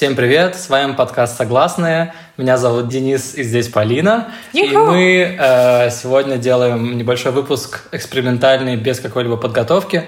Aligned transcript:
Всем 0.00 0.16
привет, 0.16 0.56
с 0.56 0.70
вами 0.70 0.94
подкаст 0.94 1.36
«Согласные». 1.36 2.14
Меня 2.38 2.56
зовут 2.56 2.88
Денис 2.88 3.34
и 3.34 3.42
здесь 3.42 3.68
Полина. 3.68 4.32
Ю-ху! 4.54 4.70
И 4.70 4.74
мы 4.74 5.36
э, 5.38 5.90
сегодня 5.90 6.38
делаем 6.38 6.96
небольшой 6.96 7.32
выпуск 7.32 7.82
экспериментальный, 7.92 8.76
без 8.76 8.98
какой-либо 8.98 9.36
подготовки, 9.36 10.06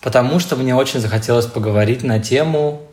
потому 0.00 0.38
что 0.38 0.56
мне 0.56 0.74
очень 0.74 1.00
захотелось 1.00 1.44
поговорить 1.44 2.02
на 2.02 2.20
тему 2.20 2.88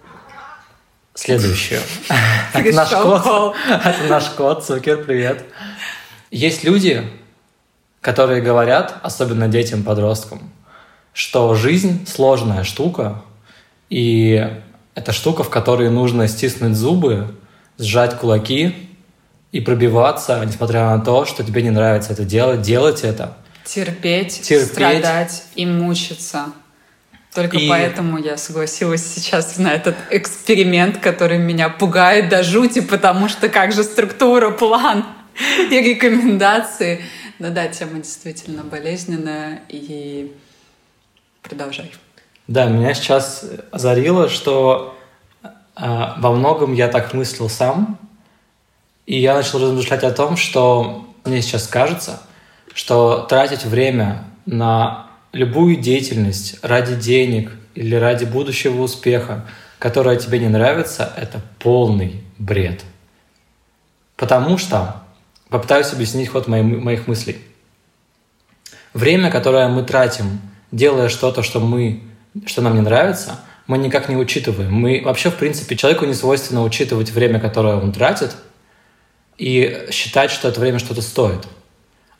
следующую. 1.14 1.80
Это 2.54 2.76
наш 2.76 2.90
кот. 2.90 3.56
Это 3.70 4.04
наш 4.10 4.26
кот. 4.26 4.66
Сукер, 4.66 5.06
привет. 5.06 5.46
Есть 6.32 6.66
люди, 6.66 7.10
которые 8.02 8.42
говорят, 8.42 8.98
особенно 9.04 9.48
детям, 9.48 9.84
подросткам, 9.84 10.52
что 11.14 11.56
жизнь 11.56 12.06
сложная 12.06 12.66
штука, 12.66 13.22
и 13.90 14.62
это 15.00 15.14
штука, 15.14 15.44
в 15.44 15.50
которой 15.50 15.90
нужно 15.90 16.28
стиснуть 16.28 16.76
зубы, 16.76 17.34
сжать 17.78 18.18
кулаки 18.18 18.76
и 19.54 19.62
пробиваться, 19.62 20.44
несмотря 20.46 20.90
на 20.90 21.00
то, 21.00 21.26
что 21.26 21.44
тебе 21.44 21.62
не 21.62 21.70
нравится 21.70 22.12
это 22.12 22.26
делать, 22.26 22.62
делать 22.62 23.04
это. 23.04 23.38
Терпеть, 23.64 24.42
Терпеть. 24.42 24.68
страдать 24.68 25.44
и 25.56 25.66
мучиться. 25.66 26.48
Только 27.34 27.58
И- 27.58 27.70
поэтому 27.70 28.18
я 28.18 28.36
согласилась 28.38 29.06
сейчас 29.06 29.58
на 29.58 29.72
этот 29.72 29.96
эксперимент, 30.10 30.98
который 30.98 31.38
меня 31.38 31.70
пугает 31.70 32.28
до 32.28 32.44
жути, 32.44 32.82
потому 32.82 33.30
что 33.30 33.48
как 33.48 33.72
же 33.72 33.84
структура, 33.84 34.50
план 34.52 35.06
и 35.72 35.80
рекомендации. 35.80 37.06
Ну 37.38 37.52
да, 37.52 37.68
тема 37.68 38.00
действительно 38.00 38.64
болезненная, 38.64 39.62
и 39.70 40.36
продолжай. 41.42 41.92
Да, 42.50 42.66
меня 42.66 42.96
сейчас 42.96 43.46
озарило, 43.70 44.28
что 44.28 44.98
э, 45.44 45.44
во 46.18 46.32
многом 46.32 46.74
я 46.74 46.88
так 46.88 47.14
мыслил 47.14 47.48
сам, 47.48 48.00
и 49.06 49.20
я 49.20 49.36
начал 49.36 49.62
размышлять 49.62 50.04
о 50.04 50.10
том, 50.10 50.36
что 50.36 51.08
мне 51.26 51.44
сейчас 51.44 51.68
кажется, 51.68 52.24
что 52.74 53.20
тратить 53.30 53.66
время 53.66 54.24
на 54.48 55.12
любую 55.32 55.76
деятельность 55.76 56.58
ради 56.64 56.96
денег 56.96 57.52
или 57.76 57.94
ради 57.94 58.26
будущего 58.26 58.82
успеха, 58.82 59.46
которая 59.78 60.16
тебе 60.16 60.40
не 60.40 60.48
нравится, 60.48 61.14
это 61.18 61.42
полный 61.60 62.24
бред. 62.40 62.84
Потому 64.16 64.58
что, 64.58 65.04
попытаюсь 65.50 65.94
объяснить 65.94 66.30
ход 66.30 66.48
моим- 66.48 66.84
моих 66.84 67.06
мыслей. 67.06 67.38
Время, 68.96 69.30
которое 69.30 69.68
мы 69.68 69.84
тратим, 69.84 70.42
делая 70.72 71.10
что-то, 71.10 71.44
что, 71.44 71.60
мы, 71.60 72.09
что 72.46 72.62
нам 72.62 72.76
не 72.76 72.82
нравится, 72.82 73.40
мы 73.68 73.78
никак 73.78 74.10
не 74.10 74.16
учитываем. 74.16 74.74
Мы 74.74 75.02
вообще, 75.04 75.30
в 75.30 75.36
принципе, 75.36 75.76
человеку 75.76 76.06
не 76.06 76.14
свойственно 76.14 76.64
учитывать 76.64 77.12
время, 77.12 77.40
которое 77.40 77.76
он 77.76 77.92
тратит, 77.92 78.36
и 79.38 79.88
считать, 79.92 80.32
что 80.32 80.48
это 80.50 80.60
время 80.60 80.80
что-то 80.80 81.02
стоит. 81.02 81.48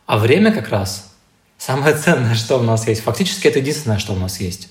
А 0.06 0.18
время 0.18 0.52
как 0.52 0.68
раз 0.70 1.12
самое 1.58 1.94
ценное, 1.94 2.34
что 2.34 2.58
у 2.58 2.62
нас 2.62 2.86
есть. 2.86 3.02
Фактически 3.02 3.48
это 3.48 3.58
единственное, 3.58 3.98
что 3.98 4.12
у 4.12 4.16
нас 4.16 4.40
есть. 4.40 4.68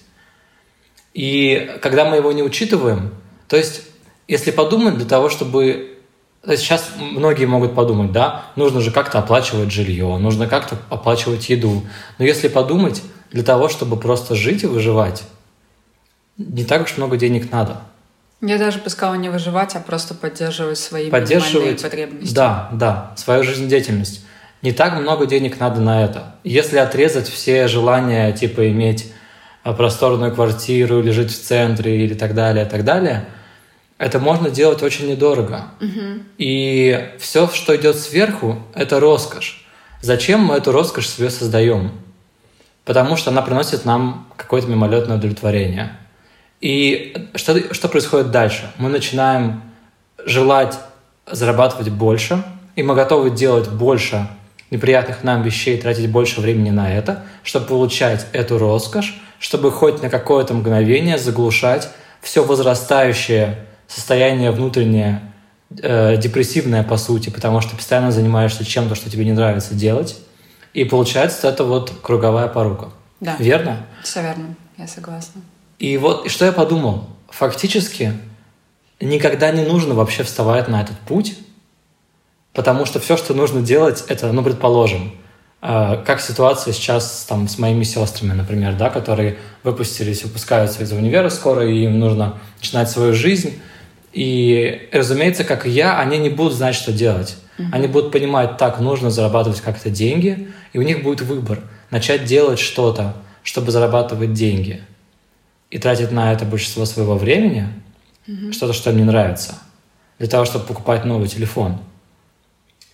И 1.14 1.78
когда 1.82 2.06
мы 2.06 2.18
его 2.18 2.32
не 2.32 2.44
учитываем, 2.44 3.14
то 3.48 3.58
есть, 3.58 3.82
если 4.28 4.52
подумать 4.52 4.96
для 4.96 5.06
того, 5.06 5.30
чтобы... 5.30 5.98
То 6.44 6.52
есть 6.52 6.64
сейчас 6.64 6.92
многие 6.98 7.46
могут 7.46 7.76
подумать, 7.76 8.14
да, 8.14 8.46
нужно 8.56 8.80
же 8.80 8.92
как-то 8.92 9.20
оплачивать 9.20 9.72
жилье, 9.72 10.18
нужно 10.18 10.48
как-то 10.48 10.78
оплачивать 10.90 11.50
еду. 11.50 11.84
Но 12.18 12.24
если 12.24 12.48
подумать, 12.48 13.02
для 13.32 13.44
того, 13.44 13.70
чтобы 13.70 13.98
просто 13.98 14.36
жить 14.36 14.64
и 14.64 14.68
выживать, 14.68 15.24
не 16.38 16.64
так 16.64 16.84
уж 16.84 16.98
много 16.98 17.18
денег 17.18 17.52
надо. 17.52 17.82
Я 18.42 18.58
даже 18.58 18.80
бы 18.80 18.90
сказала 18.90 19.16
не 19.16 19.30
выживать, 19.30 19.76
а 19.76 19.80
просто 19.82 20.14
поддерживать 20.14 20.78
свои 20.78 21.10
Поддерживать, 21.10 21.82
потребности. 21.82 22.34
да, 22.34 22.70
да, 22.72 23.14
свою 23.18 23.44
жизнедеятельность. 23.44 24.24
Не 24.62 24.72
так 24.72 25.00
много 25.00 25.26
денег 25.26 25.60
надо 25.60 25.82
на 25.82 26.04
это. 26.04 26.36
Если 26.44 26.78
отрезать 26.78 27.28
все 27.28 27.68
желания, 27.68 28.32
типа 28.32 28.70
иметь 28.72 29.12
а, 29.64 29.74
просторную 29.74 30.34
квартиру 30.34 31.00
или 31.00 31.12
жить 31.12 31.32
в 31.32 31.42
центре 31.42 32.04
или 32.06 32.14
так 32.14 32.34
далее, 32.34 32.66
так 32.66 32.86
далее, 32.86 33.26
это 33.98 34.20
можно 34.20 34.50
делать 34.50 34.82
очень 34.82 35.10
недорого. 35.10 35.66
И 36.38 37.10
все, 37.20 37.50
что 37.50 37.76
идет 37.76 37.98
сверху, 37.98 38.60
это 38.74 39.02
роскошь. 39.02 39.66
Зачем 40.02 40.40
мы 40.46 40.56
эту 40.56 40.72
роскошь 40.72 41.10
себе 41.10 41.30
создаем? 41.30 41.92
Потому 42.86 43.16
что 43.16 43.32
она 43.32 43.42
приносит 43.42 43.86
нам 43.86 44.28
какое-то 44.36 44.68
мимолетное 44.68 45.18
удовлетворение. 45.18 45.98
И 46.62 47.30
что, 47.36 47.74
что 47.74 47.88
происходит 47.88 48.32
дальше? 48.32 48.72
Мы 48.78 48.90
начинаем 48.90 49.62
желать 50.26 50.78
зарабатывать 51.26 51.90
больше, 51.90 52.44
и 52.76 52.84
мы 52.84 52.96
готовы 52.96 53.30
делать 53.30 53.70
больше 53.70 54.28
неприятных 54.72 55.24
нам 55.24 55.42
вещей, 55.42 55.78
тратить 55.78 56.10
больше 56.12 56.42
времени 56.42 56.70
на 56.70 56.94
это, 56.94 57.24
чтобы 57.44 57.66
получать 57.66 58.28
эту 58.34 58.58
роскошь, 58.58 59.20
чтобы 59.40 59.72
хоть 59.72 60.02
на 60.02 60.10
какое-то 60.10 60.54
мгновение 60.54 61.18
заглушать 61.18 61.90
все 62.22 62.44
возрастающее 62.44 63.66
состояние 63.88 64.52
внутреннее, 64.52 65.22
э, 65.82 66.18
депрессивное 66.18 66.84
по 66.84 66.98
сути, 66.98 67.30
потому 67.30 67.62
что 67.62 67.76
постоянно 67.76 68.12
занимаешься 68.12 68.66
чем-то, 68.66 68.96
что 68.96 69.10
тебе 69.10 69.26
не 69.26 69.32
нравится 69.32 69.74
делать, 69.74 70.18
и 70.80 70.86
получается 70.86 71.50
это 71.50 71.66
вот 71.66 71.92
круговая 72.02 72.48
порука. 72.48 72.88
Да. 73.20 73.36
Верно? 73.38 73.86
Все 74.02 74.22
верно, 74.22 74.56
я 74.78 74.88
согласна. 74.88 75.42
И 75.78 75.98
вот 75.98 76.26
и 76.26 76.30
что 76.30 76.46
я 76.46 76.54
подумал? 76.54 77.10
Фактически 77.30 78.14
никогда 79.02 79.52
не 79.52 79.64
нужно 79.64 79.94
вообще 79.94 80.24
вставать 80.24 80.70
на 80.70 80.82
этот 80.82 80.98
путь, 81.00 81.38
потому 82.54 82.86
что 82.86 83.02
все, 83.02 83.18
что 83.18 83.34
нужно 83.34 83.62
делать, 83.62 84.06
это, 84.08 84.32
ну, 84.32 84.42
предположим, 84.42 85.12
э, 85.62 86.02
как 86.06 86.22
ситуация 86.22 86.74
сейчас 86.74 87.26
там 87.28 87.50
с 87.50 87.60
моими 87.60 87.84
сестрами, 87.84 88.32
например, 88.32 88.76
да, 88.78 88.90
которые 88.90 89.38
выпустились, 89.64 90.24
выпускаются 90.24 90.82
из 90.84 90.94
универа 90.94 91.28
скоро, 91.28 91.70
и 91.70 91.84
им 91.84 92.00
нужно 92.00 92.40
начинать 92.58 92.90
свою 92.90 93.14
жизнь. 93.14 93.60
И, 94.14 94.88
разумеется, 94.94 95.44
как 95.44 95.66
и 95.66 95.70
я, 95.70 96.00
они 96.00 96.20
не 96.20 96.30
будут 96.30 96.54
знать, 96.54 96.76
что 96.76 96.94
делать. 96.94 97.36
Они 97.74 97.88
будут 97.88 98.14
понимать, 98.14 98.56
так, 98.56 98.80
нужно 98.80 99.10
зарабатывать 99.12 99.60
как-то 99.60 99.90
деньги, 99.90 100.48
и 100.74 100.80
у 100.80 100.82
них 100.82 101.04
будет 101.04 101.22
выбор 101.22 101.60
начать 101.90 102.26
делать 102.26 102.60
что-то, 102.60 103.16
чтобы 103.44 103.72
зарабатывать 103.72 104.34
деньги 104.34 104.84
и 105.70 105.78
тратить 105.78 106.12
на 106.12 106.34
это 106.34 106.46
большинство 106.46 106.86
своего 106.86 107.16
времени, 107.16 107.68
что-то, 108.52 108.74
что 108.74 108.92
им 108.92 108.98
не 108.98 109.04
нравится, 109.04 109.56
для 110.20 110.28
того, 110.28 110.46
чтобы 110.46 110.66
покупать 110.66 111.06
новый 111.06 111.28
телефон. 111.28 111.80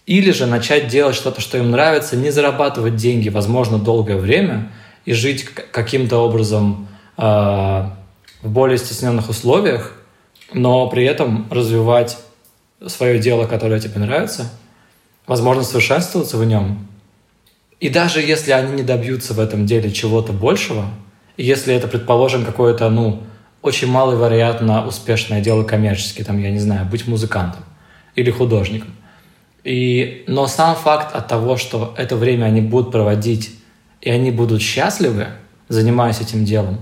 Или 0.05 0.31
же 0.31 0.45
начать 0.45 0.87
делать 0.87 1.15
что-то, 1.15 1.41
что 1.41 1.57
им 1.57 1.71
нравится, 1.71 2.15
не 2.15 2.29
зарабатывать 2.29 2.95
деньги, 2.95 3.29
возможно, 3.29 3.79
долгое 3.79 4.17
время 4.17 4.71
и 5.03 5.13
жить 5.13 5.45
каким-то 5.45 6.17
образом 6.17 6.87
э, 7.17 7.21
в 7.21 8.49
более 8.49 8.77
стесненных 8.77 9.29
условиях, 9.29 9.93
но 10.53 10.87
при 10.89 11.05
этом 11.05 11.47
развивать 11.49 12.17
свое 12.85 13.19
дело, 13.19 13.47
которое 13.47 13.79
тебе 13.79 13.99
нравится, 13.99 14.51
возможно, 15.25 15.63
совершенствоваться 15.63 16.37
в 16.37 16.45
нем. 16.45 16.87
И 17.85 17.89
даже 17.89 18.19
если 18.19 18.51
они 18.51 18.73
не 18.73 18.81
добьются 18.81 19.35
в 19.35 19.39
этом 19.39 19.67
деле 19.67 19.91
чего-то 19.91 20.33
большего, 20.33 20.87
если 21.37 21.75
это, 21.75 21.87
предположим, 21.87 22.43
какое-то, 22.43 22.89
ну, 22.89 23.21
очень 23.61 23.87
маловероятно 23.87 24.87
успешное 24.87 25.39
дело 25.39 25.63
коммерчески, 25.63 26.23
там, 26.23 26.39
я 26.39 26.49
не 26.49 26.57
знаю, 26.57 26.87
быть 26.87 27.05
музыкантом 27.07 27.61
или 28.15 28.31
художником. 28.31 28.89
И, 29.63 30.23
но 30.25 30.47
сам 30.47 30.75
факт 30.75 31.15
от 31.15 31.27
того, 31.27 31.57
что 31.57 31.93
это 31.95 32.15
время 32.15 32.45
они 32.45 32.61
будут 32.61 32.91
проводить, 32.91 33.55
и 34.01 34.09
они 34.09 34.31
будут 34.31 34.63
счастливы, 34.63 35.27
занимаясь 35.69 36.19
этим 36.19 36.43
делом, 36.43 36.79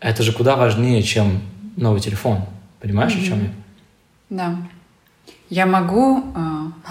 это 0.00 0.22
же 0.22 0.32
куда 0.32 0.56
важнее, 0.56 1.02
чем 1.02 1.42
новый 1.76 2.00
телефон. 2.00 2.46
Понимаешь, 2.80 3.14
о 3.14 3.22
чем 3.22 3.42
я? 3.42 3.50
Да. 4.30 4.56
Я 5.50 5.66
могу... 5.66 6.24
э, 6.34 6.90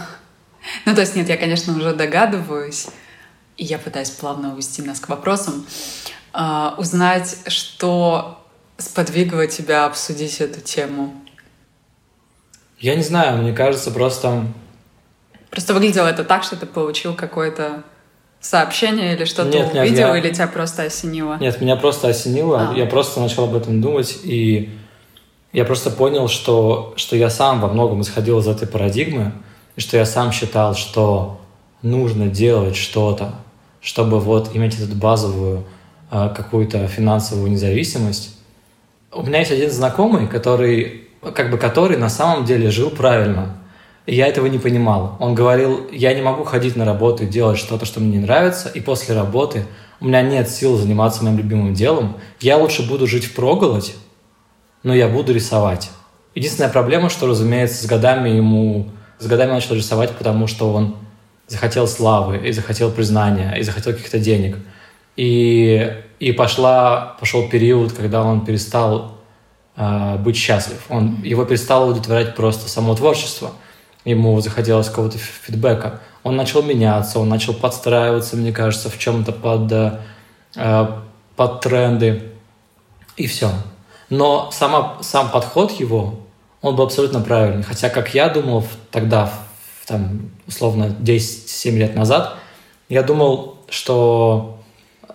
Ну, 0.86 0.94
то 0.94 1.02
есть, 1.02 1.16
нет, 1.16 1.28
я, 1.30 1.38
конечно, 1.38 1.76
уже 1.76 1.96
догадываюсь, 1.96 2.90
и 3.60 3.66
я 3.66 3.78
пытаюсь 3.78 4.10
плавно 4.10 4.54
увести 4.54 4.82
нас 4.82 5.00
к 5.00 5.10
вопросам, 5.10 5.66
э, 6.34 6.70
узнать, 6.78 7.38
что 7.48 8.40
сподвигло 8.78 9.46
тебя 9.48 9.86
обсудить 9.86 10.40
эту 10.40 10.62
тему. 10.62 11.14
Я 12.80 12.96
не 12.96 13.04
знаю, 13.04 13.42
мне 13.42 13.54
кажется, 13.54 13.92
просто 13.92 14.46
Просто 15.50 15.74
выглядело 15.74 16.08
это 16.08 16.24
так, 16.24 16.44
что 16.44 16.56
ты 16.56 16.66
получил 16.68 17.16
какое-то 17.16 17.84
сообщение 18.40 19.16
или 19.16 19.26
что-то 19.26 19.50
Нет, 19.50 19.74
нет, 19.74 19.88
увидел, 19.88 20.14
я- 20.14 20.18
или 20.20 20.32
тебя 20.32 20.48
просто 20.48 20.84
осенило? 20.84 21.38
Нет, 21.40 21.60
меня 21.60 21.76
просто 21.76 22.08
осенило. 22.08 22.70
А. 22.70 22.74
Я 22.76 22.86
просто 22.86 23.20
начал 23.20 23.46
об 23.46 23.56
этом 23.56 23.82
думать, 23.82 24.20
и 24.24 24.70
я 25.52 25.66
просто 25.66 25.90
понял, 25.90 26.28
что, 26.28 26.94
что 26.98 27.16
я 27.16 27.32
сам 27.32 27.60
во 27.62 27.68
многом 27.68 28.02
исходил 28.02 28.40
из 28.40 28.48
этой 28.48 28.68
парадигмы, 28.68 29.34
и 29.76 29.82
что 29.82 29.98
я 29.98 30.06
сам 30.06 30.32
считал, 30.32 30.76
что 30.76 31.42
нужно 31.82 32.28
делать 32.28 32.76
что-то, 32.76 33.34
чтобы 33.82 34.20
вот 34.20 34.56
иметь 34.56 34.80
эту 34.80 34.96
базовую 34.96 35.64
э, 36.12 36.30
какую-то 36.36 36.88
финансовую 36.88 37.52
независимость. 37.52 38.38
У 39.12 39.24
меня 39.24 39.40
есть 39.40 39.52
один 39.52 39.72
знакомый, 39.72 40.28
который 40.28 41.10
как 41.34 41.52
бы 41.52 41.58
который 41.58 41.98
на 41.98 42.10
самом 42.10 42.46
деле 42.46 42.72
жил 42.72 42.90
правильно. 42.90 43.58
И 44.06 44.16
я 44.16 44.28
этого 44.28 44.48
не 44.48 44.58
понимал. 44.58 45.18
Он 45.20 45.36
говорил, 45.36 45.88
я 45.92 46.14
не 46.14 46.22
могу 46.22 46.44
ходить 46.44 46.76
на 46.76 46.86
работу 46.86 47.24
и 47.24 47.28
делать 47.28 47.60
что-то, 47.60 47.86
что 47.86 48.00
мне 48.00 48.18
не 48.18 48.24
нравится, 48.24 48.70
и 48.70 48.80
после 48.80 49.16
работы 49.16 49.66
у 50.00 50.06
меня 50.06 50.22
нет 50.22 50.50
сил 50.50 50.78
заниматься 50.78 51.24
моим 51.24 51.38
любимым 51.38 51.74
делом, 51.74 52.18
я 52.40 52.58
лучше 52.58 52.88
буду 52.88 53.06
жить 53.06 53.26
в 53.26 53.36
проголодь, 53.36 53.94
но 54.82 54.96
я 54.96 55.08
буду 55.08 55.34
рисовать. 55.34 55.92
Единственная 56.34 56.72
проблема, 56.72 57.10
что, 57.10 57.28
разумеется, 57.28 57.84
с 57.84 57.86
годами 57.86 58.30
ему... 58.30 58.90
С 59.20 59.28
годами 59.28 59.52
начал 59.52 59.76
рисовать, 59.76 60.12
потому 60.12 60.48
что 60.48 60.72
он 60.74 60.96
захотел 61.50 61.88
славы, 61.88 62.38
и 62.38 62.52
захотел 62.52 62.92
признания, 62.92 63.54
и 63.56 63.64
захотел 63.64 63.94
каких-то 63.94 64.20
денег. 64.20 64.58
И, 65.16 65.92
и 66.20 66.32
пошла, 66.32 67.18
пошел 67.20 67.50
период, 67.50 67.92
когда 67.92 68.24
он 68.24 68.46
перестал 68.46 69.18
э, 69.76 70.18
быть 70.18 70.38
счастлив. 70.38 70.86
Он, 70.90 71.22
его 71.24 71.44
перестало 71.44 71.90
удовлетворять 71.90 72.36
просто 72.36 72.70
само 72.70 72.96
творчество. 72.96 73.52
Ему 74.06 74.40
захотелось 74.40 74.88
какого-то 74.88 75.18
фидбэка. 75.18 76.00
Он 76.24 76.36
начал 76.36 76.62
меняться, 76.62 77.20
он 77.20 77.28
начал 77.28 77.54
подстраиваться, 77.54 78.38
мне 78.38 78.54
кажется, 78.54 78.90
в 78.90 78.98
чем-то 78.98 79.32
под, 79.32 80.00
э, 80.56 80.88
под 81.36 81.62
тренды. 81.62 82.24
И 83.18 83.28
все. 83.28 83.50
Но 84.10 84.50
сама, 84.52 84.98
сам 85.02 85.30
подход 85.30 85.72
его, 85.72 86.20
он 86.62 86.76
был 86.76 86.86
абсолютно 86.86 87.22
правильный. 87.22 87.64
Хотя, 87.64 87.90
как 87.90 88.14
я 88.14 88.30
думал 88.30 88.64
тогда, 88.92 89.32
там, 89.90 90.32
условно, 90.48 90.96
10-7 91.02 91.72
лет 91.78 91.96
назад, 91.96 92.36
я 92.88 93.04
думал, 93.04 93.58
что, 93.70 94.62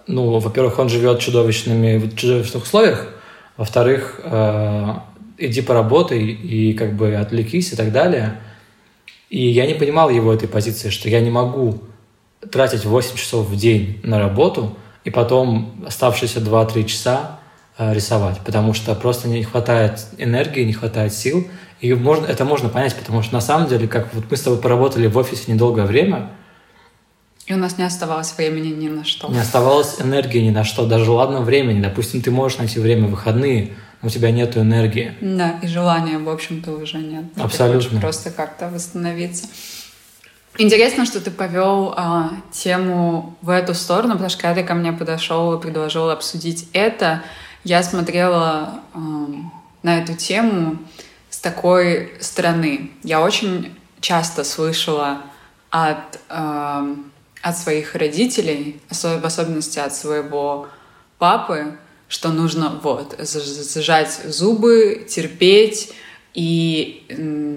ну, 0.07 0.39
во-первых, 0.39 0.79
он 0.79 0.89
живет 0.89 1.21
чудовищными, 1.21 1.97
в 1.99 2.17
чудовищных 2.17 2.65
условиях, 2.65 3.09
во-вторых, 3.57 4.21
э, 4.23 4.95
иди 5.39 5.63
поработай 5.63 6.23
и 6.25 6.75
как 6.75 6.95
бы 6.95 7.15
отвлекись 7.15 7.73
и 7.73 7.77
так 7.77 7.93
далее. 7.93 8.41
И 9.31 9.47
я 9.49 9.67
не 9.67 9.75
понимал 9.75 10.11
его 10.11 10.33
этой 10.33 10.49
позиции, 10.49 10.91
что 10.91 11.09
я 11.09 11.21
не 11.21 11.31
могу 11.31 11.81
тратить 12.53 12.85
8 12.85 13.17
часов 13.17 13.49
в 13.49 13.57
день 13.57 14.01
на 14.03 14.19
работу 14.19 14.77
и 15.05 15.11
потом 15.11 15.85
оставшиеся 15.87 16.41
2-3 16.41 16.85
часа 16.85 17.39
Э, 17.77 17.93
рисовать, 17.93 18.39
потому 18.45 18.73
что 18.73 18.95
просто 18.95 19.27
не 19.27 19.43
хватает 19.43 20.07
энергии, 20.17 20.63
не 20.63 20.73
хватает 20.73 21.13
сил. 21.13 21.49
И 21.85 21.93
можно, 21.93 22.25
это 22.25 22.47
можно 22.47 22.71
понять, 22.71 22.97
потому 22.97 23.21
что 23.23 23.35
на 23.35 23.43
самом 23.43 23.69
деле, 23.69 23.87
как 23.87 24.15
вот 24.15 24.25
мы 24.31 24.39
с 24.39 24.41
тобой 24.41 24.59
поработали 24.59 25.07
в 25.07 25.19
офисе 25.19 25.53
недолгое 25.53 25.85
время, 25.85 26.31
и 27.45 27.53
у 27.53 27.59
нас 27.59 27.77
не 27.77 27.85
оставалось 27.85 28.33
времени 28.39 28.69
ни 28.69 28.89
на 28.89 29.05
что. 29.05 29.29
Не 29.29 29.39
оставалось 29.39 30.01
энергии 30.01 30.39
ни 30.39 30.49
на 30.49 30.65
что, 30.65 30.87
даже 30.87 31.11
ладно 31.11 31.43
времени. 31.43 31.83
Допустим, 31.83 32.23
ты 32.23 32.31
можешь 32.31 32.57
найти 32.57 32.81
время 32.81 33.07
в 33.07 33.11
выходные, 33.11 33.75
но 34.01 34.09
у 34.09 34.11
тебя 34.11 34.31
нет 34.31 34.57
энергии. 34.57 35.13
Да, 35.21 35.59
и 35.63 35.67
желания, 35.67 36.17
в 36.17 36.31
общем-то, 36.31 36.73
уже 36.73 36.97
нет. 36.97 37.25
Абсолютно. 37.37 38.01
просто 38.01 38.31
как-то 38.31 38.71
восстановиться. 38.71 39.47
Интересно, 40.57 41.05
что 41.05 41.21
ты 41.21 41.31
повел 41.31 41.93
а, 41.99 42.31
тему 42.51 43.37
в 43.43 43.51
эту 43.51 43.75
сторону, 43.75 44.13
потому 44.13 44.31
что 44.31 44.41
когда 44.41 44.63
ты 44.63 44.67
ко 44.67 44.73
мне 44.73 44.95
подошел 44.95 45.53
и 45.53 45.61
предложил 45.61 46.09
обсудить 46.09 46.67
это, 46.73 47.25
я 47.63 47.83
смотрела 47.83 48.81
э, 48.95 48.99
на 49.83 49.99
эту 49.99 50.15
тему 50.15 50.79
такой 51.45 52.15
стороны. 52.21 52.91
Я 53.03 53.21
очень 53.21 53.77
часто 54.01 54.45
слышала 54.45 55.21
от, 55.71 56.19
э, 56.31 56.95
от 57.43 57.59
своих 57.59 57.95
родителей, 57.95 58.81
в 58.89 59.25
особенности 59.25 59.79
от 59.79 59.95
своего 59.95 60.69
папы, 61.19 61.77
что 62.09 62.31
нужно 62.31 62.81
вот 62.83 63.15
зажать 63.19 64.21
зубы, 64.25 65.07
терпеть 65.09 65.93
и 66.33 67.05
э, 67.11 67.57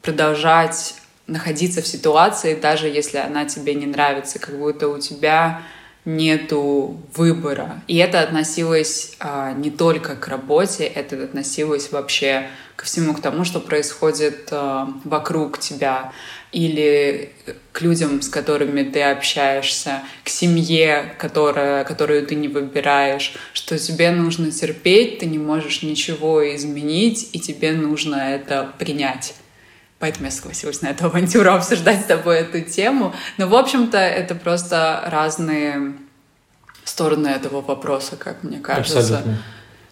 продолжать 0.00 0.94
находиться 1.26 1.82
в 1.82 1.86
ситуации, 1.86 2.54
даже 2.54 2.86
если 2.86 3.18
она 3.18 3.46
тебе 3.46 3.74
не 3.74 3.86
нравится, 3.86 4.38
как 4.38 4.56
будто 4.58 4.88
у 4.88 4.98
тебя 4.98 5.62
нету 6.04 7.00
выбора. 7.14 7.82
И 7.88 7.96
это 7.96 8.20
относилось 8.20 9.14
а, 9.20 9.52
не 9.52 9.70
только 9.70 10.16
к 10.16 10.28
работе, 10.28 10.84
это 10.84 11.22
относилось 11.22 11.92
вообще 11.92 12.48
ко 12.76 12.84
всему 12.84 13.14
к 13.14 13.22
тому, 13.22 13.44
что 13.44 13.60
происходит 13.60 14.48
а, 14.50 14.88
вокруг 15.04 15.58
тебя 15.58 16.12
или 16.52 17.32
к 17.72 17.80
людям, 17.80 18.22
с 18.22 18.28
которыми 18.28 18.82
ты 18.82 19.02
общаешься, 19.02 20.02
к 20.22 20.28
семье, 20.28 21.14
которая, 21.18 21.84
которую 21.84 22.24
ты 22.26 22.34
не 22.34 22.48
выбираешь, 22.48 23.34
что 23.52 23.78
тебе 23.78 24.10
нужно 24.10 24.50
терпеть, 24.52 25.18
ты 25.18 25.26
не 25.26 25.38
можешь 25.38 25.82
ничего 25.82 26.54
изменить, 26.54 27.30
и 27.32 27.40
тебе 27.40 27.72
нужно 27.72 28.16
это 28.16 28.72
принять. 28.78 29.34
Поэтому 30.04 30.26
я 30.26 30.32
согласилась 30.32 30.82
на 30.82 30.88
эту 30.88 31.06
авантюру 31.06 31.50
обсуждать 31.50 32.02
с 32.02 32.04
тобой 32.04 32.40
эту 32.40 32.60
тему. 32.60 33.14
Но, 33.38 33.48
в 33.48 33.54
общем-то, 33.54 33.96
это 33.96 34.34
просто 34.34 35.02
разные 35.06 35.94
стороны 36.84 37.28
этого 37.28 37.62
вопроса, 37.62 38.16
как 38.16 38.42
мне 38.42 38.58
кажется. 38.58 38.98
Абсолютно. 38.98 39.38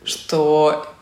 Что 0.04 0.94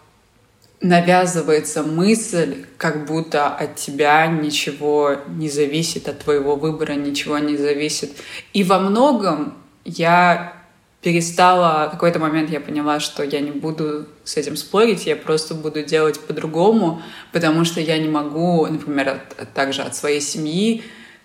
навязывается 0.81 1.83
мысль, 1.83 2.67
как 2.77 3.05
будто 3.07 3.49
от 3.49 3.75
тебя 3.75 4.29
ничего 4.29 5.17
не 5.27 5.51
зависит, 5.51 6.09
от 6.09 6.21
твоего 6.21 6.55
выбора 6.55 6.93
ничего 6.93 7.39
не 7.39 7.57
зависит. 7.57 8.13
И 8.53 8.63
во 8.63 8.79
многом 8.79 9.59
я 9.85 10.53
перестала, 11.03 11.89
в 11.89 11.93
какой-то 11.93 12.19
момент 12.19 12.51
я 12.51 12.61
поняла, 12.61 13.01
что 13.01 13.23
я 13.23 13.41
не 13.41 13.51
буду 13.51 14.07
с 14.25 14.37
этим 14.37 14.57
спорить, 14.57 15.07
я 15.07 15.17
просто 15.17 15.55
буду 15.55 15.83
делать 15.83 16.21
по-другому, 16.21 17.03
потому 17.33 17.65
что 17.65 17.81
я 17.81 17.99
не 17.99 18.09
могу, 18.09 18.67
например, 18.67 19.09
от, 19.09 19.53
также 19.55 19.83
от 19.83 19.97
своей 19.97 20.21
семьи 20.21 20.83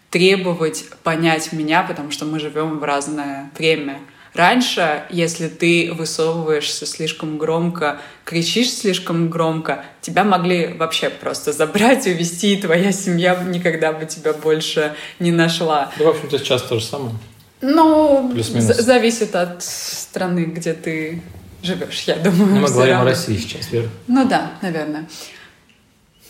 требовать 0.09 0.85
понять 1.03 1.51
меня, 1.51 1.83
потому 1.83 2.11
что 2.11 2.25
мы 2.25 2.39
живем 2.39 2.79
в 2.79 2.83
разное 2.83 3.51
время. 3.57 3.99
Раньше, 4.33 5.03
если 5.09 5.47
ты 5.47 5.93
высовываешься 5.93 6.85
слишком 6.85 7.37
громко, 7.37 7.99
кричишь 8.25 8.71
слишком 8.71 9.29
громко, 9.29 9.85
тебя 10.01 10.25
могли 10.25 10.67
вообще 10.73 11.09
просто 11.09 11.53
забрать, 11.53 12.05
увезти, 12.05 12.53
и 12.53 12.61
твоя 12.61 12.91
семья 12.91 13.41
никогда 13.47 13.93
бы 13.93 14.05
тебя 14.05 14.33
больше 14.33 14.93
не 15.19 15.31
нашла. 15.31 15.91
Да, 15.97 16.05
в 16.05 16.09
общем-то, 16.09 16.37
сейчас 16.37 16.63
то 16.63 16.79
же 16.79 16.85
самое. 16.85 17.15
Ну, 17.61 18.33
зависит 18.35 19.35
от 19.35 19.63
страны, 19.63 20.45
где 20.45 20.73
ты 20.73 21.21
живешь, 21.63 22.01
я 22.01 22.15
думаю. 22.15 22.55
Ну, 22.55 22.59
мы 22.61 22.67
говорим 22.67 22.95
равно. 22.95 23.09
о 23.09 23.13
России 23.13 23.37
сейчас, 23.37 23.71
верно? 23.71 23.89
Ну 24.07 24.27
да, 24.27 24.51
наверное. 24.61 25.07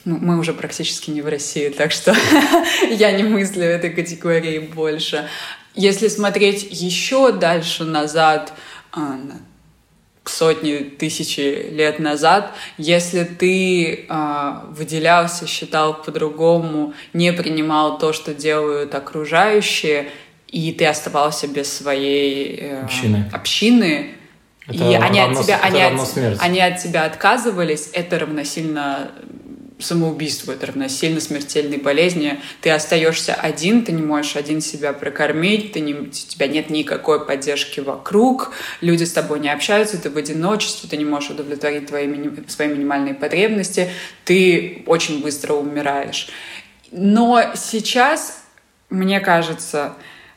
Ну, 0.05 0.17
мы 0.21 0.37
уже 0.37 0.53
практически 0.53 1.09
не 1.09 1.21
в 1.21 1.27
России, 1.27 1.69
так 1.69 1.91
что 1.91 2.15
я 2.91 3.11
не 3.11 3.23
мыслю 3.23 3.63
этой 3.63 3.89
категории 3.89 4.59
больше. 4.59 5.27
Если 5.73 6.07
смотреть 6.07 6.67
еще 6.71 7.31
дальше 7.31 7.83
назад, 7.83 8.53
а, 8.93 9.19
сотни 10.29 10.77
тысячи 10.77 11.69
лет 11.71 11.99
назад, 11.99 12.51
если 12.77 13.23
ты 13.23 14.05
э, 14.07 14.51
выделялся, 14.69 15.47
считал 15.47 16.01
по-другому, 16.01 16.93
не 17.13 17.31
принимал 17.33 17.97
то, 17.97 18.13
что 18.13 18.33
делают 18.33 18.95
окружающие, 18.95 20.09
и 20.55 20.71
ты 20.71 20.85
оставался 20.85 21.49
без 21.49 21.71
своей 21.71 22.55
э, 22.55 22.83
общины, 22.83 23.29
общины 23.33 24.11
это 24.65 24.89
и 24.89 24.93
они 24.95 25.19
равно, 25.19 25.37
от 25.37 25.45
тебя, 25.45 25.59
они 25.61 25.81
от, 25.81 26.39
они 26.39 26.61
от 26.61 26.77
тебя 26.81 27.03
отказывались, 27.03 27.89
это 27.91 28.19
равносильно 28.19 29.11
самоубийству, 29.79 30.53
это 30.53 30.67
равносильно 30.67 31.19
смертельной 31.19 31.77
болезни. 31.77 32.39
Ты 32.61 32.71
остаешься 32.71 33.33
один, 33.33 33.83
ты 33.83 33.91
не 33.91 34.01
можешь 34.01 34.37
один 34.37 34.61
себя 34.61 34.93
прокормить, 34.93 35.73
ты 35.73 35.81
не, 35.81 35.93
у 35.93 36.05
тебя 36.05 36.47
нет 36.47 36.69
никакой 36.69 37.25
поддержки 37.25 37.81
вокруг, 37.81 38.53
люди 38.79 39.03
с 39.03 39.11
тобой 39.11 39.41
не 39.41 39.49
общаются, 39.49 40.01
ты 40.01 40.09
в 40.09 40.15
одиночестве, 40.15 40.89
ты 40.89 40.95
не 40.95 41.03
можешь 41.03 41.31
удовлетворить 41.31 41.87
твои, 41.87 42.07
свои 42.47 42.69
минимальные 42.69 43.13
потребности, 43.13 43.89
ты 44.23 44.83
очень 44.87 45.21
быстро 45.21 45.53
умираешь. 45.53 46.29
Но 46.93 47.43
сейчас, 47.55 48.45
мне 48.89 49.19
кажется, 49.19 49.95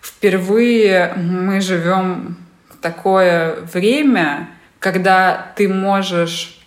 впервые 0.08 1.12
мы 1.16 1.60
живем 1.60 2.36
в 2.68 2.76
такое 2.76 3.56
время, 3.72 4.48
когда 4.78 5.52
ты 5.56 5.68
можешь 5.68 6.60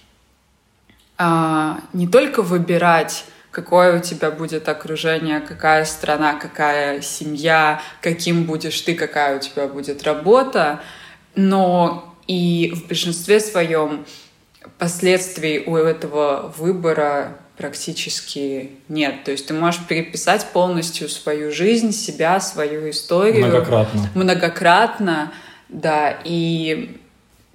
а, 1.17 1.79
не 1.93 2.07
только 2.07 2.41
выбирать 2.41 3.25
какое 3.51 3.99
у 3.99 4.01
тебя 4.01 4.31
будет 4.31 4.69
окружение, 4.69 5.41
какая 5.41 5.83
страна, 5.83 6.35
какая 6.35 7.01
семья, 7.01 7.81
каким 8.01 8.45
будешь 8.45 8.79
ты, 8.79 8.95
какая 8.95 9.35
у 9.35 9.39
тебя 9.39 9.67
будет 9.67 10.03
работа, 10.03 10.79
но 11.35 12.15
и 12.27 12.71
в 12.73 12.87
большинстве 12.87 13.41
своем 13.41 14.05
последствий 14.77 15.63
у 15.65 15.75
этого 15.75 16.53
выбора 16.57 17.37
практически 17.57 18.71
нет. 18.87 19.23
То 19.23 19.31
есть 19.31 19.47
ты 19.47 19.53
можешь 19.53 19.81
переписать 19.87 20.45
полностью 20.47 21.09
свою 21.09 21.51
жизнь, 21.51 21.91
себя, 21.91 22.39
свою 22.39 22.89
историю. 22.89 23.47
Многократно. 23.47 24.09
Многократно, 24.15 25.31
да, 25.69 26.17
и 26.23 26.97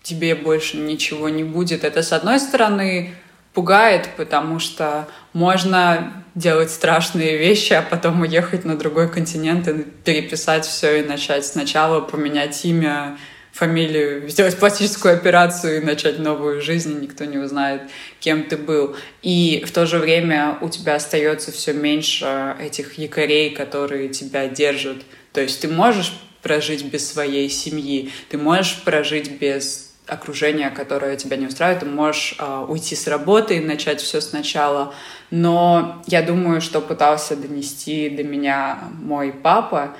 тебе 0.03 0.35
больше 0.35 0.77
ничего 0.77 1.29
не 1.29 1.43
будет. 1.43 1.83
Это, 1.85 2.03
с 2.03 2.13
одной 2.13 2.39
стороны, 2.39 3.15
пугает, 3.53 4.11
потому 4.17 4.59
что 4.59 5.09
можно 5.33 6.13
делать 6.35 6.71
страшные 6.71 7.39
вещи, 7.39 7.73
а 7.73 7.83
потом 7.83 8.21
уехать 8.21 8.65
на 8.65 8.77
другой 8.77 9.11
континент 9.11 9.67
и 9.67 9.83
переписать 10.05 10.67
все 10.67 11.01
и 11.01 11.05
начать 11.05 11.47
сначала, 11.47 12.01
поменять 12.01 12.65
имя, 12.65 13.17
фамилию, 13.57 14.29
сделать 14.29 14.59
пластическую 14.59 15.15
операцию 15.15 15.79
и 15.79 15.85
начать 15.85 16.19
новую 16.19 16.61
жизнь, 16.61 17.01
никто 17.01 17.25
не 17.25 17.39
узнает, 17.39 17.83
кем 18.21 18.45
ты 18.45 18.59
был. 18.59 18.95
И 19.23 19.65
в 19.67 19.73
то 19.73 19.87
же 19.87 19.99
время 19.99 20.59
у 20.61 20.69
тебя 20.69 20.97
остается 20.97 21.53
все 21.53 21.73
меньше 21.73 22.55
этих 22.61 22.99
якорей, 22.99 23.55
которые 23.55 24.11
тебя 24.11 24.47
держат. 24.49 24.99
То 25.33 25.41
есть 25.41 25.63
ты 25.63 25.69
можешь 25.69 26.13
прожить 26.43 26.85
без 26.85 27.11
своей 27.11 27.49
семьи, 27.49 28.13
ты 28.29 28.37
можешь 28.37 28.83
прожить 28.85 29.41
без 29.41 29.95
окружение, 30.07 30.69
которое 30.69 31.17
тебя 31.17 31.39
не 31.39 31.47
устраивает, 31.47 31.81
ты 31.81 31.87
можешь 31.87 32.37
э, 32.39 32.67
уйти 32.69 32.95
с 32.95 33.07
работы 33.09 33.57
и 33.57 33.61
начать 33.61 34.03
все 34.03 34.21
сначала. 34.21 34.95
Но 35.31 36.03
я 36.07 36.23
думаю, 36.23 36.61
что 36.61 36.83
пытался 36.83 37.37
донести 37.37 38.11
до 38.11 38.23
меня 38.23 38.79
мой 39.01 39.33
папа, 39.33 39.97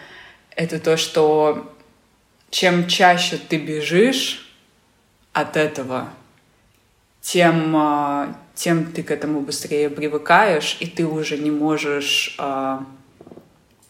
это 0.55 0.79
то, 0.79 0.97
что 0.97 1.73
чем 2.57 2.87
чаще 2.87 3.37
ты 3.37 3.59
бежишь 3.59 4.51
от 5.35 5.59
этого, 5.59 6.09
тем, 7.21 7.77
э, 7.77 8.33
тем 8.55 8.93
ты 8.93 9.03
к 9.03 9.11
этому 9.11 9.43
быстрее 9.43 9.91
привыкаешь, 9.91 10.79
и 10.81 10.87
ты 10.87 11.05
уже 11.05 11.37
не 11.37 11.51
можешь 11.51 12.35
э, 12.39 12.79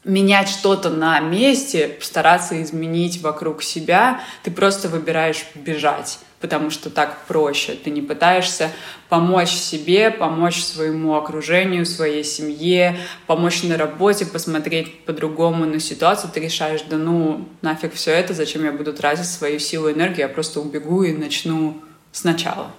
менять 0.03 0.49
что-то 0.49 0.91
на 0.91 1.21
месте, 1.21 1.97
стараться 2.01 2.61
изменить 2.61 3.23
вокруг 3.23 3.63
себя, 3.63 4.21
ты 4.43 4.51
просто 4.51 4.89
выбираешь 4.89 5.47
бежать, 5.55 6.19
потому 6.47 6.71
что 6.71 6.91
так 6.91 7.27
проще. 7.27 7.73
Ты 7.73 7.91
не 7.91 8.03
пытаешься 8.03 8.71
помочь 9.09 9.51
себе, 9.51 10.13
помочь 10.13 10.63
своему 10.63 11.17
окружению, 11.17 11.85
своей 11.85 12.23
семье, 12.23 12.97
помочь 13.27 13.65
на 13.65 13.77
работе, 13.77 14.27
посмотреть 14.27 15.05
по-другому 15.05 15.65
на 15.65 15.81
ситуацию. 15.81 16.31
Ты 16.33 16.39
решаешь, 16.39 16.83
да 16.89 16.97
ну 16.97 17.49
нафиг 17.63 17.95
все 17.95 18.13
это, 18.13 18.33
зачем 18.33 18.65
я 18.65 18.71
буду 18.71 18.93
тратить 18.93 19.27
свою 19.27 19.59
силу 19.59 19.89
и 19.89 19.93
энергию, 19.93 20.21
я 20.21 20.29
просто 20.29 20.61
убегу 20.61 21.03
и 21.03 21.13
начну 21.13 21.81
сначала. 22.13 22.71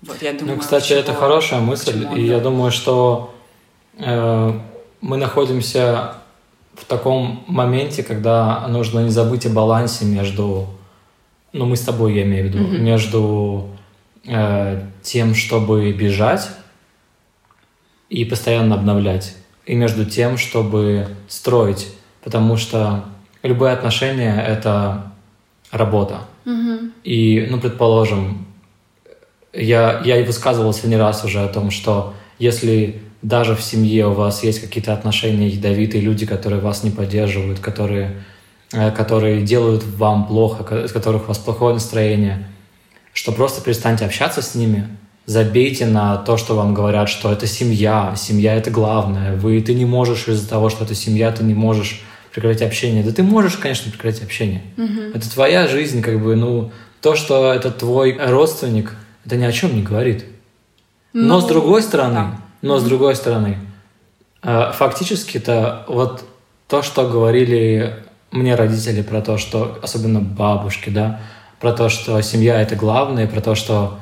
Вот, 0.00 0.22
я 0.22 0.32
думаю, 0.32 0.56
ну, 0.56 0.62
кстати, 0.62 0.88
чего, 0.88 1.00
это 1.00 1.12
хорошая 1.12 1.60
мысль, 1.60 2.06
и 2.16 2.22
я 2.22 2.38
думаю, 2.38 2.70
что 2.70 3.34
э, 3.98 4.52
мы 5.02 5.16
находимся 5.18 6.14
в 6.74 6.84
таком 6.86 7.44
моменте, 7.46 8.02
когда 8.02 8.66
нужно 8.68 9.00
не 9.00 9.10
забыть 9.10 9.46
о 9.46 9.50
балансе 9.50 10.04
между, 10.04 10.66
ну 11.56 11.66
мы 11.66 11.76
с 11.76 11.80
тобой, 11.80 12.14
я 12.14 12.22
имею 12.22 12.44
в 12.44 12.48
виду, 12.48 12.58
mm-hmm. 12.58 12.78
между 12.78 13.68
э, 14.24 14.82
тем, 15.02 15.34
чтобы 15.34 15.92
бежать 15.92 16.48
и 18.08 18.24
постоянно 18.24 18.74
обновлять, 18.76 19.36
и 19.64 19.74
между 19.74 20.04
тем, 20.04 20.38
чтобы 20.38 21.08
строить, 21.28 21.88
потому 22.22 22.56
что 22.56 23.04
любые 23.42 23.72
отношения— 23.72 24.40
это 24.46 25.12
работа. 25.70 26.20
Mm-hmm. 26.44 26.90
И, 27.04 27.46
ну, 27.50 27.60
предположим, 27.60 28.46
я, 29.52 30.02
я 30.04 30.20
и 30.20 30.24
высказывался 30.24 30.86
не 30.88 30.96
раз 30.96 31.24
уже 31.24 31.40
о 31.40 31.48
том, 31.48 31.70
что 31.70 32.14
если 32.38 33.00
даже 33.22 33.56
в 33.56 33.62
семье 33.62 34.06
у 34.06 34.12
вас 34.12 34.44
есть 34.44 34.60
какие-то 34.60 34.92
отношения 34.92 35.48
ядовитые, 35.48 36.02
люди, 36.02 36.26
которые 36.26 36.60
вас 36.60 36.84
не 36.84 36.90
поддерживают, 36.90 37.58
которые, 37.58 38.22
которые 38.70 39.42
делают 39.42 39.84
вам 39.84 40.26
плохо, 40.26 40.84
из 40.84 40.92
которых 40.92 41.24
у 41.24 41.26
вас 41.26 41.38
плохое 41.38 41.74
настроение, 41.74 42.46
что 43.12 43.32
просто 43.32 43.62
перестаньте 43.62 44.04
общаться 44.04 44.42
с 44.42 44.54
ними, 44.54 44.88
забейте 45.26 45.86
на 45.86 46.16
то, 46.16 46.36
что 46.36 46.54
вам 46.54 46.74
говорят, 46.74 47.08
что 47.08 47.32
это 47.32 47.46
семья, 47.46 48.14
семья 48.16 48.54
это 48.54 48.70
главное, 48.70 49.36
вы, 49.36 49.60
ты 49.60 49.74
не 49.74 49.84
можешь 49.84 50.28
из-за 50.28 50.48
того, 50.48 50.68
что 50.68 50.84
это 50.84 50.94
семья, 50.94 51.32
ты 51.32 51.44
не 51.44 51.54
можешь 51.54 52.02
прекратить 52.32 52.62
общение. 52.62 53.02
Да 53.02 53.12
ты 53.12 53.22
можешь, 53.22 53.56
конечно, 53.56 53.90
прекратить 53.90 54.22
общение. 54.22 54.62
Mm-hmm. 54.76 55.16
Это 55.16 55.30
твоя 55.32 55.66
жизнь, 55.66 56.02
как 56.02 56.22
бы, 56.22 56.36
ну, 56.36 56.70
то, 57.00 57.14
что 57.14 57.52
это 57.52 57.70
твой 57.70 58.18
родственник, 58.18 58.94
это 59.24 59.36
ни 59.36 59.44
о 59.44 59.52
чем 59.52 59.74
не 59.74 59.82
говорит. 59.82 60.26
Но 61.12 61.36
ну, 61.36 61.40
с 61.40 61.46
другой 61.46 61.82
стороны, 61.82 62.14
да 62.14 62.40
но 62.62 62.78
с 62.78 62.84
другой 62.84 63.14
стороны, 63.14 63.58
э, 64.42 64.72
фактически-то 64.72 65.84
вот 65.88 66.24
то, 66.68 66.82
что 66.82 67.08
говорили 67.08 68.04
мне 68.36 68.54
родители 68.54 69.02
про 69.02 69.20
то, 69.20 69.38
что, 69.38 69.78
особенно 69.82 70.20
бабушки, 70.20 70.90
да, 70.90 71.20
про 71.60 71.72
то, 71.72 71.88
что 71.88 72.20
семья 72.20 72.60
это 72.60 72.76
главное, 72.76 73.26
про 73.26 73.40
то, 73.40 73.54
что 73.54 73.98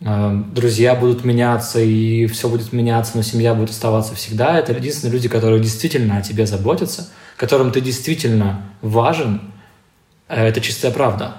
э, 0.00 0.42
друзья 0.52 0.94
будут 0.94 1.24
меняться 1.24 1.80
и 1.80 2.26
все 2.26 2.48
будет 2.48 2.72
меняться, 2.72 3.12
но 3.16 3.22
семья 3.22 3.54
будет 3.54 3.70
оставаться 3.70 4.14
всегда. 4.14 4.58
Это 4.58 4.72
единственные 4.72 5.12
люди, 5.12 5.28
которые 5.28 5.60
действительно 5.60 6.18
о 6.18 6.22
тебе 6.22 6.46
заботятся, 6.46 7.08
которым 7.36 7.72
ты 7.72 7.80
действительно 7.80 8.62
важен. 8.82 9.40
Э, 10.28 10.46
это 10.46 10.60
чистая 10.60 10.92
правда. 10.92 11.36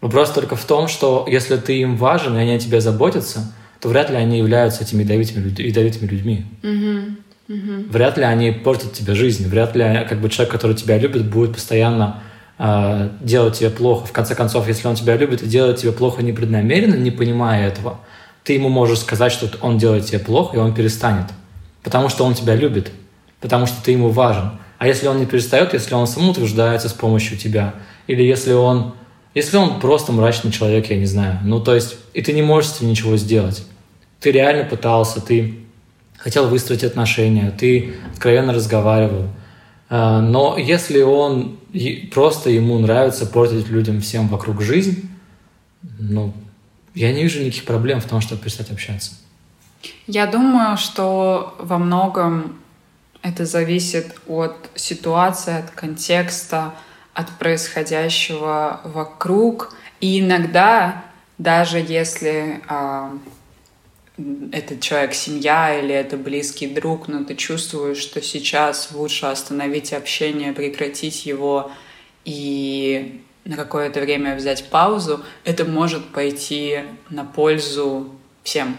Вопрос 0.00 0.30
только 0.30 0.54
в 0.54 0.64
том, 0.64 0.86
что 0.86 1.26
если 1.28 1.56
ты 1.56 1.80
им 1.80 1.96
важен, 1.96 2.36
и 2.36 2.40
они 2.40 2.52
о 2.52 2.58
тебе 2.58 2.80
заботятся, 2.80 3.52
то 3.80 3.88
вряд 3.88 4.10
ли 4.10 4.16
они 4.16 4.38
являются 4.38 4.82
этими 4.82 5.02
ядовитыми, 5.02 5.60
ядовитыми 5.60 6.08
людьми. 6.08 6.46
Mm-hmm. 6.62 7.16
Mm-hmm. 7.48 7.90
Вряд 7.90 8.18
ли 8.18 8.24
они 8.24 8.50
портят 8.50 8.92
тебе 8.92 9.14
жизнь. 9.14 9.48
Вряд 9.48 9.74
ли 9.74 10.06
как 10.08 10.20
бы 10.20 10.28
человек, 10.28 10.52
который 10.52 10.76
тебя 10.76 10.98
любит, 10.98 11.30
будет 11.30 11.54
постоянно 11.54 12.22
э, 12.58 13.08
делать 13.20 13.58
тебе 13.58 13.70
плохо. 13.70 14.06
В 14.06 14.12
конце 14.12 14.34
концов, 14.34 14.68
если 14.68 14.86
он 14.86 14.94
тебя 14.94 15.16
любит 15.16 15.42
и 15.42 15.46
делает 15.46 15.78
тебе 15.78 15.92
плохо 15.92 16.22
непреднамеренно, 16.22 16.94
не 16.94 17.10
понимая 17.10 17.66
этого, 17.68 18.00
ты 18.44 18.52
ему 18.52 18.68
можешь 18.68 19.00
сказать, 19.00 19.32
что 19.32 19.50
он 19.60 19.78
делает 19.78 20.06
тебе 20.06 20.18
плохо, 20.18 20.56
и 20.56 20.60
он 20.60 20.74
перестанет. 20.74 21.26
Потому 21.82 22.08
что 22.08 22.24
он 22.24 22.34
тебя 22.34 22.54
любит. 22.54 22.90
Потому 23.40 23.66
что 23.66 23.82
ты 23.82 23.92
ему 23.92 24.10
важен. 24.10 24.52
А 24.78 24.86
если 24.86 25.08
он 25.08 25.18
не 25.18 25.26
перестает, 25.26 25.72
если 25.72 25.94
он 25.94 26.06
самоутверждается 26.06 26.88
с 26.88 26.92
помощью 26.92 27.38
тебя, 27.38 27.74
или 28.06 28.22
если 28.22 28.52
он 28.52 28.94
если 29.34 29.56
он 29.56 29.78
просто 29.78 30.10
мрачный 30.10 30.50
человек, 30.50 30.90
я 30.90 30.96
не 30.96 31.06
знаю. 31.06 31.38
Ну, 31.44 31.60
то 31.60 31.74
есть, 31.74 31.96
и 32.12 32.22
ты 32.22 32.32
не 32.32 32.42
можешь 32.42 32.70
с 32.70 32.76
этим 32.78 32.88
ничего 32.88 33.16
сделать. 33.16 33.64
Ты 34.20 34.32
реально 34.32 34.64
пытался, 34.64 35.20
ты 35.20 35.60
хотел 36.18 36.48
выстроить 36.48 36.84
отношения, 36.84 37.50
ты 37.50 37.94
откровенно 38.12 38.52
разговаривал. 38.52 39.28
А, 39.88 40.20
но 40.20 40.58
если 40.58 41.00
он 41.00 41.58
просто 42.12 42.50
ему 42.50 42.78
нравится 42.78 43.24
портить 43.26 43.68
людям 43.68 44.00
всем 44.00 44.28
вокруг 44.28 44.60
жизнь, 44.60 45.08
ну, 45.98 46.34
я 46.94 47.12
не 47.12 47.22
вижу 47.22 47.40
никаких 47.40 47.64
проблем 47.64 48.00
в 48.00 48.04
том, 48.04 48.20
чтобы 48.20 48.42
перестать 48.42 48.70
общаться. 48.70 49.12
Я 50.06 50.26
думаю, 50.26 50.76
что 50.76 51.54
во 51.58 51.78
многом 51.78 52.58
это 53.22 53.44
зависит 53.44 54.16
от 54.26 54.70
ситуации, 54.74 55.58
от 55.58 55.70
контекста, 55.70 56.74
от 57.14 57.30
происходящего 57.38 58.80
вокруг. 58.84 59.74
И 60.00 60.20
иногда, 60.20 61.04
даже 61.36 61.78
если 61.78 62.60
э, 62.68 63.10
этот 64.52 64.80
человек 64.80 65.14
семья 65.14 65.78
или 65.78 65.94
это 65.94 66.16
близкий 66.16 66.66
друг, 66.66 67.08
но 67.08 67.24
ты 67.24 67.34
чувствуешь, 67.34 67.98
что 67.98 68.20
сейчас 68.20 68.90
лучше 68.92 69.26
остановить 69.26 69.92
общение, 69.92 70.52
прекратить 70.52 71.24
его 71.24 71.70
и 72.24 73.22
на 73.44 73.56
какое-то 73.56 74.00
время 74.00 74.34
взять 74.34 74.68
паузу, 74.68 75.24
это 75.44 75.64
может 75.64 76.04
пойти 76.08 76.80
на 77.08 77.24
пользу 77.24 78.12
всем. 78.42 78.76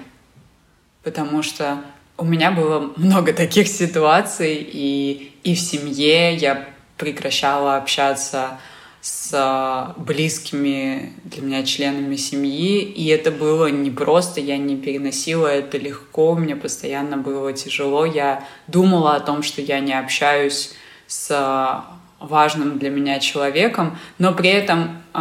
Потому 1.03 1.41
что 1.41 1.81
у 2.17 2.25
меня 2.25 2.51
было 2.51 2.91
много 2.97 3.33
таких 3.33 3.67
ситуаций, 3.67 4.55
и, 4.55 5.33
и 5.43 5.55
в 5.55 5.59
семье 5.59 6.35
я 6.35 6.67
прекращала 6.97 7.77
общаться 7.77 8.59
с 9.01 9.95
близкими 9.97 11.13
для 11.23 11.41
меня 11.41 11.63
членами 11.63 12.15
семьи, 12.15 12.81
и 12.81 13.07
это 13.07 13.31
было 13.31 13.67
непросто, 13.67 14.41
я 14.41 14.57
не 14.57 14.75
переносила 14.75 15.47
это 15.47 15.77
легко, 15.77 16.35
мне 16.35 16.55
постоянно 16.55 17.17
было 17.17 17.53
тяжело, 17.53 18.05
я 18.05 18.45
думала 18.67 19.15
о 19.15 19.19
том, 19.21 19.41
что 19.41 19.61
я 19.61 19.79
не 19.79 19.97
общаюсь 19.97 20.73
с 21.07 21.85
важным 22.19 22.77
для 22.77 22.89
меня 22.89 23.19
человеком, 23.19 23.97
но 24.17 24.33
при 24.33 24.49
этом 24.49 25.01
э, 25.13 25.19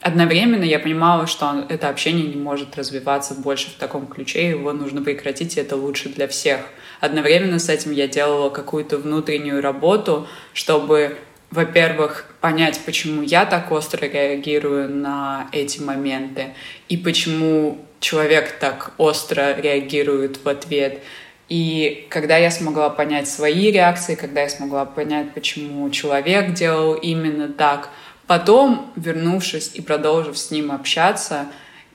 одновременно 0.00 0.64
я 0.64 0.78
понимала, 0.78 1.26
что 1.26 1.64
это 1.68 1.88
общение 1.88 2.26
не 2.26 2.40
может 2.40 2.76
развиваться 2.76 3.34
больше 3.34 3.70
в 3.70 3.74
таком 3.74 4.06
ключе, 4.06 4.50
его 4.50 4.72
нужно 4.72 5.02
прекратить, 5.02 5.56
и 5.56 5.60
это 5.60 5.76
лучше 5.76 6.08
для 6.08 6.26
всех. 6.26 6.62
Одновременно 7.00 7.58
с 7.58 7.68
этим 7.68 7.92
я 7.92 8.08
делала 8.08 8.50
какую-то 8.50 8.98
внутреннюю 8.98 9.62
работу, 9.62 10.26
чтобы, 10.52 11.16
во-первых, 11.52 12.26
понять, 12.40 12.80
почему 12.84 13.22
я 13.22 13.46
так 13.46 13.70
остро 13.70 14.06
реагирую 14.06 14.88
на 14.88 15.48
эти 15.52 15.80
моменты, 15.80 16.54
и 16.88 16.96
почему 16.96 17.78
человек 18.00 18.58
так 18.58 18.92
остро 18.98 19.54
реагирует 19.56 20.42
в 20.42 20.48
ответ— 20.48 20.98
и 21.52 22.06
когда 22.08 22.38
я 22.38 22.50
смогла 22.50 22.88
понять 22.88 23.28
свои 23.28 23.70
реакции, 23.70 24.14
когда 24.14 24.40
я 24.40 24.48
смогла 24.48 24.86
понять, 24.86 25.34
почему 25.34 25.90
человек 25.90 26.54
делал 26.54 26.94
именно 26.94 27.46
так, 27.46 27.90
потом, 28.26 28.90
вернувшись 28.96 29.72
и 29.74 29.82
продолжив 29.82 30.38
с 30.38 30.50
ним 30.50 30.72
общаться, 30.72 31.48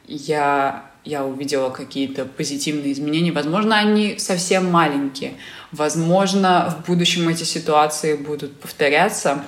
я, 0.06 0.92
я 1.08 1.26
увидела 1.26 1.70
какие-то 1.70 2.26
позитивные 2.26 2.92
изменения. 2.92 3.32
Возможно, 3.32 3.78
они 3.78 4.20
совсем 4.20 4.70
маленькие. 4.70 5.36
Возможно, 5.72 6.76
в 6.78 6.88
будущем 6.88 7.30
эти 7.30 7.44
ситуации 7.44 8.16
будут 8.16 8.60
повторяться. 8.60 9.44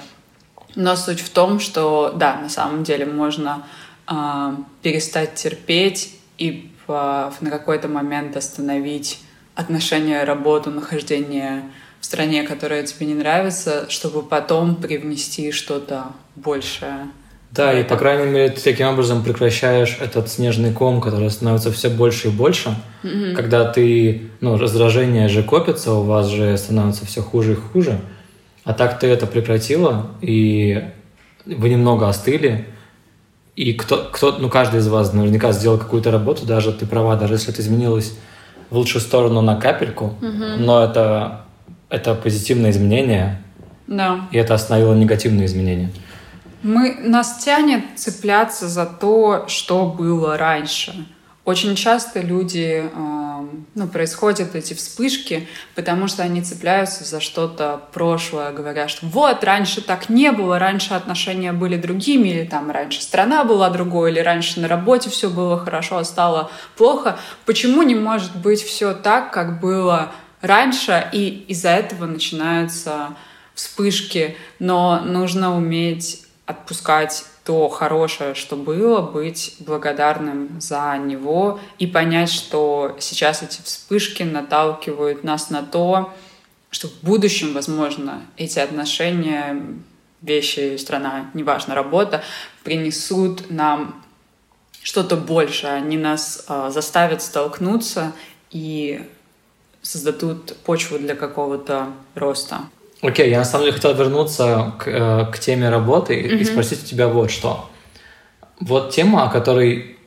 Но 0.75 0.95
суть 0.95 1.19
в 1.19 1.29
том, 1.29 1.59
что 1.59 2.13
да, 2.15 2.39
на 2.39 2.49
самом 2.49 2.83
деле 2.83 3.05
можно 3.05 3.67
э, 4.07 4.55
перестать 4.81 5.35
терпеть 5.35 6.15
и 6.37 6.71
э, 6.87 7.31
на 7.41 7.49
какой-то 7.49 7.87
момент 7.89 8.37
остановить 8.37 9.19
отношения, 9.55 10.23
работу, 10.23 10.71
нахождение 10.71 11.69
в 11.99 12.05
стране, 12.05 12.43
которая 12.43 12.83
тебе 12.83 13.07
не 13.07 13.15
нравится, 13.15 13.89
чтобы 13.89 14.23
потом 14.23 14.75
привнести 14.75 15.51
что-то 15.51 16.13
большее. 16.35 17.09
Да, 17.51 17.77
и 17.77 17.83
по 17.83 17.95
крайней 17.95 18.31
мере 18.31 18.49
ты 18.49 18.61
таким 18.61 18.87
образом 18.87 19.23
прекращаешь 19.23 19.97
этот 19.99 20.29
снежный 20.29 20.71
ком, 20.71 21.01
который 21.01 21.31
становится 21.31 21.71
все 21.71 21.89
больше 21.89 22.27
и 22.27 22.31
больше. 22.31 22.75
Mm-hmm. 23.03 23.33
Когда 23.33 23.65
ты, 23.65 24.29
ну, 24.39 24.57
раздражение 24.57 25.27
же 25.29 25.41
копится, 25.41 25.93
у 25.93 26.03
вас 26.03 26.27
же 26.27 26.55
становится 26.57 27.07
все 27.07 27.21
хуже 27.21 27.53
и 27.53 27.55
хуже. 27.55 27.99
А 28.65 28.73
так 28.73 28.99
ты 28.99 29.07
это 29.07 29.25
прекратила, 29.25 30.11
и 30.21 30.83
вы 31.45 31.69
немного 31.69 32.07
остыли, 32.07 32.67
и 33.55 33.73
кто, 33.73 34.07
кто, 34.11 34.37
ну, 34.37 34.47
каждый 34.47 34.79
из 34.79 34.87
вас 34.87 35.11
наверняка 35.11 35.51
сделал 35.51 35.79
какую-то 35.79 36.11
работу, 36.11 36.45
даже 36.45 36.71
ты 36.71 36.85
права, 36.85 37.15
даже 37.15 37.33
если 37.33 37.51
это 37.51 37.63
изменилось 37.63 38.13
в 38.69 38.77
лучшую 38.77 39.01
сторону 39.01 39.41
на 39.41 39.55
капельку, 39.55 40.13
mm-hmm. 40.21 40.57
но 40.57 40.83
это, 40.83 41.41
это 41.89 42.13
позитивное 42.13 42.69
изменение, 42.69 43.41
да. 43.87 44.27
и 44.31 44.37
это 44.37 44.53
остановило 44.53 44.93
негативные 44.93 45.47
изменения. 45.47 45.89
Мы, 46.61 46.95
нас 47.01 47.43
тянет 47.43 47.83
цепляться 47.95 48.67
за 48.67 48.85
то, 48.85 49.45
что 49.47 49.85
было 49.85 50.37
раньше. 50.37 51.07
Очень 51.45 51.75
часто 51.75 52.19
люди, 52.19 52.83
э, 52.83 53.47
ну, 53.73 53.87
происходят 53.87 54.53
эти 54.53 54.75
вспышки, 54.75 55.47
потому 55.73 56.07
что 56.07 56.21
они 56.21 56.43
цепляются 56.43 57.05
за 57.05 57.19
что-то 57.19 57.81
прошлое, 57.91 58.51
говорят, 58.51 58.91
что 58.91 59.07
вот, 59.07 59.43
раньше 59.43 59.81
так 59.81 60.09
не 60.09 60.31
было, 60.31 60.59
раньше 60.59 60.93
отношения 60.93 61.53
были 61.53 61.77
другими, 61.77 62.29
или 62.29 62.45
там 62.45 62.69
раньше 62.69 63.01
страна 63.01 63.45
была 63.45 63.69
другой, 63.71 64.11
или 64.11 64.19
раньше 64.19 64.59
на 64.59 64.67
работе 64.67 65.09
все 65.09 65.29
было 65.29 65.57
хорошо, 65.57 65.97
а 65.97 66.03
стало 66.03 66.51
плохо. 66.77 67.17
Почему 67.45 67.81
не 67.81 67.95
может 67.95 68.35
быть 68.35 68.61
все 68.61 68.93
так, 68.93 69.31
как 69.31 69.59
было 69.59 70.11
раньше, 70.41 71.09
и 71.13 71.45
из-за 71.47 71.69
этого 71.69 72.05
начинаются 72.05 73.15
вспышки, 73.55 74.37
но 74.59 74.99
нужно 74.99 75.57
уметь 75.57 76.28
отпускать 76.49 77.25
то 77.43 77.69
хорошее, 77.69 78.33
что 78.33 78.55
было, 78.55 79.01
быть 79.01 79.55
благодарным 79.59 80.59
за 80.59 80.97
него 80.97 81.59
и 81.77 81.85
понять, 81.85 82.31
что 82.31 82.97
сейчас 82.99 83.43
эти 83.43 83.61
вспышки 83.61 84.23
наталкивают 84.23 85.23
нас 85.23 85.51
на 85.51 85.61
то, 85.61 86.11
что 86.71 86.87
в 86.87 87.03
будущем, 87.03 87.53
возможно, 87.53 88.23
эти 88.35 88.57
отношения, 88.57 89.63
вещи, 90.23 90.77
страна, 90.77 91.29
неважно, 91.35 91.75
работа, 91.75 92.23
принесут 92.63 93.51
нам 93.51 94.03
что-то 94.81 95.17
большее. 95.17 95.73
Они 95.73 95.97
нас 95.97 96.45
э, 96.47 96.71
заставят 96.71 97.21
столкнуться 97.21 98.11
и 98.49 99.07
создадут 99.83 100.57
почву 100.57 100.97
для 100.97 101.15
какого-то 101.15 101.93
роста. 102.15 102.61
Окей, 103.01 103.27
okay, 103.27 103.31
я 103.31 103.39
на 103.39 103.45
самом 103.45 103.65
деле 103.65 103.75
хотел 103.75 103.93
вернуться 103.93 104.73
к, 104.77 104.87
э, 104.87 105.25
к 105.31 105.39
теме 105.39 105.69
работы 105.69 106.15
mm-hmm. 106.15 106.37
и 106.37 106.43
спросить 106.43 106.83
у 106.83 106.85
тебя 106.85 107.07
вот 107.07 107.31
что. 107.31 107.69
Вот 108.59 108.91
тема, 108.91 109.23
о 109.23 109.29
которой 109.29 109.97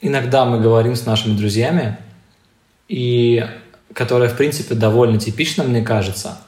иногда 0.00 0.44
мы 0.44 0.60
говорим 0.60 0.96
с 0.96 1.06
нашими 1.06 1.36
друзьями, 1.36 1.98
и 2.88 3.46
которая, 3.92 4.28
в 4.28 4.36
принципе, 4.36 4.74
довольно 4.74 5.18
типична, 5.18 5.62
мне 5.64 5.82
кажется, 5.82 6.38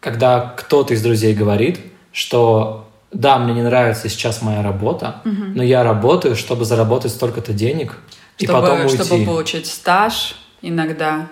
когда 0.00 0.54
кто-то 0.56 0.94
из 0.94 1.02
друзей 1.02 1.34
говорит, 1.34 1.78
что 2.12 2.88
да, 3.12 3.38
мне 3.38 3.54
не 3.54 3.62
нравится 3.62 4.08
сейчас 4.08 4.42
моя 4.42 4.62
работа, 4.62 5.20
угу. 5.24 5.44
но 5.54 5.62
я 5.62 5.82
работаю, 5.82 6.36
чтобы 6.36 6.64
заработать 6.64 7.12
столько-то 7.12 7.52
денег 7.52 7.96
чтобы, 8.36 8.52
и 8.52 8.54
потом 8.54 8.80
уйти. 8.86 9.02
Чтобы 9.02 9.24
получить 9.24 9.66
стаж 9.66 10.36
иногда 10.62 11.28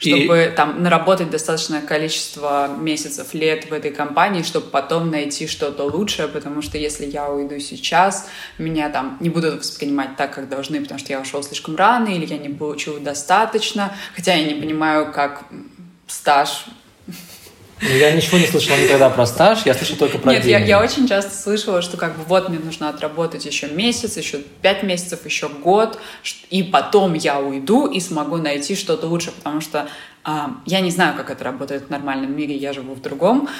чтобы 0.00 0.50
и... 0.50 0.56
там 0.56 0.82
наработать 0.82 1.30
достаточное 1.30 1.82
количество 1.82 2.68
месяцев, 2.78 3.34
лет 3.34 3.70
в 3.70 3.72
этой 3.72 3.90
компании, 3.90 4.42
чтобы 4.42 4.66
потом 4.66 5.10
найти 5.10 5.46
что-то 5.46 5.84
лучшее, 5.84 6.28
потому 6.28 6.62
что 6.62 6.78
если 6.78 7.06
я 7.06 7.30
уйду 7.30 7.58
сейчас, 7.60 8.28
меня 8.58 8.88
там 8.88 9.18
не 9.20 9.28
будут 9.28 9.60
воспринимать 9.60 10.16
так, 10.16 10.34
как 10.34 10.48
должны, 10.48 10.80
потому 10.80 10.98
что 10.98 11.12
я 11.12 11.20
ушел 11.20 11.42
слишком 11.42 11.76
рано, 11.76 12.08
или 12.08 12.24
я 12.24 12.38
не 12.38 12.48
получил 12.48 12.98
достаточно, 12.98 13.94
хотя 14.14 14.34
я 14.34 14.44
не 14.44 14.60
понимаю, 14.60 15.12
как 15.12 15.44
стаж 16.06 16.64
я 17.80 18.12
ничего 18.12 18.38
не 18.38 18.46
слышала 18.46 18.76
никогда 18.76 19.08
про 19.10 19.26
стаж, 19.26 19.64
я 19.64 19.74
слышала 19.74 19.98
только 19.98 20.18
про 20.18 20.32
Нет, 20.32 20.42
деньги. 20.42 20.68
Я, 20.68 20.78
я 20.78 20.80
очень 20.80 21.08
часто 21.08 21.34
слышала, 21.34 21.80
что 21.82 21.96
как 21.96 22.16
бы 22.16 22.24
вот 22.24 22.48
мне 22.48 22.58
нужно 22.58 22.88
отработать 22.88 23.46
еще 23.46 23.68
месяц, 23.68 24.16
еще 24.16 24.38
пять 24.60 24.82
месяцев, 24.82 25.24
еще 25.24 25.48
год, 25.48 25.98
и 26.50 26.62
потом 26.62 27.14
я 27.14 27.40
уйду 27.40 27.86
и 27.86 28.00
смогу 28.00 28.36
найти 28.36 28.76
что-то 28.76 29.06
лучше, 29.06 29.32
потому 29.32 29.60
что 29.60 29.88
а, 30.24 30.56
я 30.66 30.80
не 30.80 30.90
знаю, 30.90 31.16
как 31.16 31.30
это 31.30 31.44
работает 31.44 31.86
в 31.86 31.90
нормальном 31.90 32.36
мире, 32.36 32.54
я 32.54 32.72
живу 32.72 32.94
в 32.94 33.00
другом. 33.00 33.48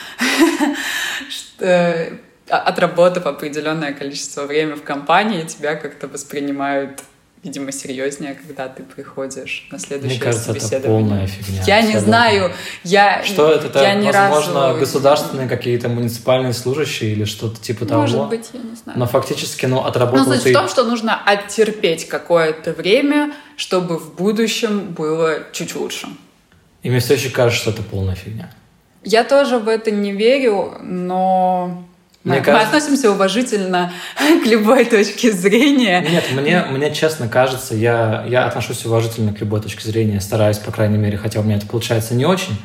Э, 1.62 2.16
отработав 2.48 3.26
определенное 3.26 3.92
количество 3.92 4.46
времени 4.46 4.76
в 4.76 4.83
компании, 4.83 5.44
тебя 5.44 5.76
как-то 5.76 6.09
воспринимают 6.09 7.02
видимо, 7.42 7.72
серьезнее, 7.72 8.35
когда 8.35 8.68
ты 8.68 8.83
приходишь 8.83 9.66
на 9.70 9.79
следующее 9.79 10.18
Мне 10.18 10.24
кажется, 10.24 10.46
собеседование. 10.46 10.81
это 10.81 11.09
полная 11.09 11.26
фигня. 11.26 11.62
Я 11.66 11.83
не 11.83 11.98
знаю, 11.98 12.53
я 12.85 13.22
Что 13.24 13.53
это? 13.53 13.68
это 13.68 13.81
я 13.83 13.94
ни 13.94 14.07
возможно, 14.07 14.68
разу... 14.68 14.81
государственные 14.81 15.48
какие-то 15.48 15.88
муниципальные 15.88 16.53
служащие 16.53 17.12
или 17.12 17.24
что-то 17.24 17.61
типа 17.61 17.87
того. 17.87 18.03
Может 18.03 18.29
быть, 18.29 18.50
я 18.53 18.61
не 18.61 18.76
знаю. 18.76 18.98
Но 18.98 19.07
фактически, 19.07 19.66
ну, 19.66 19.81
отработал 19.81 20.26
Но 20.26 20.35
суть 20.35 20.44
ты... 20.44 20.50
в 20.50 20.53
том, 20.53 20.68
что 20.68 20.85
нужно 20.85 21.18
оттерпеть 21.24 22.09
какое-то 22.09 22.72
время, 22.72 23.33
чтобы 23.57 23.98
в 23.98 24.14
будущем 24.14 24.92
было 24.92 25.38
чуть 25.53 25.74
лучше. 25.74 26.09
И 26.83 26.90
мне 26.90 27.00
все 27.00 27.14
еще 27.14 27.31
кажется, 27.31 27.62
что 27.62 27.70
это 27.70 27.83
полная 27.83 28.14
фигня. 28.14 28.50
Я 29.03 29.24
тоже 29.24 29.59
в 29.59 29.68
это 29.68 29.90
не 29.90 30.12
верю, 30.12 30.74
но 30.83 31.85
мне 32.22 32.38
мы, 32.38 32.44
кажется... 32.44 32.66
относимся 32.66 33.11
уважительно 33.11 33.92
к 34.44 34.46
любой 34.46 34.85
точке 34.85 35.33
зрения. 35.33 36.00
Нет, 36.00 36.24
мне, 36.35 36.64
мне 36.70 36.94
честно 36.94 37.28
кажется, 37.28 37.74
я, 37.74 38.24
я 38.28 38.44
отношусь 38.44 38.85
уважительно 38.85 39.33
к 39.33 39.40
любой 39.40 39.62
точке 39.62 39.88
зрения, 39.88 40.20
стараюсь, 40.20 40.59
по 40.59 40.70
крайней 40.70 40.98
мере, 40.98 41.16
хотя 41.16 41.40
у 41.40 41.42
меня 41.42 41.56
это 41.56 41.66
получается 41.66 42.14
не 42.14 42.26
очень. 42.26 42.59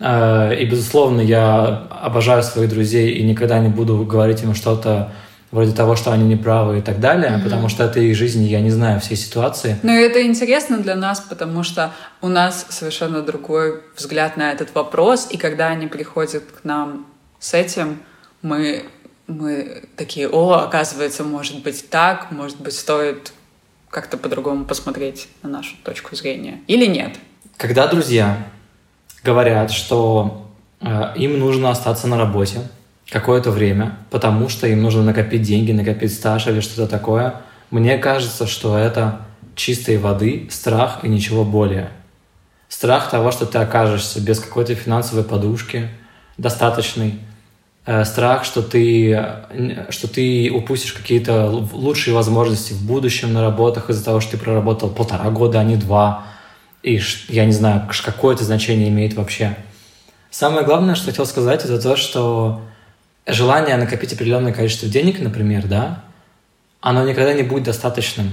Э, 0.00 0.54
и, 0.58 0.64
безусловно, 0.64 1.20
я 1.20 1.86
обожаю 2.02 2.42
своих 2.42 2.70
друзей 2.70 3.12
и 3.12 3.22
никогда 3.24 3.58
не 3.58 3.68
буду 3.68 3.98
говорить 4.06 4.42
им 4.42 4.54
что-то 4.54 5.12
вроде 5.50 5.72
того, 5.72 5.94
что 5.94 6.12
они 6.12 6.24
неправы 6.24 6.78
и 6.78 6.82
так 6.82 6.98
далее, 7.00 7.32
mm-hmm. 7.32 7.44
потому 7.44 7.68
что 7.68 7.84
это 7.84 8.00
их 8.00 8.16
жизнь, 8.16 8.42
и 8.42 8.48
я 8.48 8.60
не 8.60 8.70
знаю 8.70 9.00
всей 9.00 9.16
ситуации. 9.16 9.78
Но 9.82 9.92
это 9.92 10.22
интересно 10.22 10.78
для 10.78 10.94
нас, 10.94 11.20
потому 11.20 11.62
что 11.62 11.92
у 12.20 12.28
нас 12.28 12.66
совершенно 12.70 13.22
другой 13.22 13.82
взгляд 13.96 14.36
на 14.36 14.52
этот 14.52 14.74
вопрос, 14.74 15.28
и 15.30 15.36
когда 15.36 15.68
они 15.68 15.86
приходят 15.86 16.44
к 16.44 16.64
нам 16.64 17.06
с 17.38 17.54
этим, 17.54 18.00
мы, 18.42 18.84
мы 19.26 19.84
такие, 19.96 20.28
о, 20.28 20.54
оказывается, 20.54 21.24
может 21.24 21.62
быть 21.62 21.88
так, 21.90 22.30
может 22.30 22.60
быть, 22.60 22.74
стоит 22.74 23.32
как-то 23.90 24.16
по-другому 24.16 24.64
посмотреть 24.64 25.28
на 25.42 25.48
нашу 25.48 25.76
точку 25.82 26.14
зрения. 26.14 26.60
Или 26.66 26.86
нет? 26.86 27.16
Когда 27.56 27.86
друзья 27.86 28.46
говорят, 29.24 29.70
что 29.70 30.50
э, 30.80 31.14
им 31.16 31.38
нужно 31.38 31.70
остаться 31.70 32.06
на 32.06 32.18
работе 32.18 32.60
какое-то 33.08 33.50
время, 33.50 33.96
потому 34.10 34.48
что 34.48 34.66
им 34.66 34.82
нужно 34.82 35.02
накопить 35.02 35.42
деньги, 35.42 35.72
накопить 35.72 36.12
стаж 36.12 36.46
или 36.46 36.60
что-то 36.60 36.86
такое, 36.86 37.42
мне 37.70 37.98
кажется, 37.98 38.46
что 38.46 38.76
это 38.76 39.22
чистой 39.54 39.98
воды 39.98 40.48
страх 40.50 41.00
и 41.02 41.08
ничего 41.08 41.44
более. 41.44 41.90
Страх 42.68 43.10
того, 43.10 43.32
что 43.32 43.46
ты 43.46 43.58
окажешься 43.58 44.20
без 44.20 44.40
какой-то 44.40 44.74
финансовой 44.74 45.24
подушки, 45.24 45.88
достаточной, 46.36 47.18
страх, 48.04 48.44
что 48.44 48.62
ты, 48.62 49.36
что 49.90 50.08
ты 50.08 50.50
упустишь 50.50 50.92
какие-то 50.92 51.46
лучшие 51.46 52.14
возможности 52.14 52.72
в 52.72 52.86
будущем 52.86 53.32
на 53.32 53.40
работах 53.40 53.88
из-за 53.88 54.04
того, 54.04 54.20
что 54.20 54.32
ты 54.32 54.38
проработал 54.38 54.90
полтора 54.90 55.30
года, 55.30 55.60
а 55.60 55.64
не 55.64 55.76
два. 55.76 56.24
И 56.82 57.00
я 57.28 57.44
не 57.44 57.52
знаю, 57.52 57.88
какое 58.04 58.34
это 58.34 58.44
значение 58.44 58.88
имеет 58.88 59.14
вообще. 59.14 59.56
Самое 60.30 60.64
главное, 60.64 60.94
что 60.94 61.06
хотел 61.06 61.26
сказать, 61.26 61.64
это 61.64 61.80
то, 61.80 61.96
что 61.96 62.60
желание 63.26 63.76
накопить 63.76 64.12
определенное 64.12 64.52
количество 64.52 64.88
денег, 64.88 65.20
например, 65.20 65.66
да, 65.66 66.04
оно 66.80 67.08
никогда 67.08 67.32
не 67.32 67.42
будет 67.42 67.64
достаточным. 67.64 68.30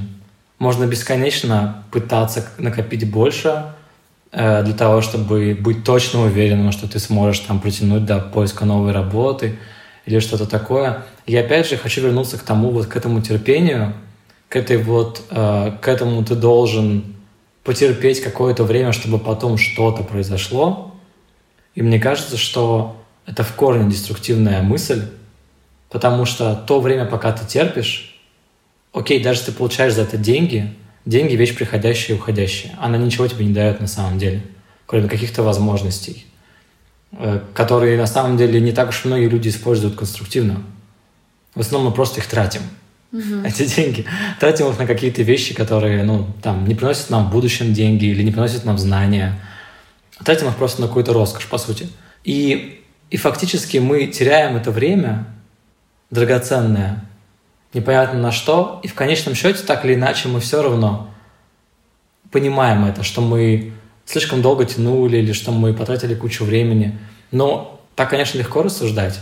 Можно 0.60 0.86
бесконечно 0.86 1.84
пытаться 1.92 2.46
накопить 2.58 3.10
больше, 3.10 3.64
Э, 3.85 3.85
для 4.32 4.74
того, 4.74 5.02
чтобы 5.02 5.58
быть 5.60 5.84
точно 5.84 6.24
уверенным, 6.24 6.72
что 6.72 6.90
ты 6.90 7.00
сможешь 7.00 7.40
там 7.40 7.62
протянуть 7.62 8.06
до 8.06 8.20
поиска 8.20 8.66
новой 8.66 8.92
работы 8.92 9.58
или 10.06 10.20
что-то 10.20 10.46
такое. 10.46 11.06
И 11.26 11.36
опять 11.36 11.68
же 11.70 11.78
хочу 11.78 12.02
вернуться 12.02 12.38
к 12.38 12.44
тому, 12.44 12.72
вот 12.72 12.88
к 12.88 12.96
этому 12.96 13.22
терпению, 13.22 13.94
к 14.50 14.56
этой 14.56 14.78
вот, 14.78 15.24
э, 15.30 15.78
к 15.82 15.88
этому 15.88 16.24
ты 16.24 16.36
должен 16.36 17.16
потерпеть 17.64 18.22
какое-то 18.22 18.64
время, 18.64 18.92
чтобы 18.92 19.18
потом 19.18 19.58
что-то 19.58 20.04
произошло. 20.04 20.94
И 21.74 21.82
мне 21.82 22.00
кажется, 22.00 22.38
что 22.38 22.96
это 23.26 23.44
в 23.44 23.54
корне 23.56 23.90
деструктивная 23.90 24.62
мысль, 24.62 25.04
потому 25.90 26.26
что 26.26 26.56
то 26.56 26.80
время, 26.80 27.06
пока 27.06 27.32
ты 27.32 27.46
терпишь, 27.46 28.22
окей, 28.94 29.22
даже 29.22 29.42
ты 29.42 29.52
получаешь 29.52 29.94
за 29.94 30.04
это 30.04 30.18
деньги, 30.18 30.74
деньги– 31.06 31.36
вещь 31.36 31.56
приходящая 31.56 32.16
и 32.16 32.20
уходящая. 32.20 32.76
Она 32.80 32.98
ничего 32.98 33.28
тебе 33.28 33.46
не 33.46 33.54
дает 33.54 33.80
на 33.80 33.88
самом 33.88 34.18
деле, 34.20 34.42
кроме 34.86 35.08
каких-то 35.08 35.44
возможностей, 35.44 36.26
э, 37.12 37.40
которые 37.54 37.98
на 37.98 38.08
самом 38.08 38.38
деле 38.38 38.60
не 38.60 38.72
так 38.72 38.90
уж 38.90 39.06
многие 39.06 39.30
люди 39.30 39.50
используют 39.50 39.96
конструктивно. 39.96 40.64
В 41.54 41.62
основном 41.62 41.92
мы 41.92 41.96
просто 41.96 42.20
их 42.20 42.28
тратим– 42.28 42.62
угу. 43.16 43.46
эти 43.46 43.66
деньги. 43.66 44.06
Тратим 44.40 44.70
их 44.70 44.80
на 44.80 44.86
какие-то 44.86 45.22
вещи, 45.24 45.54
которые, 45.54 46.04
ну, 46.04 46.28
там, 46.42 46.68
не 46.68 46.76
приносят 46.76 47.10
нам 47.10 47.30
в 47.30 47.32
будущем 47.32 47.74
деньги 47.74 48.06
или 48.06 48.24
не 48.24 48.32
приносят 48.32 48.66
нам 48.66 48.78
знания. 48.78 49.40
Тратим 50.24 50.48
их 50.48 50.56
просто 50.56 50.82
на 50.82 50.88
какую-то 50.88 51.14
роскошь, 51.14 51.48
по 51.48 51.58
сути. 51.58 51.88
И, 52.24 52.82
и 53.10 53.18
фактически 53.18 53.78
мы 53.78 54.08
теряем 54.08 54.56
это 54.56 54.72
время 54.72 55.28
драгоценное, 56.12 57.06
непонятно 57.76 58.20
на 58.20 58.32
что, 58.32 58.80
и 58.82 58.88
в 58.88 58.96
конечном 58.96 59.36
счете, 59.36 59.64
так 59.64 59.86
или 59.86 59.94
иначе, 59.94 60.30
мы 60.30 60.40
все 60.40 60.64
равно 60.64 61.10
понимаем 62.32 62.86
это, 62.86 63.04
что 63.04 63.22
мы 63.22 63.74
слишком 64.06 64.42
долго 64.42 64.66
тянули 64.66 65.18
или 65.18 65.34
что 65.34 65.52
мы 65.52 65.74
потратили 65.74 66.16
кучу 66.16 66.46
времени. 66.46 66.98
Но 67.32 67.80
так, 67.96 68.10
конечно, 68.10 68.38
легко 68.38 68.64
рассуждать, 68.64 69.20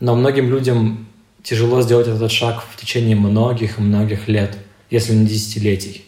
но 0.00 0.14
многим 0.14 0.50
людям 0.50 1.08
тяжело 1.42 1.82
сделать 1.82 2.08
этот 2.08 2.30
шаг 2.30 2.62
в 2.62 2.78
течение 2.78 3.16
многих-многих 3.16 4.28
лет, 4.28 4.56
если 4.90 5.14
не 5.14 5.26
десятилетий. 5.26 6.04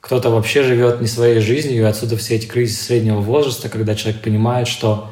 Кто-то 0.00 0.30
вообще 0.30 0.62
живет 0.62 1.00
не 1.00 1.08
своей 1.08 1.40
жизнью, 1.40 1.82
и 1.82 1.86
отсюда 1.86 2.16
все 2.16 2.36
эти 2.36 2.46
кризисы 2.46 2.84
среднего 2.84 3.20
возраста, 3.20 3.68
когда 3.68 3.94
человек 3.94 4.22
понимает, 4.22 4.68
что, 4.68 5.10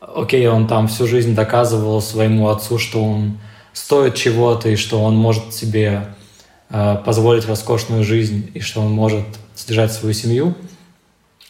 окей, 0.00 0.46
он 0.48 0.66
там 0.66 0.88
всю 0.88 1.06
жизнь 1.06 1.34
доказывал 1.34 2.00
своему 2.00 2.48
отцу, 2.48 2.78
что 2.78 3.04
он 3.04 3.38
стоит 3.74 4.14
чего-то, 4.14 4.70
и 4.70 4.76
что 4.76 5.02
он 5.02 5.16
может 5.16 5.52
себе 5.52 6.14
э, 6.70 6.96
позволить 7.04 7.46
роскошную 7.46 8.04
жизнь, 8.04 8.50
и 8.54 8.60
что 8.60 8.80
он 8.80 8.92
может 8.92 9.26
содержать 9.54 9.92
свою 9.92 10.14
семью, 10.14 10.54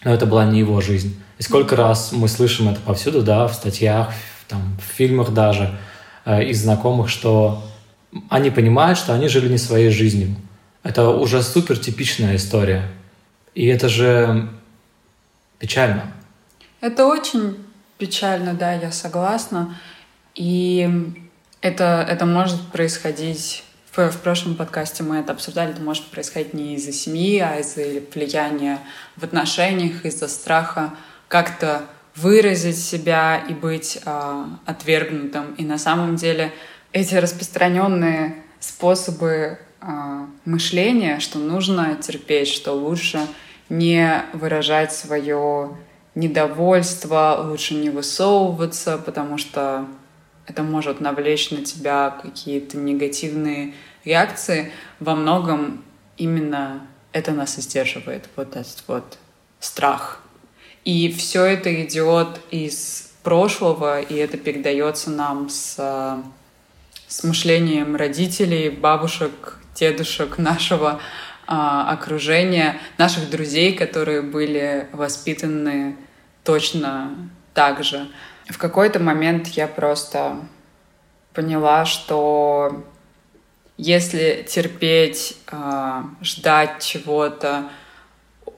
но 0.02 0.12
это 0.12 0.26
была 0.26 0.44
не 0.44 0.58
его 0.58 0.80
жизнь. 0.80 1.16
И 1.38 1.42
сколько 1.44 1.76
раз 1.76 2.10
мы 2.10 2.26
слышим 2.26 2.68
это 2.68 2.80
повсюду, 2.80 3.22
да, 3.22 3.46
в 3.46 3.54
статьях, 3.54 4.12
там, 4.48 4.76
в 4.80 4.96
фильмах 4.96 5.32
даже– 5.32 5.78
Э, 6.24 6.42
из 6.42 6.62
знакомых, 6.62 7.08
что 7.08 7.62
они 8.30 8.50
понимают, 8.50 8.98
что 8.98 9.12
они 9.14 9.28
жили 9.28 9.48
не 9.48 9.58
своей 9.58 9.90
жизнью. 9.90 10.34
Это 10.82 11.10
уже 11.10 11.42
супер 11.42 11.78
типичная 11.78 12.36
история. 12.36 12.90
И 13.54 13.66
это 13.66 13.88
же 13.88 14.48
печально. 15.58 16.12
Это 16.80 17.06
очень 17.06 17.56
печально, 17.98 18.54
да, 18.54 18.72
я 18.72 18.90
согласна. 18.90 19.76
И 20.34 20.88
это, 21.64 22.06
это 22.06 22.26
может 22.26 22.60
происходить 22.68 23.64
в, 23.90 24.10
в 24.10 24.18
прошлом 24.18 24.54
подкасте 24.54 25.02
мы 25.02 25.16
это 25.16 25.32
обсуждали, 25.32 25.70
это 25.70 25.80
может 25.80 26.04
происходить 26.04 26.52
не 26.52 26.74
из-за 26.74 26.92
семьи, 26.92 27.38
а 27.38 27.58
из-за 27.60 28.02
влияния 28.12 28.80
в 29.16 29.24
отношениях, 29.24 30.04
из-за 30.04 30.28
страха 30.28 30.92
как-то 31.26 31.86
выразить 32.16 32.78
себя 32.78 33.42
и 33.48 33.54
быть 33.54 33.98
э, 34.04 34.44
отвергнутым. 34.66 35.54
И 35.54 35.64
на 35.64 35.78
самом 35.78 36.16
деле 36.16 36.52
эти 36.92 37.14
распространенные 37.14 38.42
способы 38.60 39.58
э, 39.80 39.86
мышления, 40.44 41.18
что 41.18 41.38
нужно 41.38 41.96
терпеть, 41.96 42.48
что 42.48 42.72
лучше 42.72 43.20
не 43.70 44.22
выражать 44.34 44.92
свое 44.92 45.70
недовольство, 46.14 47.42
лучше 47.48 47.74
не 47.74 47.88
высовываться, 47.88 48.98
потому 48.98 49.38
что 49.38 49.86
это 50.46 50.62
может 50.62 51.00
навлечь 51.00 51.50
на 51.50 51.64
тебя 51.64 52.10
какие-то 52.22 52.76
негативные 52.76 53.74
реакции. 54.04 54.72
Во 55.00 55.14
многом 55.14 55.84
именно 56.16 56.86
это 57.12 57.32
нас 57.32 57.58
и 57.58 57.60
сдерживает, 57.60 58.28
вот 58.36 58.56
этот 58.56 58.84
вот 58.86 59.18
страх 59.60 60.24
и 60.84 61.10
все 61.10 61.44
это 61.44 61.82
идет 61.82 62.40
из 62.50 63.10
прошлого, 63.22 64.00
и 64.00 64.14
это 64.16 64.36
передается 64.36 65.10
нам 65.10 65.48
с, 65.48 65.76
с 67.08 67.24
мышлением 67.24 67.96
родителей, 67.96 68.68
бабушек, 68.68 69.58
дедушек 69.74 70.36
нашего 70.36 71.00
а, 71.46 71.90
окружения, 71.90 72.78
наших 72.98 73.30
друзей, 73.30 73.74
которые 73.74 74.20
были 74.20 74.88
воспитаны 74.92 75.96
точно 76.44 77.30
так 77.54 77.82
же. 77.82 78.06
В 78.48 78.58
какой-то 78.58 79.00
момент 79.00 79.48
я 79.48 79.66
просто 79.66 80.36
поняла, 81.32 81.84
что 81.84 82.84
если 83.76 84.46
терпеть, 84.48 85.36
а, 85.50 86.04
ждать 86.22 86.82
чего-то, 86.82 87.70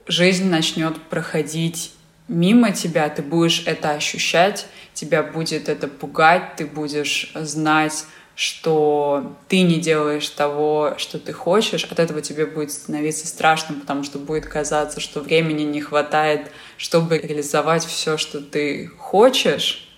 жизнь 0.07 0.49
начнет 0.49 1.01
проходить 1.03 1.93
мимо 2.29 2.73
тебя, 2.73 3.09
ты 3.09 3.23
будешь 3.23 3.63
это 3.67 3.93
ощущать, 3.93 4.67
тебя 4.93 5.23
будет 5.23 5.69
это 5.69 5.89
пугать, 5.89 6.57
ты 6.57 6.67
будешь 6.67 7.31
знать, 7.35 8.05
что 8.35 9.37
ты 9.49 9.63
не 9.63 9.81
делаешь 9.81 10.29
того, 10.29 10.95
что 10.99 11.19
ты 11.19 11.33
хочешь, 11.33 11.85
от 11.85 11.99
этого 11.99 12.21
тебе 12.21 12.45
будет 12.45 12.71
становиться 12.71 13.27
страшно, 13.27 13.77
потому 13.77 14.05
что 14.05 14.19
будет 14.19 14.47
казаться, 14.47 15.01
что 15.01 15.21
времени 15.21 15.63
не 15.63 15.81
хватает, 15.81 16.51
чтобы 16.77 17.19
реализовать 17.19 17.85
все, 17.85 18.17
что 18.17 18.41
ты 18.41 18.89
хочешь. 18.89 19.89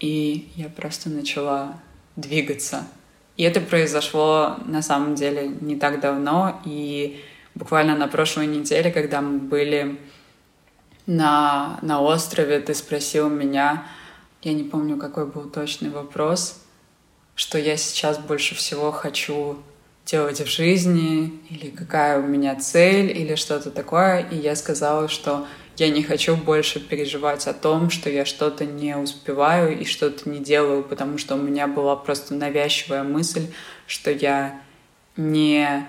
И 0.00 0.50
я 0.56 0.68
просто 0.68 1.10
начала 1.10 1.80
двигаться. 2.16 2.86
И 3.36 3.44
это 3.44 3.60
произошло 3.60 4.56
на 4.66 4.82
самом 4.82 5.14
деле 5.14 5.48
не 5.60 5.76
так 5.76 6.00
давно. 6.00 6.60
И 6.64 7.22
буквально 7.54 7.96
на 7.96 8.08
прошлой 8.08 8.46
неделе, 8.46 8.90
когда 8.90 9.20
мы 9.20 9.38
были 9.38 9.98
на, 11.06 11.78
на 11.82 12.00
острове 12.00 12.60
ты 12.60 12.74
спросил 12.74 13.28
меня, 13.28 13.86
я 14.42 14.52
не 14.52 14.64
помню, 14.64 14.96
какой 14.96 15.26
был 15.26 15.48
точный 15.48 15.90
вопрос, 15.90 16.62
что 17.34 17.58
я 17.58 17.76
сейчас 17.76 18.18
больше 18.18 18.54
всего 18.54 18.90
хочу 18.90 19.58
делать 20.04 20.40
в 20.40 20.46
жизни, 20.46 21.40
или 21.48 21.70
какая 21.70 22.18
у 22.18 22.26
меня 22.26 22.56
цель, 22.56 23.16
или 23.16 23.36
что-то 23.36 23.70
такое. 23.70 24.26
И 24.30 24.36
я 24.36 24.56
сказала, 24.56 25.08
что 25.08 25.46
я 25.78 25.88
не 25.88 26.02
хочу 26.02 26.36
больше 26.36 26.80
переживать 26.80 27.46
о 27.46 27.54
том, 27.54 27.90
что 27.90 28.10
я 28.10 28.24
что-то 28.24 28.64
не 28.66 28.96
успеваю 28.96 29.78
и 29.78 29.84
что-то 29.84 30.28
не 30.28 30.38
делаю, 30.38 30.82
потому 30.82 31.18
что 31.18 31.34
у 31.34 31.38
меня 31.38 31.66
была 31.66 31.96
просто 31.96 32.34
навязчивая 32.34 33.02
мысль, 33.02 33.46
что 33.86 34.10
я 34.10 34.60
не 35.16 35.86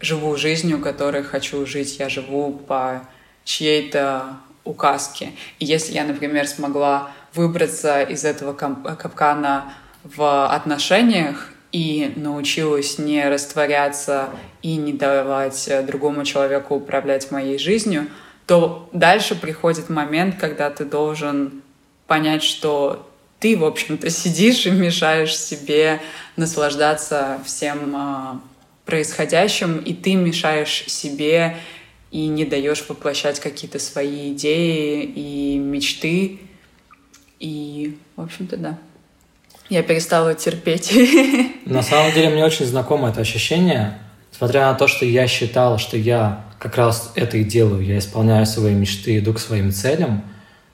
живу 0.00 0.36
жизнью, 0.36 0.80
которой 0.80 1.22
хочу 1.22 1.64
жить. 1.66 1.98
Я 1.98 2.08
живу 2.08 2.52
по 2.52 3.08
чьей-то 3.44 4.36
указки. 4.64 5.32
И 5.58 5.64
если 5.64 5.94
я, 5.94 6.04
например, 6.04 6.46
смогла 6.46 7.10
выбраться 7.34 8.02
из 8.02 8.24
этого 8.24 8.52
капкана 8.52 9.74
в 10.04 10.46
отношениях 10.46 11.50
и 11.72 12.12
научилась 12.16 12.98
не 12.98 13.28
растворяться 13.28 14.28
и 14.60 14.76
не 14.76 14.92
давать 14.92 15.70
другому 15.86 16.24
человеку 16.24 16.76
управлять 16.76 17.30
моей 17.30 17.58
жизнью, 17.58 18.08
то 18.52 18.86
дальше 18.92 19.34
приходит 19.34 19.88
момент, 19.88 20.36
когда 20.38 20.68
ты 20.68 20.84
должен 20.84 21.62
понять, 22.06 22.42
что 22.42 23.10
ты, 23.38 23.56
в 23.56 23.64
общем-то, 23.64 24.10
сидишь 24.10 24.66
и 24.66 24.70
мешаешь 24.70 25.34
себе 25.34 26.02
наслаждаться 26.36 27.38
всем 27.46 27.96
а, 27.96 28.40
происходящим, 28.84 29.78
и 29.78 29.94
ты 29.94 30.16
мешаешь 30.16 30.84
себе 30.86 31.56
и 32.10 32.26
не 32.26 32.44
даешь 32.44 32.84
воплощать 32.86 33.40
какие-то 33.40 33.78
свои 33.78 34.34
идеи 34.34 35.02
и 35.02 35.56
мечты. 35.56 36.38
И, 37.40 37.96
в 38.16 38.20
общем-то, 38.20 38.58
да. 38.58 38.78
Я 39.70 39.82
перестала 39.82 40.34
терпеть. 40.34 40.92
На 41.64 41.82
самом 41.82 42.12
деле 42.12 42.28
мне 42.28 42.44
очень 42.44 42.66
знакомо 42.66 43.08
это 43.08 43.22
ощущение, 43.22 43.98
несмотря 44.30 44.66
на 44.66 44.74
то, 44.74 44.88
что 44.88 45.06
я 45.06 45.26
считал, 45.26 45.78
что 45.78 45.96
я 45.96 46.51
как 46.62 46.76
раз 46.76 47.10
это 47.16 47.38
и 47.38 47.42
делаю, 47.42 47.84
я 47.84 47.98
исполняю 47.98 48.46
свои 48.46 48.72
мечты, 48.72 49.18
иду 49.18 49.34
к 49.34 49.40
своим 49.40 49.72
целям, 49.72 50.22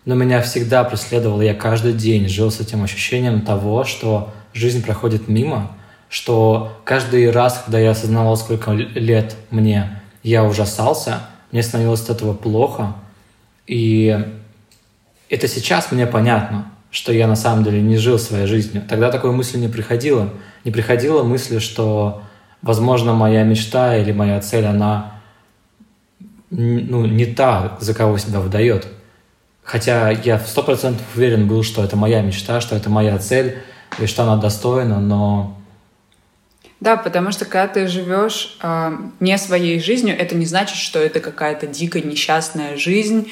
но 0.05 0.15
меня 0.15 0.43
всегда 0.43 0.85
преследовало, 0.85 1.41
я 1.41 1.55
каждый 1.55 1.95
день 1.95 2.29
жил 2.29 2.51
с 2.51 2.61
этим 2.61 2.85
ощущением 2.85 3.41
того, 3.41 3.85
что 3.85 4.35
жизнь 4.53 4.85
проходит 4.85 5.29
мимо, 5.29 5.71
что 6.11 6.79
каждый 6.85 7.31
раз, 7.31 7.63
когда 7.65 7.79
я 7.79 7.93
осознавал, 7.93 8.37
сколько 8.37 8.73
лет 8.73 9.35
мне, 9.51 10.03
я 10.23 10.45
ужасался, 10.45 11.21
мне 11.53 11.63
становилось 11.63 12.03
от 12.03 12.11
этого 12.11 12.35
плохо. 12.35 12.95
И 13.67 14.27
это 15.31 15.49
сейчас 15.49 15.91
мне 15.91 16.07
понятно, 16.07 16.71
что 16.91 17.15
я 17.15 17.27
на 17.27 17.37
самом 17.37 17.65
деле 17.65 17.81
не 17.81 17.97
жил 17.97 18.19
своей 18.19 18.47
жизнью. 18.47 18.85
Тогда 18.87 19.11
такой 19.11 19.33
мысли 19.33 19.57
не 19.57 19.69
приходило. 19.69 20.29
Не 20.65 20.71
приходило 20.71 21.23
мысли, 21.23 21.61
что 21.61 22.23
возможно, 22.61 23.15
моя 23.15 23.43
мечта 23.45 23.97
или 23.97 24.13
моя 24.13 24.39
цель, 24.41 24.67
она 24.67 25.18
ну, 26.51 27.07
не 27.07 27.27
та, 27.27 27.77
за 27.81 27.95
кого 27.95 28.19
себя 28.19 28.41
выдает. 28.41 28.87
Хотя 29.63 30.11
я 30.11 30.39
в 30.39 30.49
сто 30.49 30.63
процентов 30.63 31.05
уверен 31.15 31.47
был, 31.47 31.63
что 31.63 31.85
это 31.85 31.95
моя 31.97 32.23
мечта, 32.23 32.61
что 32.61 32.75
это 32.75 32.89
моя 32.89 33.19
цель, 33.19 33.59
и 33.99 34.07
что 34.07 34.23
она 34.23 34.37
достойна, 34.37 35.01
но... 35.01 35.55
Да, 36.81 36.97
потому 36.97 37.33
что 37.33 37.45
когда 37.45 37.67
ты 37.67 37.89
живешь 37.89 38.57
э, 38.63 38.97
не 39.19 39.37
своей 39.37 39.81
жизнью, 39.81 40.17
это 40.17 40.37
не 40.37 40.47
значит, 40.47 40.77
что 40.77 41.01
это 41.01 41.19
какая-то 41.21 41.67
дикая 41.67 42.03
несчастная 42.03 42.77
жизнь, 42.77 43.29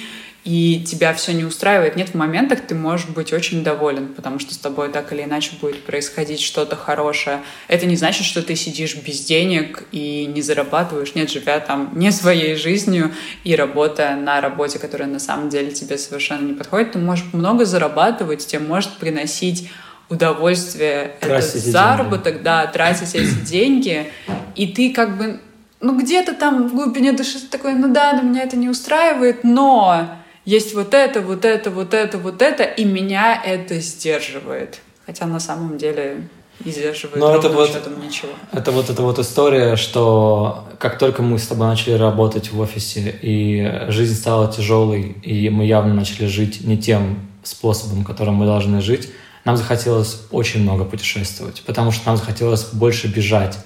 и 0.47 0.81
тебя 0.87 1.13
все 1.13 1.33
не 1.33 1.45
устраивает. 1.45 1.97
Нет, 1.97 2.11
в 2.11 2.15
моментах 2.15 2.61
ты 2.61 2.77
можешь 2.77 3.09
быть 3.09 3.33
очень 3.33 3.65
доволен, 3.65 4.15
потому 4.15 4.39
что 4.39 4.55
с 4.55 4.59
тобой 4.59 4.91
так 4.91 5.13
или 5.13 5.25
иначе 5.25 5.51
будет 5.61 5.83
происходить 5.83 6.41
что-то 6.41 6.77
хорошее. 6.77 7.43
Это 7.67 7.85
не 7.85 7.97
значит, 7.97 8.25
что 8.25 8.43
ты 8.43 8.55
сидишь 8.55 8.95
без 8.95 9.25
денег 9.25 9.83
и 9.91 10.25
не 10.33 10.43
зарабатываешь. 10.43 11.17
Нет, 11.17 11.33
живя 11.33 11.59
там 11.59 11.91
не 11.97 12.13
своей 12.13 12.55
жизнью 12.55 13.13
и 13.43 13.57
работая 13.57 14.15
на 14.15 14.41
работе, 14.41 14.79
которая 14.79 15.09
на 15.09 15.19
самом 15.19 15.49
деле 15.49 15.73
тебе 15.73 15.99
совершенно 15.99 16.47
не 16.47 16.53
подходит, 16.53 16.93
ты 16.93 17.01
можешь 17.01 17.25
много 17.33 17.65
зарабатывать, 17.65 18.47
тебе 18.47 18.61
может 18.61 18.93
приносить 18.99 19.69
удовольствие, 20.09 21.17
тратить 21.19 21.57
это 21.57 21.71
заработок, 21.71 22.35
деньги. 22.35 22.45
да, 22.45 22.67
тратить 22.69 23.17
эти 23.17 23.35
деньги, 23.45 24.13
и 24.55 24.69
ты 24.69 24.93
как 24.93 25.19
бы 25.19 25.41
ну 25.81 25.99
где-то 25.99 26.35
там 26.35 26.69
в 26.69 26.75
глубине 26.77 27.13
души 27.13 27.41
такой, 27.51 27.75
ну 27.75 27.93
да, 27.93 28.13
но 28.13 28.23
меня 28.23 28.45
это 28.45 28.57
не 28.57 28.69
устраивает, 28.69 29.43
но 29.43 30.17
есть 30.47 30.75
вот 30.75 30.95
это, 30.95 31.21
вот 31.21 31.45
это, 31.45 31.71
вот 31.71 31.93
это, 31.93 32.17
вот 32.17 32.41
это, 32.41 32.63
и 32.63 32.85
меня 32.85 33.41
это 33.45 33.79
сдерживает. 33.81 34.81
Хотя 35.05 35.27
на 35.27 35.41
самом 35.41 35.77
деле 35.77 36.29
не 36.65 36.73
сдерживает 36.73 37.19
Но 37.19 37.35
это 37.35 37.49
вот, 37.49 37.69
ничего. 38.03 38.31
Это 38.53 38.73
вот 38.73 38.89
эта 38.89 39.03
вот 39.03 39.19
история, 39.19 39.77
что 39.77 40.67
как 40.79 40.99
только 40.99 41.23
мы 41.23 41.39
с 41.39 41.47
тобой 41.47 41.67
начали 41.67 41.95
работать 41.95 42.51
в 42.51 42.61
офисе, 42.61 43.15
и 43.21 43.91
жизнь 43.91 44.15
стала 44.15 44.51
тяжелой, 44.51 45.17
и 45.23 45.51
мы 45.51 45.67
явно 45.67 45.93
начали 45.93 46.27
жить 46.27 46.63
не 46.65 46.79
тем 46.79 47.29
способом, 47.43 48.05
которым 48.05 48.37
мы 48.37 48.47
должны 48.47 48.81
жить, 48.81 49.11
нам 49.45 49.57
захотелось 49.57 50.23
очень 50.31 50.63
много 50.63 50.85
путешествовать, 50.85 51.63
потому 51.67 51.93
что 51.93 52.07
нам 52.07 52.17
захотелось 52.17 52.65
больше 52.73 53.07
бежать. 53.09 53.59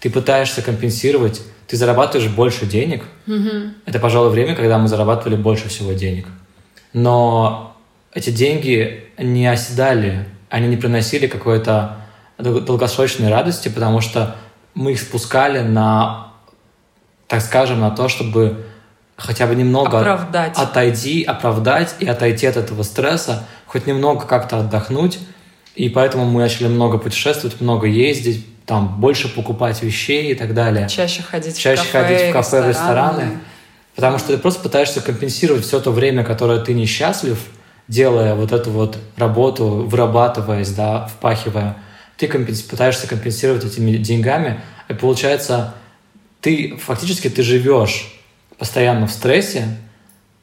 Ты 0.00 0.10
пытаешься 0.10 0.62
компенсировать 0.62 1.42
ты 1.70 1.76
зарабатываешь 1.76 2.28
больше 2.28 2.66
денег. 2.66 3.04
Угу. 3.28 3.74
Это, 3.86 4.00
пожалуй, 4.00 4.30
время, 4.30 4.56
когда 4.56 4.76
мы 4.76 4.88
зарабатывали 4.88 5.36
больше 5.36 5.68
всего 5.68 5.92
денег. 5.92 6.26
Но 6.92 7.76
эти 8.12 8.30
деньги 8.30 9.04
не 9.16 9.46
оседали, 9.46 10.26
они 10.48 10.66
не 10.66 10.76
приносили 10.76 11.28
какой-то 11.28 11.98
долгосрочной 12.38 13.30
радости, 13.30 13.68
потому 13.68 14.00
что 14.00 14.34
мы 14.74 14.92
их 14.92 15.00
спускали 15.00 15.60
на, 15.60 16.32
так 17.28 17.40
скажем, 17.40 17.78
на 17.78 17.92
то, 17.92 18.08
чтобы 18.08 18.66
хотя 19.14 19.46
бы 19.46 19.54
немного 19.54 20.00
оправдать. 20.00 20.56
отойти, 20.56 21.22
оправдать 21.22 21.94
и 22.00 22.06
отойти 22.06 22.48
от 22.48 22.56
этого 22.56 22.82
стресса, 22.82 23.46
хоть 23.66 23.86
немного 23.86 24.26
как-то 24.26 24.58
отдохнуть. 24.58 25.20
И 25.76 25.88
поэтому 25.88 26.24
мы 26.24 26.40
начали 26.40 26.66
много 26.66 26.98
путешествовать, 26.98 27.60
много 27.60 27.86
ездить, 27.86 28.44
там 28.70 29.00
больше 29.00 29.28
покупать 29.28 29.82
вещей 29.82 30.30
и 30.30 30.34
так 30.36 30.54
далее. 30.54 30.88
Чаще 30.88 31.24
ходить 31.24 31.58
Чаще 31.58 31.82
в 31.82 31.90
кафе, 31.90 32.06
ходить 32.06 32.30
в 32.30 32.32
кафе, 32.32 32.68
рестораны. 32.68 32.68
рестораны. 32.68 33.40
Потому 33.96 34.18
что 34.18 34.28
ты 34.28 34.38
просто 34.38 34.62
пытаешься 34.62 35.00
компенсировать 35.00 35.64
все 35.64 35.80
то 35.80 35.90
время, 35.90 36.22
которое 36.22 36.60
ты 36.60 36.72
несчастлив, 36.72 37.40
делая 37.88 38.36
вот 38.36 38.52
эту 38.52 38.70
вот 38.70 38.96
работу, 39.16 39.66
вырабатываясь, 39.66 40.70
да, 40.70 41.08
впахивая. 41.08 41.78
Ты 42.16 42.28
компенс... 42.28 42.62
пытаешься 42.62 43.08
компенсировать 43.08 43.64
этими 43.64 43.96
деньгами, 43.96 44.60
и 44.88 44.94
получается, 44.94 45.74
ты 46.40 46.76
фактически 46.76 47.28
ты 47.28 47.42
живешь 47.42 48.20
постоянно 48.56 49.08
в 49.08 49.10
стрессе 49.10 49.66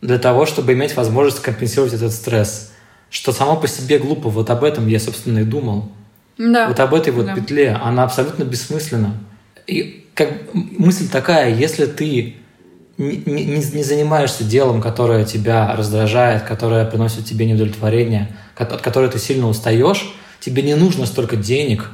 для 0.02 0.20
того, 0.20 0.46
чтобы 0.46 0.74
иметь 0.74 0.98
возможность 0.98 1.42
компенсировать 1.42 1.94
этот 1.94 2.12
стресс. 2.12 2.74
Что 3.10 3.32
само 3.32 3.56
по 3.56 3.70
себе 3.70 4.00
глупо, 4.00 4.28
вот 4.28 4.50
об 4.50 4.66
этом 4.66 4.86
я, 4.88 5.00
собственно, 5.00 5.40
и 5.40 5.44
думал. 5.44 5.94
Да. 6.38 6.68
Вот 6.68 6.80
об 6.80 6.94
этой 6.94 7.12
вот 7.12 7.26
да. 7.26 7.36
петле, 7.36 7.72
она 7.72 8.04
абсолютно 8.04 8.44
бессмысленна. 8.44 9.14
И 9.66 10.06
как 10.14 10.54
мысль 10.54 11.08
такая, 11.10 11.54
если 11.54 11.86
ты 11.86 12.36
не, 12.98 13.24
не, 13.26 13.46
не 13.46 13.84
занимаешься 13.84 14.44
делом, 14.44 14.82
которое 14.82 15.26
тебя 15.26 15.76
раздражает, 15.76 16.44
которое 16.44 16.86
приносит 16.86 17.26
тебе 17.26 17.46
неудовлетворение, 17.46 18.36
от 18.56 18.82
которого 18.82 19.12
ты 19.12 19.20
сильно 19.20 19.48
устаешь, 19.48 20.14
тебе 20.40 20.62
не 20.62 20.76
нужно 20.76 21.06
столько 21.06 21.36
денег, 21.36 21.92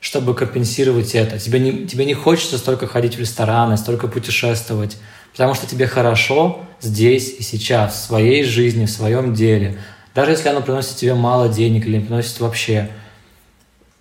чтобы 0.00 0.34
компенсировать 0.34 1.14
это. 1.14 1.38
Тебе 1.38 1.58
не, 1.58 1.86
тебе 1.86 2.04
не 2.04 2.14
хочется 2.14 2.58
столько 2.58 2.86
ходить 2.86 3.16
в 3.16 3.20
рестораны, 3.20 3.76
столько 3.76 4.08
путешествовать, 4.08 4.96
потому 5.32 5.54
что 5.54 5.66
тебе 5.66 5.86
хорошо 5.86 6.60
здесь 6.80 7.34
и 7.38 7.42
сейчас, 7.42 7.94
в 7.94 8.06
своей 8.06 8.44
жизни, 8.44 8.86
в 8.86 8.90
своем 8.90 9.34
деле. 9.34 9.78
Даже 10.14 10.32
если 10.32 10.48
оно 10.48 10.62
приносит 10.62 10.96
тебе 10.96 11.14
мало 11.14 11.48
денег 11.48 11.86
или 11.86 11.98
не 11.98 12.04
приносит 12.04 12.40
вообще– 12.40 12.88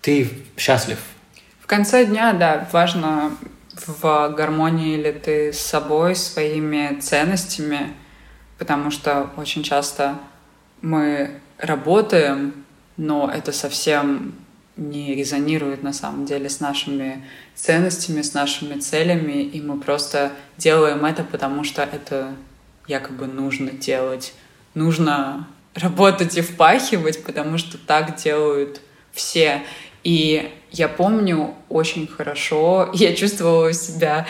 ты 0.07 0.29
счастлив. 0.55 0.99
В 1.59 1.67
конце 1.67 2.05
дня, 2.05 2.31
да, 2.31 2.65
важно 2.71 3.35
в 3.73 4.29
гармонии 4.29 4.95
ли 4.95 5.11
ты 5.11 5.51
с 5.51 5.59
собой, 5.59 6.15
своими 6.15 6.97
ценностями, 7.01 7.93
потому 8.57 8.89
что 8.89 9.29
очень 9.35 9.63
часто 9.63 10.17
мы 10.81 11.41
работаем, 11.57 12.53
но 12.95 13.29
это 13.29 13.51
совсем 13.51 14.33
не 14.77 15.13
резонирует 15.13 15.83
на 15.83 15.91
самом 15.91 16.25
деле 16.25 16.49
с 16.49 16.61
нашими 16.61 17.25
ценностями, 17.53 18.21
с 18.21 18.33
нашими 18.33 18.79
целями, 18.79 19.43
и 19.43 19.61
мы 19.61 19.77
просто 19.77 20.31
делаем 20.57 21.03
это, 21.03 21.25
потому 21.25 21.65
что 21.65 21.83
это 21.83 22.33
якобы 22.87 23.27
нужно 23.27 23.71
делать. 23.71 24.33
Нужно 24.73 25.49
работать 25.73 26.37
и 26.37 26.41
впахивать, 26.41 27.25
потому 27.25 27.57
что 27.57 27.77
так 27.77 28.15
делают 28.15 28.79
все. 29.17 29.63
И 30.07 30.49
я 30.71 30.87
помню 30.87 31.53
очень 31.67 32.07
хорошо, 32.07 32.89
я 32.93 33.13
чувствовала 33.13 33.73
себя 33.73 34.25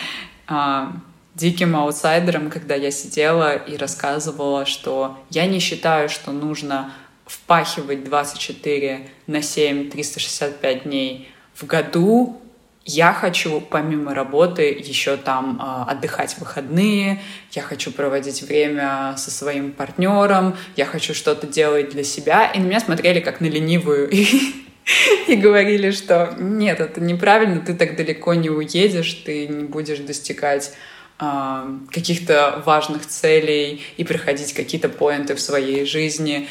а, 0.48 0.92
диким 1.36 1.76
аутсайдером, 1.76 2.50
когда 2.50 2.74
я 2.74 2.90
сидела 2.90 3.54
и 3.54 3.76
рассказывала, 3.76 4.66
что 4.66 5.16
я 5.30 5.46
не 5.46 5.60
считаю, 5.60 6.08
что 6.08 6.32
нужно 6.32 6.92
впахивать 7.26 8.02
24 8.02 9.08
на 9.28 9.40
7, 9.40 9.90
365 9.90 10.82
дней 10.82 11.28
в 11.54 11.64
году. 11.64 12.40
Я 12.84 13.12
хочу 13.12 13.60
помимо 13.60 14.14
работы 14.14 14.62
еще 14.72 15.16
там 15.16 15.60
э, 15.62 15.92
отдыхать 15.92 16.34
в 16.34 16.38
выходные, 16.38 17.22
я 17.52 17.62
хочу 17.62 17.92
проводить 17.92 18.42
время 18.42 19.14
со 19.16 19.30
своим 19.30 19.70
партнером, 19.70 20.56
я 20.74 20.86
хочу 20.86 21.14
что-то 21.14 21.46
делать 21.46 21.90
для 21.90 22.02
себя. 22.02 22.50
И 22.50 22.58
на 22.58 22.64
меня 22.64 22.80
смотрели 22.80 23.20
как 23.20 23.40
на 23.40 23.46
ленивую 23.46 24.10
говорили, 25.28 25.90
что 25.90 26.34
нет, 26.38 26.80
это 26.80 27.00
неправильно, 27.00 27.60
ты 27.60 27.74
так 27.74 27.96
далеко 27.96 28.34
не 28.34 28.50
уедешь, 28.50 29.12
ты 29.24 29.46
не 29.46 29.64
будешь 29.64 29.98
достигать 29.98 30.72
э, 31.20 31.78
каких-то 31.90 32.62
важных 32.64 33.06
целей 33.06 33.82
и 33.96 34.04
приходить 34.04 34.52
какие-то 34.54 34.88
поинты 34.88 35.34
в 35.34 35.40
своей 35.40 35.84
жизни. 35.84 36.48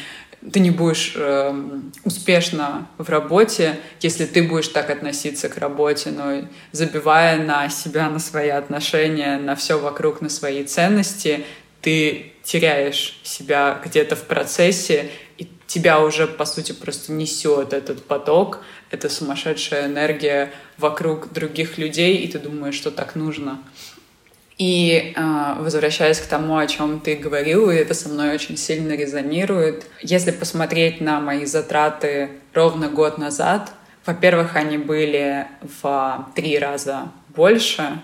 Ты 0.52 0.60
не 0.60 0.70
будешь 0.70 1.14
э, 1.16 1.52
успешно 2.04 2.88
в 2.96 3.08
работе, 3.08 3.76
если 4.00 4.24
ты 4.24 4.44
будешь 4.44 4.68
так 4.68 4.88
относиться 4.90 5.48
к 5.48 5.56
работе, 5.58 6.10
но 6.10 6.48
забивая 6.70 7.38
на 7.42 7.68
себя, 7.68 8.08
на 8.08 8.20
свои 8.20 8.50
отношения, 8.50 9.38
на 9.38 9.56
все 9.56 9.80
вокруг, 9.80 10.20
на 10.20 10.28
свои 10.28 10.62
ценности, 10.62 11.44
ты 11.80 12.32
теряешь 12.44 13.20
себя 13.24 13.80
где-то 13.84 14.14
в 14.14 14.24
процессе, 14.24 15.10
и 15.38 15.48
тебя 15.66 16.00
уже, 16.00 16.26
по 16.26 16.44
сути, 16.44 16.72
просто 16.72 17.12
несет 17.12 17.72
этот 17.72 18.04
поток, 18.04 18.60
эта 18.90 19.08
сумасшедшая 19.08 19.86
энергия 19.86 20.50
вокруг 20.76 21.32
других 21.32 21.78
людей, 21.78 22.16
и 22.18 22.28
ты 22.28 22.38
думаешь, 22.38 22.74
что 22.74 22.90
так 22.90 23.14
нужно. 23.14 23.62
И 24.58 25.14
э, 25.14 25.54
возвращаясь 25.60 26.18
к 26.18 26.26
тому, 26.26 26.56
о 26.56 26.66
чем 26.66 26.98
ты 26.98 27.14
говорил, 27.14 27.70
и 27.70 27.76
это 27.76 27.94
со 27.94 28.08
мной 28.08 28.34
очень 28.34 28.56
сильно 28.56 28.92
резонирует, 28.94 29.86
если 30.02 30.32
посмотреть 30.32 31.00
на 31.00 31.20
мои 31.20 31.44
затраты 31.44 32.30
ровно 32.52 32.88
год 32.88 33.18
назад, 33.18 33.70
во-первых, 34.04 34.56
они 34.56 34.78
были 34.78 35.46
в 35.80 36.28
три 36.34 36.58
раза 36.58 37.12
больше, 37.28 38.00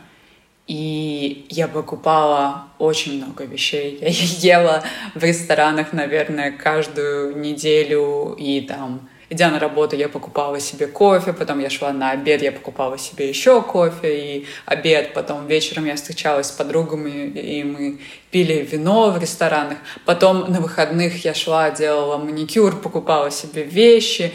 и 0.67 1.47
я 1.51 1.69
покупала 1.69 2.69
очень 2.79 3.19
много 3.19 3.45
вещей. 3.45 3.99
Я 4.01 4.09
ела 4.59 4.83
в 5.15 5.23
ресторанах, 5.23 5.93
наверное, 5.93 6.53
каждую 6.53 7.39
неделю. 7.39 8.35
И 8.39 8.63
там, 8.63 9.07
идя 9.29 9.51
на 9.51 9.59
работу, 9.59 9.95
я 9.95 10.09
покупала 10.09 10.59
себе 10.61 10.87
кофе. 10.87 11.35
Потом 11.35 11.59
я 11.59 11.69
шла 11.69 11.93
на 11.93 12.13
обед, 12.13 12.41
я 12.41 12.51
покупала 12.51 12.97
себе 12.97 13.29
еще 13.29 13.61
кофе 13.61 14.39
и 14.39 14.47
обед. 14.65 15.13
Потом 15.13 15.47
вечером 15.47 15.85
я 15.85 15.97
встречалась 15.97 16.47
с 16.47 16.53
подругами, 16.53 17.29
и 17.29 17.63
мы 17.63 18.01
пили 18.31 18.63
вино 18.63 19.11
в 19.11 19.19
ресторанах. 19.19 19.77
Потом 20.07 20.51
на 20.51 20.63
выходных 20.63 21.27
я 21.27 21.35
шла, 21.35 21.71
делала 21.73 22.17
маникюр, 22.17 22.81
покупала 22.81 23.31
себе 23.31 23.65
вещи. 23.65 24.33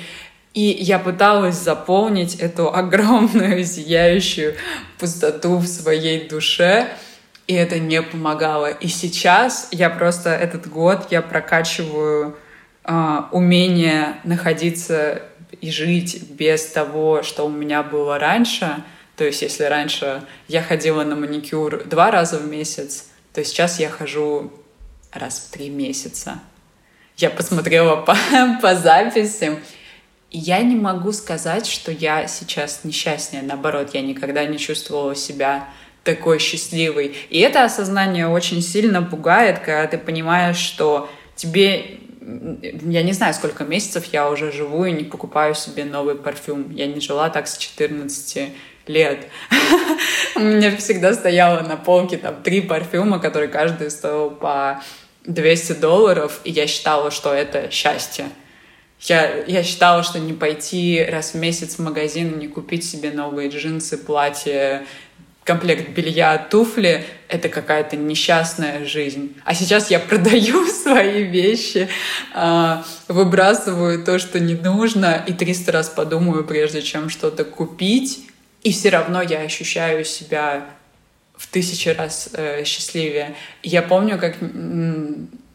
И 0.54 0.62
я 0.62 1.00
пыталась 1.00 1.56
заполнить 1.56 2.36
эту 2.36 2.74
огромную 2.74 3.64
зияющую 3.64 4.56
пустоту 4.98 5.58
в 5.58 5.68
своей 5.68 6.28
душе, 6.28 6.90
и 7.48 7.54
это 7.54 7.80
не 7.80 8.02
помогало. 8.02 8.70
И 8.70 8.88
сейчас 8.88 9.70
я 9.72 9.90
просто 9.90 10.30
этот 10.30 10.68
год 10.68 11.08
я 11.12 11.22
прокачиваю 11.22 12.38
э, 12.84 13.22
умение 13.32 14.16
находиться 14.24 15.24
и 15.62 15.72
жить 15.72 16.32
без 16.32 16.66
того, 16.68 17.24
что 17.24 17.46
у 17.46 17.50
меня 17.50 17.84
было 17.84 18.20
раньше. 18.20 18.84
То 19.16 19.26
есть, 19.26 19.42
если 19.42 19.64
раньше 19.64 20.24
я 20.48 20.62
ходила 20.62 21.04
на 21.04 21.16
маникюр 21.16 21.84
два 21.86 22.12
раза 22.12 22.38
в 22.38 22.48
месяц, 22.48 23.10
то 23.34 23.44
сейчас 23.44 23.80
я 23.80 23.90
хожу 23.90 24.54
раз 25.12 25.40
в 25.40 25.52
три 25.52 25.70
месяца. 25.70 26.40
Я 27.18 27.30
посмотрела 27.30 27.96
по, 28.06 28.16
по 28.62 28.76
записям, 28.76 29.60
я 30.32 30.62
не 30.62 30.76
могу 30.76 31.12
сказать, 31.12 31.66
что 31.66 31.92
я 31.92 32.28
сейчас 32.28 32.82
несчастнее. 32.84 33.42
Наоборот, 33.42 33.92
я 33.94 34.02
никогда 34.02 34.46
не 34.46 34.58
чувствовала 34.58 35.16
себя 35.16 35.70
такой 36.04 36.40
счастливой. 36.40 37.16
И 37.30 37.40
это 37.40 37.64
осознание 37.64 38.28
очень 38.28 38.62
сильно 38.62 39.02
пугает, 39.02 39.60
когда 39.60 39.88
ты 39.88 39.98
понимаешь, 39.98 40.58
что 40.58 41.10
тебе 41.36 42.00
я 42.84 43.02
не 43.02 43.14
знаю, 43.14 43.34
сколько 43.34 43.64
месяцев 43.64 44.06
я 44.12 44.30
уже 44.30 44.52
живу 44.52 44.86
и 44.86 44.92
не 44.92 45.04
покупаю 45.04 45.56
себе 45.56 45.86
новый 45.86 46.16
парфюм. 46.16 46.70
Я 46.72 46.86
не 46.86 47.00
жила 47.00 47.30
так 47.30 47.48
с 47.48 47.58
14 47.58 48.50
лет. 48.88 49.28
У 50.36 50.40
меня 50.40 50.76
всегда 50.78 51.14
стояло 51.14 51.62
на 51.62 51.76
полке 51.76 52.18
там 52.18 52.44
три 52.44 52.62
парфюма, 52.62 53.20
которые 53.20 53.48
каждый 53.48 53.90
стоил 53.90 54.30
по 54.30 54.84
200 55.26 55.74
долларов, 55.74 56.40
и 56.44 56.52
я 56.52 56.68
считала, 56.68 57.10
что 57.10 57.34
это 57.34 57.72
счастье. 57.72 58.26
Я, 59.02 59.44
я 59.46 59.64
считала, 59.64 60.04
что 60.04 60.20
не 60.20 60.34
пойти 60.34 61.06
раз 61.10 61.32
в 61.32 61.36
месяц 61.36 61.76
в 61.76 61.80
магазин, 61.80 62.38
не 62.38 62.48
купить 62.48 62.84
себе 62.84 63.12
новые 63.12 63.50
джинсы, 63.50 63.98
платье, 63.98 64.86
комплект 65.50 65.90
белья, 65.90 66.38
туфли— 66.38 67.06
это 67.28 67.50
какая-то 67.50 67.96
несчастная 67.96 68.86
жизнь. 68.86 69.36
А 69.46 69.56
сейчас 69.56 69.90
я 69.90 70.00
продаю 70.00 70.68
свои 70.84 71.24
вещи, 71.24 71.88
а, 72.34 72.86
выбрасываю 73.08 74.04
то, 74.04 74.20
что 74.20 74.40
не 74.40 74.54
нужно, 74.54 75.24
и 75.26 75.34
300 75.34 75.72
раз 75.72 75.90
подумаю, 75.90 76.44
прежде 76.44 76.82
чем 76.82 77.10
что-то 77.10 77.46
купить, 77.46 78.28
и 78.64 78.72
все 78.72 78.90
равно 78.90 79.22
я 79.22 79.40
ощущаю 79.40 80.06
себя 80.06 80.66
в 81.36 81.48
тысячи 81.48 81.88
раз 81.90 82.30
э, 82.34 82.66
счастливее. 82.66 83.34
я 83.64 83.82
помню, 83.82 84.20
как 84.20 84.36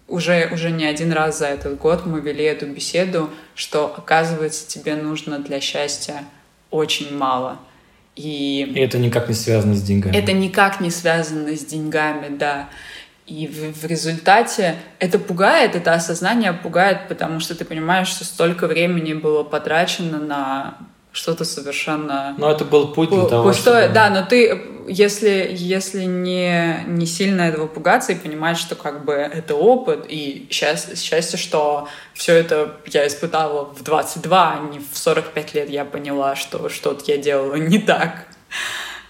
уже, 0.08 0.50
уже 0.52 0.70
не 0.70 0.84
один 0.84 1.12
раз 1.12 1.38
за 1.38 1.46
этот 1.46 1.78
год 1.78 2.06
мы 2.06 2.20
вели 2.20 2.44
эту 2.44 2.66
беседу, 2.66 3.30
что, 3.54 3.94
оказывается, 3.96 4.68
тебе 4.68 4.94
нужно 4.96 5.38
для 5.38 5.60
счастья 5.60 6.24
очень 6.70 7.16
мало— 7.16 7.58
и, 8.16 8.62
и 8.62 8.78
это 8.80 8.98
никак 8.98 9.28
не 9.28 9.34
связано 9.34 9.74
с 9.74 9.82
деньгами. 9.82 10.16
Это 10.16 10.32
никак 10.32 10.80
не 10.80 10.90
связано 10.90 11.56
с 11.56 11.64
деньгами, 11.64 12.36
да. 12.36 12.68
И 13.26 13.48
в, 13.48 13.80
в 13.80 13.86
результате 13.86 14.76
это 14.98 15.18
пугает, 15.18 15.74
это 15.74 15.94
осознание 15.94 16.52
пугает, 16.52 17.08
потому 17.08 17.40
что 17.40 17.54
ты 17.54 17.64
понимаешь, 17.64 18.08
что 18.08 18.24
столько 18.24 18.66
времени 18.66 19.14
было 19.14 19.42
потрачено 19.42 20.18
на 20.18 20.78
что-то 21.14 21.44
совершенно... 21.44 22.34
Но 22.38 22.50
это 22.50 22.64
был 22.64 22.88
путь 22.92 23.08
для 23.08 23.24
того, 23.24 23.48
пустое. 23.48 23.84
Чтобы... 23.84 23.94
Да, 23.94 24.10
но 24.10 24.26
ты, 24.26 24.60
если, 24.88 25.48
если 25.52 26.02
не, 26.04 26.84
не 26.88 27.06
сильно 27.06 27.42
этого 27.42 27.68
пугаться 27.68 28.12
и 28.12 28.16
понимать, 28.16 28.58
что 28.58 28.74
как 28.74 29.04
бы 29.04 29.12
это 29.12 29.54
опыт, 29.54 30.06
и 30.08 30.48
счастье, 30.50 30.96
счастье, 30.96 31.38
что 31.38 31.88
все 32.14 32.34
это 32.34 32.74
я 32.86 33.06
испытала 33.06 33.72
в 33.72 33.84
22, 33.84 34.52
а 34.52 34.72
не 34.72 34.80
в 34.80 34.98
45 34.98 35.54
лет 35.54 35.70
я 35.70 35.84
поняла, 35.84 36.34
что 36.34 36.68
что-то 36.68 37.04
я 37.06 37.16
делала 37.16 37.54
не 37.54 37.78
так. 37.78 38.26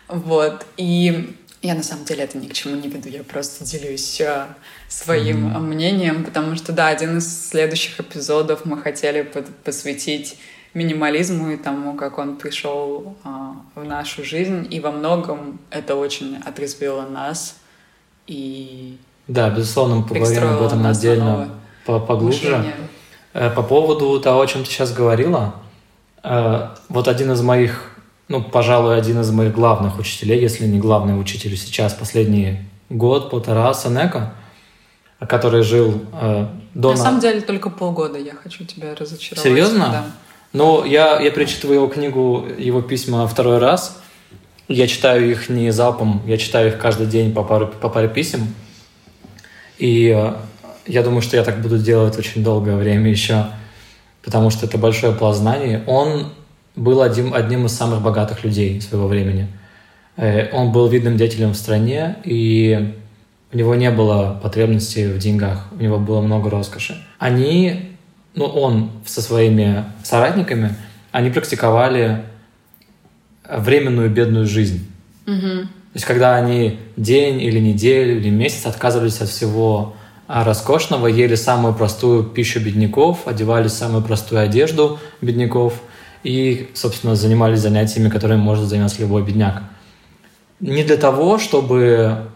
Вот. 0.08 0.66
И 0.76 1.34
я 1.62 1.74
на 1.74 1.82
самом 1.82 2.04
деле 2.04 2.24
это 2.24 2.36
ни 2.36 2.48
к 2.48 2.52
чему 2.52 2.76
не 2.76 2.88
веду, 2.88 3.08
я 3.08 3.24
просто 3.24 3.64
делюсь 3.64 4.20
э, 4.20 4.44
своим 4.88 5.48
mm-hmm. 5.48 5.60
мнением, 5.60 6.24
потому 6.24 6.54
что, 6.56 6.72
да, 6.72 6.88
один 6.88 7.16
из 7.16 7.48
следующих 7.48 7.98
эпизодов 7.98 8.66
мы 8.66 8.76
хотели 8.76 9.22
посвятить 9.64 10.36
минимализму 10.74 11.50
и 11.50 11.56
тому, 11.56 11.94
как 11.94 12.18
он 12.18 12.36
пришел 12.36 13.16
а, 13.24 13.54
в 13.74 13.84
нашу 13.84 14.24
жизнь. 14.24 14.66
И 14.70 14.80
во 14.80 14.90
многом 14.90 15.60
это 15.70 15.94
очень 15.94 16.36
отрезвило 16.44 17.02
нас. 17.02 17.56
И 18.26 18.98
да, 19.28 19.48
безусловно, 19.50 19.96
мы 19.96 20.02
поговорим 20.06 20.48
об 20.48 20.62
этом 20.62 20.86
отдельно 20.86 21.50
поглубже. 21.86 22.56
Мышление. 22.56 22.74
Э, 23.32 23.50
по 23.50 23.62
поводу 23.62 24.20
того, 24.20 24.42
о 24.42 24.46
чем 24.46 24.64
ты 24.64 24.70
сейчас 24.70 24.92
говорила, 24.92 25.56
э, 26.22 26.68
вот 26.88 27.08
один 27.08 27.32
из 27.32 27.40
моих, 27.42 27.90
ну, 28.28 28.42
пожалуй, 28.42 28.98
один 28.98 29.20
из 29.20 29.30
моих 29.30 29.54
главных 29.54 29.98
учителей, 29.98 30.40
если 30.40 30.66
не 30.66 30.78
главный 30.78 31.18
учитель 31.18 31.56
сейчас, 31.56 31.94
последний 31.94 32.58
год, 32.90 33.30
полтора, 33.30 33.72
Санека, 33.74 34.34
который 35.20 35.62
жил 35.62 36.02
э, 36.20 36.46
до... 36.74 36.90
На 36.90 36.96
самом 36.96 37.20
деле 37.20 37.40
только 37.40 37.70
полгода 37.70 38.18
я 38.18 38.34
хочу 38.34 38.64
тебя 38.64 38.94
разочаровать. 38.94 39.42
Серьезно? 39.42 39.88
Да. 39.90 40.04
Но 40.54 40.84
я, 40.84 41.20
я 41.20 41.30
перечитываю 41.32 41.80
его 41.80 41.88
книгу, 41.88 42.46
его 42.56 42.80
письма 42.80 43.26
второй 43.26 43.58
раз. 43.58 44.00
Я 44.68 44.86
читаю 44.86 45.28
их 45.28 45.48
не 45.48 45.70
залпом, 45.72 46.22
я 46.26 46.38
читаю 46.38 46.68
их 46.68 46.78
каждый 46.78 47.06
день 47.06 47.34
по 47.34 47.42
паре, 47.42 47.66
по 47.66 47.88
паре 47.88 48.08
писем. 48.08 48.54
И 49.78 50.14
э, 50.16 50.32
я 50.86 51.02
думаю, 51.02 51.22
что 51.22 51.36
я 51.36 51.42
так 51.42 51.60
буду 51.60 51.76
делать 51.78 52.16
очень 52.16 52.44
долгое 52.44 52.76
время 52.76 53.10
еще, 53.10 53.46
потому 54.22 54.50
что 54.50 54.66
это 54.66 54.78
большое 54.78 55.12
пласт 55.12 55.40
знаний. 55.40 55.80
Он 55.88 56.32
был 56.76 57.02
одним, 57.02 57.34
одним 57.34 57.66
из 57.66 57.72
самых 57.72 58.00
богатых 58.00 58.44
людей 58.44 58.80
своего 58.80 59.08
времени. 59.08 59.48
Э, 60.16 60.50
он 60.52 60.70
был 60.70 60.86
видным 60.86 61.16
деятелем 61.16 61.50
в 61.50 61.56
стране, 61.56 62.16
и 62.22 62.94
у 63.52 63.56
него 63.56 63.74
не 63.74 63.90
было 63.90 64.38
потребностей 64.40 65.08
в 65.08 65.18
деньгах, 65.18 65.66
у 65.72 65.82
него 65.82 65.98
было 65.98 66.20
много 66.20 66.48
роскоши. 66.48 66.96
Они 67.18 67.93
ну, 68.34 68.46
он 68.46 68.90
со 69.06 69.22
своими 69.22 69.84
соратниками, 70.02 70.74
они 71.12 71.30
практиковали 71.30 72.24
временную 73.48 74.10
бедную 74.10 74.46
жизнь. 74.46 74.86
Угу. 75.26 75.40
То 75.94 75.96
есть, 75.96 76.06
когда 76.06 76.34
они 76.34 76.80
день 76.96 77.40
или 77.40 77.60
неделю 77.60 78.16
или 78.16 78.30
месяц 78.30 78.66
отказывались 78.66 79.20
от 79.20 79.28
всего 79.28 79.94
а, 80.26 80.42
роскошного, 80.42 81.06
ели 81.06 81.36
самую 81.36 81.74
простую 81.74 82.24
пищу 82.24 82.58
бедняков, 82.60 83.28
одевались 83.28 83.72
в 83.72 83.76
самую 83.76 84.02
простую 84.02 84.40
одежду 84.40 84.98
бедняков 85.20 85.74
и, 86.24 86.70
собственно, 86.74 87.14
занимались 87.14 87.60
занятиями, 87.60 88.08
которыми 88.08 88.40
может 88.40 88.66
заняться 88.66 89.00
любой 89.00 89.22
бедняк. 89.22 89.62
Не 90.58 90.82
для 90.82 90.96
того, 90.96 91.38
чтобы, 91.38 92.28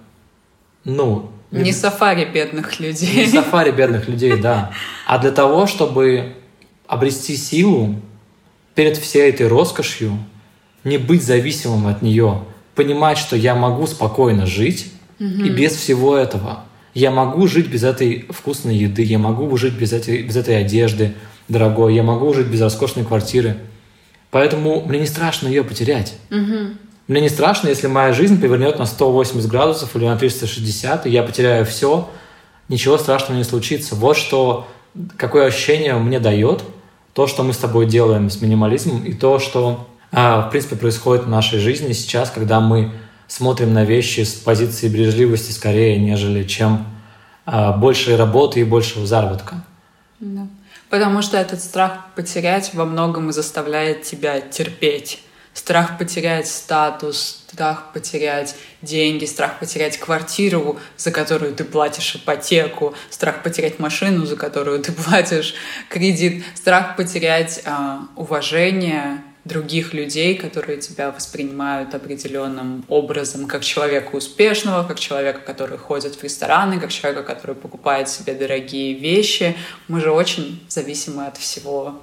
ну, 0.85 1.31
не 1.51 1.73
сафари 1.73 2.25
бедных 2.27 2.79
людей. 2.81 3.17
Не 3.17 3.27
сафари 3.27 3.71
бедных 3.71 4.09
людей, 4.09 4.37
да. 4.37 4.71
А 5.07 5.19
для 5.19 5.31
того, 5.31 5.67
чтобы 5.67 6.35
обрести 6.87 7.37
силу 7.37 7.95
перед 8.75 8.97
всей 8.97 9.31
этой 9.31 9.49
роскошью, 9.49 10.19
не 10.85 10.99
быть 10.99 11.23
зависимым 11.23 11.87
от 11.87 12.03
нее, 12.03 12.45
понимать, 12.75 13.19
что 13.19 13.37
я 13.37 13.55
могу 13.55 13.87
спокойно 13.87 14.47
жить 14.47 14.93
угу. 15.19 15.27
и 15.27 15.51
без 15.51 15.73
всего 15.73 16.17
этого. 16.17 16.65
Я 16.95 17.11
могу 17.11 17.47
жить 17.47 17.69
без 17.69 17.85
этой 17.85 18.27
вкусной 18.31 18.77
еды, 18.77 19.03
я 19.03 19.19
могу 19.19 19.55
жить 19.57 19.75
без 19.75 19.93
этой, 19.93 20.23
без 20.23 20.37
этой 20.37 20.61
одежды 20.61 21.15
дорогой, 21.49 21.95
я 21.95 22.03
могу 22.03 22.33
жить 22.35 22.47
без 22.47 22.61
роскошной 22.61 23.05
квартиры. 23.05 23.57
Поэтому 24.31 24.85
мне 24.85 25.01
не 25.01 25.07
страшно 25.07 25.49
ее 25.49 25.65
потерять. 25.65 26.15
Угу. 26.31 26.75
Мне 27.09 27.23
не 27.23 27.31
страшно, 27.31 27.69
если 27.69 27.87
моя 27.87 28.13
жизнь 28.13 28.39
повернет 28.39 28.79
на 28.79 28.85
180 28.85 29.49
градусов 29.49 29.97
или 29.97 30.05
на 30.05 30.17
360, 30.17 31.07
и 31.07 31.11
я 31.11 31.23
потеряю 31.23 31.65
все, 31.65 32.09
ничего 32.69 32.99
страшного 32.99 33.39
не 33.39 33.45
случится. 33.45 33.95
Вот 33.95 34.19
что, 34.19 34.69
какое 35.17 35.47
ощущение 35.47 35.95
мне 35.95 36.21
дает 36.21 36.63
то, 37.15 37.27
что 37.27 37.43
мы 37.43 37.55
с 37.55 37.57
тобой 37.57 37.87
делаем 37.87 38.29
с 38.29 38.43
минимализмом, 38.43 39.05
и 39.05 39.15
то, 39.15 39.39
что, 39.39 39.89
а, 40.13 40.43
в 40.43 40.51
принципе, 40.51 40.77
происходит 40.77 41.25
в 41.25 41.31
нашей 41.31 41.61
жизни 41.61 41.93
сейчас, 41.93 42.31
когда 42.31 42.61
мы 42.61 42.93
смотрим 43.27 43.73
на 43.73 43.85
вещи 43.85 44.21
с 44.21 44.35
позиции 44.35 44.89
бережливости 44.89 45.51
скорее, 45.51 45.99
нежели 45.99 46.45
чем 46.45 46.87
а, 47.47 47.73
большей 47.73 48.17
работы 48.17 48.61
и 48.61 48.65
большего 48.65 49.07
заработка. 49.07 49.65
Да. 50.21 50.47
Потому 50.91 51.23
что 51.23 51.39
этот 51.39 51.63
страх 51.63 52.07
потерять 52.15 52.75
во 52.75 52.85
многом 52.85 53.31
и 53.31 53.33
заставляет 53.33 54.03
тебя 54.03 54.41
терпеть 54.41 55.23
страх 55.59 55.99
потерять 55.99 56.47
статус, 56.47 57.43
страх 57.49 57.93
потерять 57.93 58.55
деньги, 58.81 59.25
страх 59.25 59.59
потерять 59.59 59.99
квартиру, 59.99 60.79
за 60.97 61.11
которую 61.11 61.53
ты 61.53 61.65
платишь 61.65 62.15
ипотеку, 62.15 62.95
страх 63.11 63.43
потерять 63.43 63.81
машину, 63.81 64.25
за 64.25 64.37
которую 64.37 64.79
ты 64.79 64.93
платишь 65.05 65.55
кредит, 65.89 66.45
страх 66.55 66.97
потерять 66.97 67.63
а, 67.65 68.03
уважение 68.15 69.25
других 69.45 69.95
людей, 69.95 70.37
которые 70.37 70.79
тебя 70.79 71.11
воспринимают 71.11 71.93
определенным 71.93 72.85
образом, 72.89 73.47
как 73.47 73.65
человека 73.65 74.15
успешного, 74.15 74.87
как 74.87 75.01
человека, 75.01 75.41
который 75.41 75.79
ходит 75.79 76.15
в 76.15 76.23
рестораны, 76.23 76.79
как 76.79 76.93
человека, 76.93 77.25
который 77.25 77.57
покупает 77.57 78.09
себе 78.09 78.35
дорогие 78.35 78.93
вещи. 78.93 79.57
Мы 79.89 80.01
же 80.01 80.13
очень 80.13 80.65
зависимы 80.69 81.27
от 81.27 81.37
всего 81.37 82.01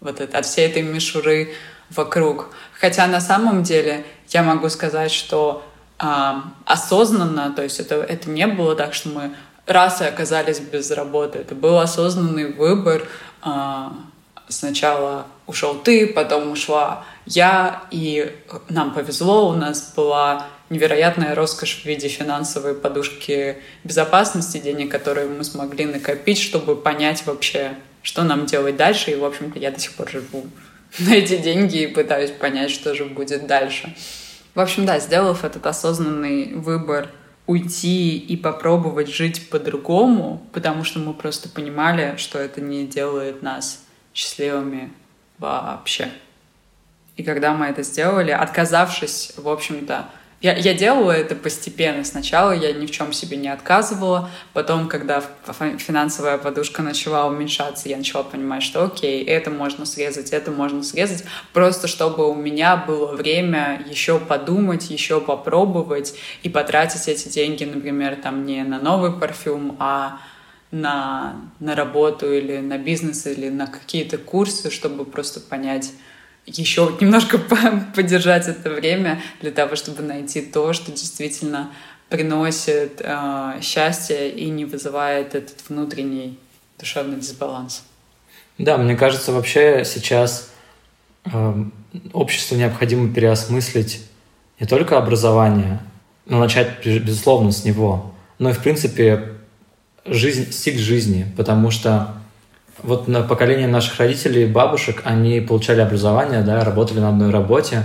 вот 0.00 0.20
это, 0.20 0.38
от 0.38 0.46
всей 0.46 0.68
этой 0.68 0.82
мишуры 0.82 1.54
вокруг. 1.90 2.48
Хотя 2.78 3.06
на 3.06 3.20
самом 3.20 3.62
деле 3.62 4.04
я 4.28 4.42
могу 4.42 4.68
сказать, 4.68 5.10
что 5.10 5.64
а, 5.98 6.44
осознанно, 6.66 7.52
то 7.54 7.62
есть 7.62 7.80
это, 7.80 7.96
это 7.96 8.28
не 8.30 8.46
было 8.46 8.74
так, 8.74 8.94
что 8.94 9.08
мы 9.08 9.34
раз 9.66 10.00
и 10.00 10.04
оказались 10.04 10.60
без 10.60 10.90
работы. 10.90 11.38
Это 11.38 11.54
был 11.54 11.78
осознанный 11.78 12.52
выбор. 12.52 13.06
А, 13.42 13.92
сначала 14.48 15.26
ушел 15.46 15.74
ты, 15.74 16.06
потом 16.06 16.50
ушла 16.50 17.04
я, 17.26 17.82
и 17.90 18.34
нам 18.68 18.92
повезло, 18.92 19.48
у 19.48 19.54
нас 19.54 19.92
была 19.96 20.46
невероятная 20.70 21.34
роскошь 21.34 21.82
в 21.82 21.84
виде 21.84 22.08
финансовой 22.08 22.74
подушки 22.74 23.58
безопасности, 23.84 24.58
денег, 24.58 24.90
которые 24.90 25.28
мы 25.28 25.44
смогли 25.44 25.84
накопить, 25.84 26.38
чтобы 26.38 26.76
понять 26.76 27.24
вообще, 27.26 27.76
что 28.02 28.22
нам 28.22 28.46
делать 28.46 28.76
дальше. 28.76 29.10
И, 29.12 29.16
в 29.16 29.24
общем-то, 29.24 29.58
я 29.58 29.70
до 29.70 29.78
сих 29.78 29.92
пор 29.94 30.10
живу 30.10 30.46
на 30.98 31.14
эти 31.14 31.36
деньги 31.36 31.82
и 31.82 31.86
пытаюсь 31.86 32.30
понять, 32.30 32.70
что 32.70 32.94
же 32.94 33.04
будет 33.04 33.46
дальше. 33.46 33.94
В 34.54 34.60
общем, 34.60 34.86
да, 34.86 34.98
сделав 35.00 35.44
этот 35.44 35.66
осознанный 35.66 36.54
выбор 36.54 37.10
уйти 37.46 38.16
и 38.16 38.36
попробовать 38.36 39.08
жить 39.08 39.50
по-другому, 39.50 40.46
потому 40.52 40.84
что 40.84 40.98
мы 40.98 41.12
просто 41.12 41.48
понимали, 41.48 42.14
что 42.16 42.38
это 42.38 42.60
не 42.60 42.86
делает 42.86 43.42
нас 43.42 43.84
счастливыми 44.14 44.92
вообще. 45.38 46.10
И 47.16 47.22
когда 47.22 47.54
мы 47.54 47.66
это 47.66 47.82
сделали, 47.82 48.30
отказавшись, 48.30 49.34
в 49.36 49.48
общем-то, 49.48 50.08
я, 50.44 50.54
я 50.58 50.74
делала 50.74 51.12
это 51.12 51.34
постепенно. 51.34 52.04
Сначала 52.04 52.52
я 52.52 52.74
ни 52.74 52.84
в 52.84 52.90
чем 52.90 53.14
себе 53.14 53.38
не 53.38 53.48
отказывала. 53.48 54.28
Потом, 54.52 54.88
когда 54.88 55.24
финансовая 55.78 56.36
подушка 56.36 56.82
начала 56.82 57.26
уменьшаться, 57.26 57.88
я 57.88 57.96
начала 57.96 58.24
понимать, 58.24 58.62
что 58.62 58.84
окей, 58.84 59.24
это 59.24 59.50
можно 59.50 59.86
срезать, 59.86 60.32
это 60.32 60.50
можно 60.50 60.82
срезать. 60.82 61.24
Просто 61.54 61.88
чтобы 61.88 62.28
у 62.28 62.34
меня 62.34 62.76
было 62.76 63.16
время 63.16 63.82
еще 63.88 64.18
подумать, 64.18 64.90
еще 64.90 65.18
попробовать 65.18 66.14
и 66.42 66.50
потратить 66.50 67.08
эти 67.08 67.28
деньги, 67.30 67.64
например, 67.64 68.16
там 68.16 68.44
не 68.44 68.64
на 68.64 68.78
новый 68.78 69.12
парфюм, 69.12 69.76
а 69.78 70.20
на, 70.70 71.36
на 71.58 71.74
работу 71.74 72.30
или 72.30 72.58
на 72.58 72.76
бизнес 72.76 73.26
или 73.26 73.48
на 73.48 73.66
какие-то 73.66 74.18
курсы, 74.18 74.70
чтобы 74.70 75.06
просто 75.06 75.40
понять, 75.40 75.92
еще 76.46 76.94
немножко 77.00 77.38
поддержать 77.94 78.48
это 78.48 78.70
время 78.70 79.20
для 79.40 79.50
того, 79.50 79.76
чтобы 79.76 80.02
найти 80.02 80.40
то, 80.42 80.72
что 80.72 80.90
действительно 80.92 81.70
приносит 82.08 83.00
э, 83.02 83.58
счастье 83.62 84.30
и 84.30 84.48
не 84.50 84.64
вызывает 84.64 85.34
этот 85.34 85.56
внутренний 85.68 86.38
душевный 86.78 87.16
дисбаланс. 87.18 87.84
Да, 88.58 88.76
мне 88.76 88.94
кажется, 88.94 89.32
вообще 89.32 89.84
сейчас 89.84 90.50
э, 91.24 91.64
обществу 92.12 92.56
необходимо 92.56 93.12
переосмыслить 93.12 94.02
не 94.60 94.66
только 94.66 94.98
образование, 94.98 95.80
но 96.26 96.38
начать, 96.38 96.84
безусловно, 96.84 97.50
с 97.50 97.64
него, 97.64 98.14
но 98.38 98.50
и, 98.50 98.52
в 98.52 98.62
принципе, 98.62 99.32
жизнь, 100.04 100.52
стиль 100.52 100.78
жизни, 100.78 101.26
потому 101.36 101.70
что 101.70 102.14
вот 102.84 103.08
на 103.08 103.22
поколение 103.22 103.66
наших 103.66 103.98
родителей 103.98 104.44
и 104.44 104.46
бабушек, 104.46 105.02
они 105.04 105.40
получали 105.40 105.80
образование, 105.80 106.42
да, 106.42 106.62
работали 106.62 107.00
на 107.00 107.08
одной 107.08 107.30
работе, 107.30 107.84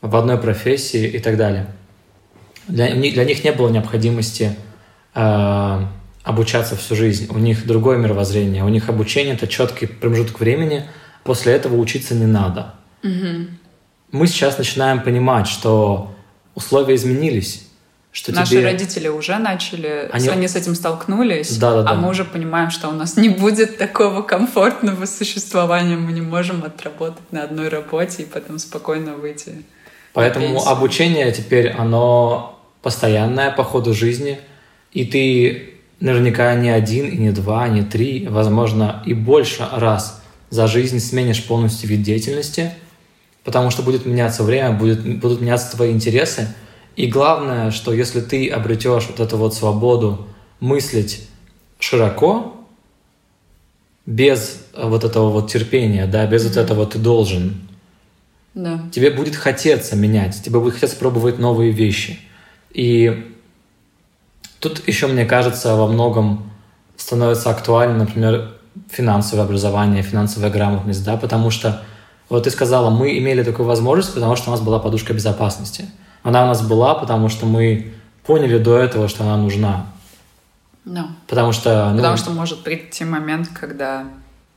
в 0.00 0.16
одной 0.16 0.38
профессии 0.38 1.06
и 1.06 1.18
так 1.18 1.36
далее. 1.36 1.66
Для, 2.66 2.88
для 2.94 3.24
них 3.24 3.44
не 3.44 3.52
было 3.52 3.68
необходимости 3.68 4.56
э, 5.14 5.80
обучаться 6.22 6.76
всю 6.76 6.96
жизнь. 6.96 7.28
У 7.30 7.38
них 7.38 7.66
другое 7.66 7.98
мировоззрение. 7.98 8.64
У 8.64 8.68
них 8.68 8.88
обучение– 8.88 9.34
это 9.36 9.46
четкий 9.46 9.86
промежуток 9.86 10.40
времени. 10.40 10.84
После 11.24 11.52
этого 11.52 11.76
учиться 11.76 12.14
не 12.14 12.26
надо. 12.26 12.74
Угу. 13.04 13.46
Мы 14.12 14.26
сейчас 14.26 14.58
начинаем 14.58 15.02
понимать, 15.02 15.46
что 15.46 16.14
условия 16.54 16.94
изменились 16.94 17.68
что 18.12 18.30
Наши 18.30 18.52
тебе... 18.52 18.64
родители 18.64 19.08
уже 19.08 19.38
начали, 19.38 20.08
они... 20.12 20.28
они 20.28 20.46
с 20.46 20.54
этим 20.54 20.74
столкнулись, 20.74 21.56
да, 21.56 21.72
да, 21.72 21.80
а 21.80 21.82
да. 21.84 21.94
мы 21.94 22.10
уже 22.10 22.26
понимаем, 22.26 22.70
что 22.70 22.88
у 22.88 22.92
нас 22.92 23.16
не 23.16 23.30
будет 23.30 23.78
такого 23.78 24.20
комфортного 24.20 25.06
существования, 25.06 25.96
мы 25.96 26.12
не 26.12 26.20
можем 26.20 26.62
отработать 26.62 27.32
на 27.32 27.42
одной 27.42 27.68
работе 27.68 28.24
и 28.24 28.26
потом 28.26 28.58
спокойно 28.58 29.14
выйти. 29.14 29.62
Поэтому 30.12 30.62
обучение 30.62 31.32
теперь, 31.32 31.70
оно 31.70 32.60
постоянное 32.82 33.50
по 33.50 33.64
ходу 33.64 33.94
жизни, 33.94 34.40
и 34.92 35.06
ты 35.06 35.72
наверняка 36.00 36.54
не 36.54 36.68
один, 36.68 37.08
и 37.08 37.16
не 37.16 37.30
два, 37.30 37.66
не 37.68 37.82
три, 37.82 38.28
возможно, 38.28 39.02
и 39.06 39.14
больше 39.14 39.66
раз 39.72 40.22
за 40.50 40.66
жизнь 40.66 41.00
сменишь 41.00 41.42
полностью 41.44 41.88
вид 41.88 42.02
деятельности, 42.02 42.72
потому 43.42 43.70
что 43.70 43.82
будет 43.82 44.04
меняться 44.04 44.42
время, 44.42 44.72
будет, 44.72 45.18
будут 45.18 45.40
меняться 45.40 45.74
твои 45.74 45.92
интересы, 45.92 46.48
и 46.96 47.06
главное, 47.06 47.70
что 47.70 47.92
если 47.92 48.20
ты 48.20 48.48
обретешь 48.48 49.06
вот 49.08 49.20
эту 49.20 49.36
вот 49.36 49.54
свободу 49.54 50.26
мыслить 50.60 51.28
широко, 51.78 52.56
без 54.04 54.66
вот 54.76 55.04
этого 55.04 55.30
вот 55.30 55.50
терпения, 55.50 56.06
да, 56.06 56.26
без 56.26 56.44
вот 56.44 56.56
этого 56.56 56.86
ты 56.86 56.98
должен, 56.98 57.68
да. 58.54 58.80
тебе 58.92 59.10
будет 59.10 59.36
хотеться 59.36 59.96
менять, 59.96 60.42
тебе 60.42 60.58
будет 60.58 60.74
хотеться 60.74 60.96
пробовать 60.96 61.38
новые 61.38 61.70
вещи. 61.70 62.18
И 62.72 63.32
тут 64.58 64.86
еще, 64.86 65.06
мне 65.06 65.24
кажется, 65.24 65.76
во 65.76 65.86
многом 65.86 66.50
становится 66.96 67.50
актуально, 67.50 67.98
например, 67.98 68.54
финансовое 68.90 69.44
образование, 69.44 70.02
финансовая 70.02 70.50
грамотность, 70.50 71.04
да, 71.04 71.16
потому 71.16 71.50
что, 71.50 71.82
вот 72.28 72.44
ты 72.44 72.50
сказала, 72.50 72.90
мы 72.90 73.16
имели 73.18 73.42
такую 73.42 73.66
возможность, 73.66 74.14
потому 74.14 74.36
что 74.36 74.50
у 74.50 74.52
нас 74.52 74.60
была 74.60 74.78
подушка 74.78 75.14
безопасности– 75.14 75.86
она 76.22 76.44
у 76.44 76.46
нас 76.46 76.62
была, 76.66 76.94
потому 76.94 77.28
что 77.28 77.46
мы 77.46 77.92
поняли 78.26 78.58
до 78.58 78.78
этого, 78.78 79.08
что 79.08 79.24
она 79.24 79.36
нужна. 79.36 79.86
No. 80.84 81.06
Потому 81.28 81.52
что... 81.52 81.90
Ну, 81.90 81.96
Потому 81.96 82.16
что 82.16 82.30
может 82.30 82.64
прийти 82.64 83.04
момент, 83.04 83.48
когда 83.54 84.06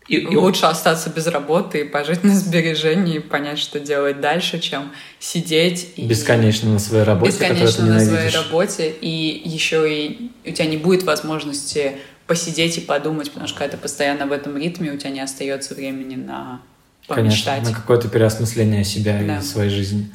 и, 0.08 0.18
и 0.18 0.36
лучше 0.36 0.68
остаться 0.68 1.10
без 1.10 1.26
работы 1.28 1.82
и 1.82 1.84
пожить 1.84 2.24
на 2.24 2.36
сбережении 2.36 3.16
и 3.16 3.20
понять, 3.20 3.58
что 3.58 3.80
делать 3.80 4.22
дальше, 4.22 4.60
чем 4.60 4.92
сидеть 5.20 5.94
и 5.96 6.06
бесконечно 6.06 6.72
на 6.72 6.80
своей 6.80 7.04
работе, 7.04 7.32
бесконечно 7.32 7.86
на 7.86 8.00
своей 8.00 8.30
работе, 8.30 8.90
и 8.90 9.42
еще 9.46 9.92
и 9.92 10.32
у 10.46 10.52
тебя 10.52 10.68
не 10.68 10.78
будет 10.78 11.04
возможности 11.04 11.94
посидеть 12.28 12.78
и 12.78 12.82
подумать, 12.82 13.30
потому 13.32 13.48
что 13.48 13.58
когда 13.58 13.78
ты 13.78 13.82
постоянно 13.82 14.28
в 14.28 14.32
этом 14.32 14.58
ритме, 14.58 14.92
у 14.92 14.98
тебя 14.98 15.10
не 15.10 15.22
остается 15.22 15.74
времени 15.74 16.16
на 16.16 16.62
помечтать. 17.08 17.56
Конечно, 17.56 17.72
на 17.72 17.76
какое-то 17.76 18.08
переосмысление 18.08 18.84
себя 18.84 19.20
да. 19.26 19.40
и 19.40 19.42
своей 19.42 19.70
жизни. 19.72 20.12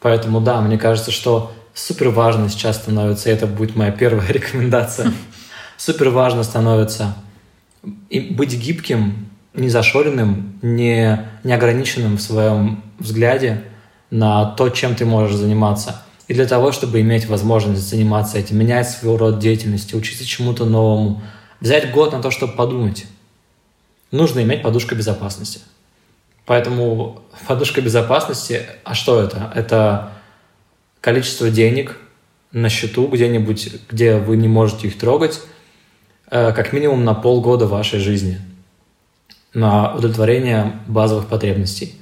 Поэтому 0.00 0.40
да, 0.40 0.60
мне 0.60 0.78
кажется, 0.78 1.10
что 1.10 1.52
супер 1.74 2.08
важно 2.08 2.48
сейчас 2.48 2.76
становится, 2.76 3.30
и 3.30 3.32
это 3.32 3.46
будет 3.46 3.76
моя 3.76 3.92
первая 3.92 4.26
рекомендация, 4.32 5.12
супер 5.76 6.10
важно 6.10 6.42
становится 6.42 7.14
быть 7.82 8.54
гибким, 8.56 9.30
не 9.54 9.68
зашоренным, 9.68 10.58
не, 10.62 11.28
не 11.44 11.52
ограниченным 11.52 12.16
в 12.16 12.22
своем 12.22 12.82
взгляде 12.98 13.64
на 14.10 14.44
то, 14.44 14.68
чем 14.68 14.94
ты 14.94 15.04
можешь 15.04 15.36
заниматься. 15.36 16.02
И 16.28 16.34
для 16.34 16.46
того, 16.46 16.70
чтобы 16.70 17.00
иметь 17.00 17.26
возможность 17.26 17.88
заниматься 17.88 18.38
этим, 18.38 18.58
менять 18.58 18.88
свой 18.88 19.16
род 19.16 19.40
деятельности, 19.40 19.96
учиться 19.96 20.24
чему-то 20.24 20.64
новому, 20.64 21.22
взять 21.60 21.90
год 21.90 22.12
на 22.12 22.22
то, 22.22 22.30
чтобы 22.30 22.52
подумать, 22.52 23.06
нужно 24.12 24.40
иметь 24.42 24.62
подушку 24.62 24.94
безопасности. 24.94 25.60
Поэтому 26.46 27.22
подушка 27.46 27.80
безопасности, 27.80 28.66
а 28.84 28.94
что 28.94 29.20
это? 29.20 29.52
Это 29.54 30.12
количество 31.00 31.50
денег 31.50 31.96
на 32.52 32.68
счету 32.68 33.06
где-нибудь, 33.06 33.88
где 33.88 34.16
вы 34.16 34.36
не 34.36 34.48
можете 34.48 34.88
их 34.88 34.98
трогать, 34.98 35.40
э, 36.30 36.52
как 36.52 36.72
минимум 36.72 37.04
на 37.04 37.14
полгода 37.14 37.66
вашей 37.66 38.00
жизни 38.00 38.40
на 39.54 39.94
удовлетворение 39.94 40.80
базовых 40.86 41.26
потребностей. 41.26 41.94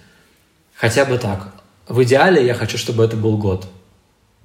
Хотя 0.75 1.05
бы 1.05 1.19
так. 1.19 1.49
В 1.87 2.03
идеале 2.03 2.45
я 2.45 2.55
хочу, 2.55 2.77
чтобы 2.79 3.05
это 3.05 3.17
был 3.17 3.39
год. 3.39 3.67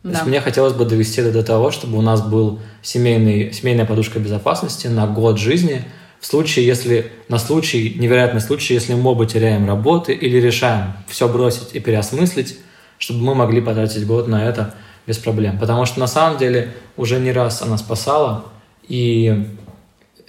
Да. 0.03 0.09
То 0.09 0.15
есть 0.15 0.25
мне 0.27 0.41
хотелось 0.41 0.73
бы 0.73 0.85
довести 0.85 1.21
это 1.21 1.31
до 1.31 1.43
того, 1.43 1.71
чтобы 1.71 1.97
у 1.97 2.01
нас 2.01 2.21
был 2.21 2.59
семейный, 2.81 3.53
семейная 3.53 3.85
подушка 3.85 4.19
безопасности 4.19 4.87
на 4.87 5.07
год 5.07 5.39
жизни– 5.39 5.83
в 6.23 6.25
случае, 6.25 6.65
если 6.65 7.11
на 7.27 7.37
случай, 7.37 7.97
невероятный 7.99 8.39
случай, 8.39 8.73
если 8.73 8.93
мы 8.93 9.11
оба 9.11 9.25
теряем 9.25 9.67
работы 9.67 10.13
или 10.13 10.37
решаем 10.37 10.93
все 11.05 11.27
бросить 11.27 11.75
и 11.75 11.81
переосмыслить, 11.81 12.59
чтобы 12.97 13.25
мы 13.25 13.35
могли 13.35 13.59
потратить 13.59 14.07
год 14.07 14.29
на 14.29 14.47
это 14.47 14.73
без 15.05 15.17
проблем. 15.17 15.59
Потому 15.59 15.85
что 15.85 15.99
на 15.99 16.07
самом 16.07 16.37
деле 16.37 16.71
уже 16.95 17.19
не 17.19 17.33
раз 17.33 17.61
она 17.61 17.77
спасала, 17.77 18.45
и 18.87 19.49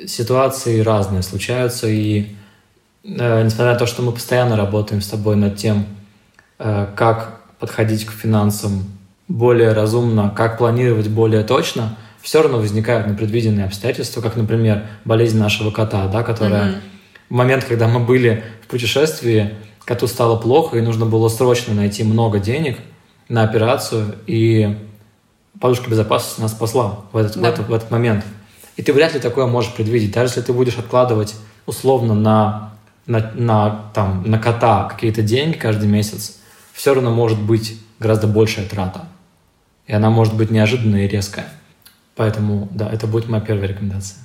ситуации 0.05 0.81
разные 0.81 1.23
случаются, 1.23 1.87
и 1.87 2.35
э, 3.05 3.45
несмотря 3.45 3.75
на 3.75 3.79
то, 3.79 3.87
что 3.87 4.03
мы 4.03 4.11
постоянно 4.11 4.57
работаем 4.57 5.01
с 5.01 5.07
тобой 5.07 5.37
над 5.37 5.55
тем, 5.55 5.87
э, 6.59 6.89
как 6.97 7.41
подходить 7.61 8.05
к 8.05 8.11
финансам 8.11 8.83
более 9.29 9.73
разумно, 9.73 10.35
как 10.37 10.59
планировать 10.59 11.07
более 11.07 11.45
точно, 11.45 11.97
все 12.25 12.41
равно 12.41 12.57
возникают 12.57 13.07
непредвиденные 13.07 13.66
обстоятельства, 13.66 14.22
как, 14.22 14.35
например, 14.35 14.87
болезнь 15.05 15.39
нашего 15.39 15.70
кота, 15.70 16.09
да, 16.09 16.22
которая 16.22 16.70
mm-hmm. 16.70 16.81
в 17.29 17.35
момент, 17.35 17.64
когда 17.64 17.87
мы 17.87 18.01
были 18.01 18.43
в 18.62 18.66
путешествии 18.66 19.55
коту 19.85 20.07
стало 20.07 20.37
плохо, 20.37 20.79
и 20.79 20.81
нужно 20.81 21.05
было 21.05 21.29
срочно 21.29 21.75
найти 21.75 22.03
много 22.03 22.39
денег 22.39 22.79
на 23.29 23.43
операцию, 23.43 24.14
и 24.27 24.75
подушка 25.61 25.91
безопасности 25.91 26.41
нас 26.41 26.53
спасла 26.53 27.01
в 27.12 27.16
этот, 27.18 27.35
да. 27.35 27.41
в, 27.43 27.45
этот, 27.45 27.68
в 27.68 27.75
этот 27.75 27.91
момент. 27.91 28.25
И 28.77 28.83
ты 28.83 28.95
вряд 28.95 29.12
ли 29.12 29.20
такое 29.20 29.47
можешь 29.47 29.75
предвидеть. 29.75 30.12
Даже 30.12 30.31
если 30.31 30.41
ты 30.41 30.55
будешь 30.55 30.79
откладывать 30.79 31.37
условно 31.66 32.14
на, 32.14 32.72
на, 33.05 33.33
на, 33.35 33.91
там, 33.93 34.22
на 34.25 34.39
кота 34.39 34.85
какие-то 34.85 35.20
деньги 35.20 35.59
каждый 35.59 35.89
месяц, 35.91 36.39
все 36.72 36.95
равно 36.95 37.11
может 37.11 37.39
быть 37.39 37.79
гораздо 38.01 38.29
большая 38.29 38.66
трата. 38.66 39.03
И 39.87 39.93
она 39.93 40.09
может 40.09 40.35
быть 40.35 40.51
неожиданная 40.51 41.05
и 41.05 41.09
резкая. 41.09 41.49
Поэтому, 42.17 42.69
да, 42.73 42.91
это 42.91 43.07
будет 43.07 43.29
моя 43.29 43.43
первая 43.43 43.69
рекомендация. 43.69 44.19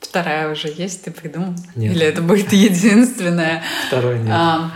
Вторая 0.00 0.50
уже 0.50 0.68
есть, 0.68 1.04
ты 1.04 1.10
придумал? 1.10 1.54
Нет. 1.74 1.94
Или 1.94 2.06
это 2.06 2.22
будет 2.22 2.52
единственная? 2.52 3.62
Второй 3.88 4.18
нет. 4.18 4.30
А, 4.30 4.70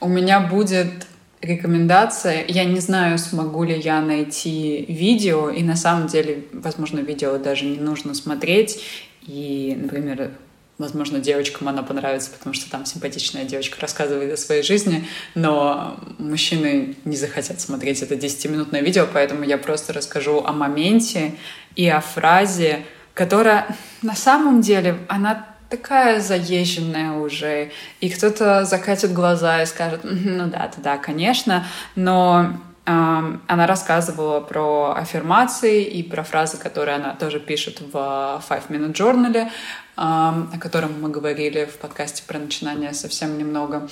у 0.00 0.08
меня 0.08 0.40
будет 0.40 1.06
рекомендация. 1.40 2.44
Я 2.48 2.64
не 2.64 2.80
знаю, 2.80 3.18
смогу 3.18 3.64
ли 3.64 3.78
я 3.78 4.00
найти 4.00 4.84
видео, 4.88 5.50
и 5.50 5.62
на 5.62 5.76
самом 5.76 6.06
деле, 6.08 6.44
возможно, 6.52 7.00
видео 7.00 7.38
даже 7.38 7.64
не 7.64 7.78
нужно 7.78 8.14
смотреть. 8.14 8.82
И, 9.26 9.76
например, 9.80 10.32
возможно, 10.78 11.20
девочкам 11.20 11.68
она 11.68 11.82
понравится, 11.82 12.30
потому 12.30 12.54
что 12.54 12.70
там 12.70 12.84
симпатичная 12.84 13.44
девочка 13.44 13.80
рассказывает 13.80 14.32
о 14.32 14.36
своей 14.36 14.62
жизни, 14.62 15.06
но 15.34 15.96
мужчины 16.18 16.96
не 17.04 17.16
захотят 17.16 17.60
смотреть 17.60 18.02
это 18.02 18.14
10-минутное 18.14 18.80
видео, 18.80 19.06
поэтому 19.12 19.44
я 19.44 19.58
просто 19.58 19.92
расскажу 19.92 20.42
о 20.44 20.52
моменте 20.52 21.34
и 21.76 21.88
о 21.88 22.00
фразе, 22.00 22.84
которая 23.14 23.66
на 24.02 24.14
самом 24.14 24.60
деле, 24.60 24.98
она 25.08 25.46
такая 25.70 26.20
заезженная 26.20 27.12
уже, 27.12 27.70
и 28.00 28.10
кто-то 28.10 28.64
закатит 28.64 29.12
глаза 29.12 29.62
и 29.62 29.66
скажет, 29.66 30.00
ну 30.04 30.46
да, 30.46 30.70
да, 30.76 30.82
да, 30.82 30.98
конечно, 30.98 31.66
но 31.96 32.56
она 32.86 33.66
рассказывала 33.66 34.40
про 34.40 34.94
аффирмации 34.96 35.84
и 35.84 36.02
про 36.02 36.22
фразы, 36.22 36.58
которые 36.58 36.96
она 36.96 37.14
тоже 37.14 37.40
пишет 37.40 37.80
в 37.80 37.94
Five 37.94 38.68
Minute 38.68 38.92
Journal, 38.92 39.50
о 39.96 40.58
котором 40.60 41.00
мы 41.00 41.08
говорили 41.08 41.64
в 41.64 41.78
подкасте 41.78 42.22
про 42.26 42.38
начинание 42.38 42.92
совсем 42.92 43.38
немного. 43.38 43.88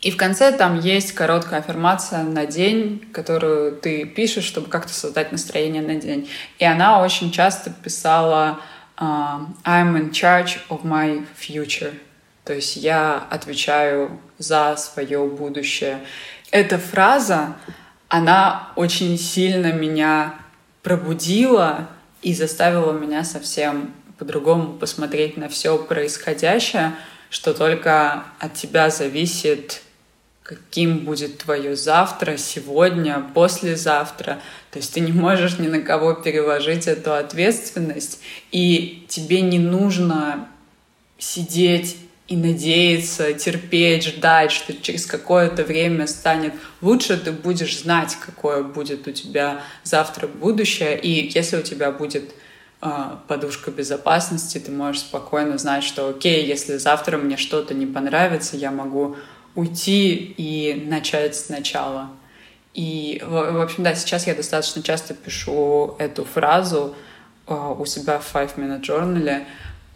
И 0.00 0.10
в 0.10 0.16
конце 0.16 0.50
там 0.50 0.80
есть 0.80 1.12
короткая 1.12 1.60
аффирмация 1.60 2.24
на 2.24 2.44
день, 2.44 3.08
которую 3.12 3.76
ты 3.76 4.04
пишешь, 4.04 4.44
чтобы 4.44 4.68
как-то 4.68 4.92
создать 4.92 5.30
настроение 5.30 5.80
на 5.80 5.94
день. 5.94 6.28
И 6.58 6.64
она 6.64 7.00
очень 7.00 7.30
часто 7.30 7.70
писала 7.70 8.58
I'm 8.98 9.96
in 9.96 10.10
charge 10.10 10.58
of 10.68 10.82
my 10.82 11.24
future. 11.38 11.94
То 12.44 12.52
есть 12.52 12.76
я 12.76 13.24
отвечаю 13.30 14.18
за 14.38 14.74
свое 14.76 15.24
будущее. 15.24 16.00
Эта 16.50 16.78
фраза, 16.78 17.54
она 18.12 18.68
очень 18.76 19.16
сильно 19.16 19.72
меня 19.72 20.34
пробудила 20.82 21.88
и 22.20 22.34
заставила 22.34 22.92
меня 22.92 23.24
совсем 23.24 23.94
по-другому 24.18 24.74
посмотреть 24.74 25.38
на 25.38 25.48
все 25.48 25.78
происходящее, 25.78 26.92
что 27.30 27.54
только 27.54 28.24
от 28.38 28.52
тебя 28.52 28.90
зависит 28.90 29.80
каким 30.42 31.06
будет 31.06 31.38
твое 31.38 31.74
завтра, 31.74 32.36
сегодня, 32.36 33.24
послезавтра. 33.32 34.42
То 34.70 34.78
есть 34.78 34.92
ты 34.92 35.00
не 35.00 35.12
можешь 35.12 35.58
ни 35.58 35.68
на 35.68 35.80
кого 35.80 36.12
переложить 36.12 36.88
эту 36.88 37.14
ответственность, 37.14 38.20
и 38.50 39.06
тебе 39.08 39.40
не 39.40 39.58
нужно 39.58 40.48
сидеть 41.16 41.96
и 42.32 42.36
надеяться, 42.36 43.34
терпеть, 43.34 44.04
ждать, 44.06 44.52
что 44.52 44.72
через 44.72 45.04
какое-то 45.04 45.64
время 45.64 46.06
станет 46.06 46.54
лучше, 46.80 47.18
ты 47.18 47.30
будешь 47.30 47.80
знать, 47.80 48.16
какое 48.24 48.62
будет 48.62 49.06
у 49.06 49.10
тебя 49.10 49.60
завтра 49.84 50.26
будущее. 50.28 50.98
И 50.98 51.30
если 51.30 51.58
у 51.58 51.62
тебя 51.62 51.92
будет 51.92 52.32
э, 52.80 52.90
подушка 53.28 53.70
безопасности, 53.70 54.56
ты 54.56 54.72
можешь 54.72 55.02
спокойно 55.02 55.58
знать, 55.58 55.84
что 55.84 56.08
окей, 56.08 56.46
если 56.46 56.78
завтра 56.78 57.18
мне 57.18 57.36
что-то 57.36 57.74
не 57.74 57.84
понравится, 57.84 58.56
я 58.56 58.70
могу 58.70 59.16
уйти 59.54 60.14
и 60.14 60.86
начать 60.88 61.36
сначала. 61.36 62.08
И, 62.72 63.22
в 63.22 63.60
общем, 63.60 63.84
да, 63.84 63.94
сейчас 63.94 64.26
я 64.26 64.34
достаточно 64.34 64.82
часто 64.82 65.12
пишу 65.12 65.96
эту 65.98 66.24
фразу 66.24 66.94
э, 67.46 67.74
у 67.78 67.84
себя 67.84 68.18
в 68.20 68.34
Five 68.34 68.56
Minute 68.56 68.80
Journal, 68.80 69.44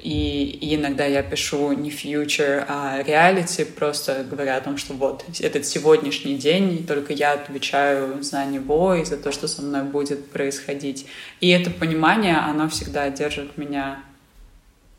и, 0.06 0.44
и 0.60 0.76
иногда 0.76 1.04
я 1.04 1.20
пишу 1.24 1.72
не 1.72 1.90
future, 1.90 2.64
а 2.68 3.00
reality, 3.00 3.64
просто 3.64 4.22
говоря 4.22 4.56
о 4.56 4.60
том, 4.60 4.76
что 4.76 4.94
вот 4.94 5.24
этот 5.40 5.66
сегодняшний 5.66 6.36
день, 6.36 6.74
и 6.74 6.82
только 6.84 7.12
я 7.12 7.32
отвечаю 7.32 8.22
за 8.22 8.44
него 8.44 8.94
и 8.94 9.04
за 9.04 9.16
то, 9.16 9.32
что 9.32 9.48
со 9.48 9.62
мной 9.62 9.82
будет 9.82 10.30
происходить. 10.30 11.06
И 11.40 11.48
это 11.48 11.70
понимание, 11.70 12.36
оно 12.36 12.68
всегда 12.68 13.10
держит 13.10 13.58
меня 13.58 13.98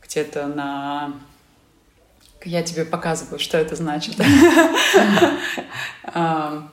где-то 0.02 0.48
на 0.48 1.14
я 2.44 2.62
тебе 2.62 2.84
показываю, 2.84 3.40
что 3.40 3.58
это 3.58 3.78
значит. 3.78 4.16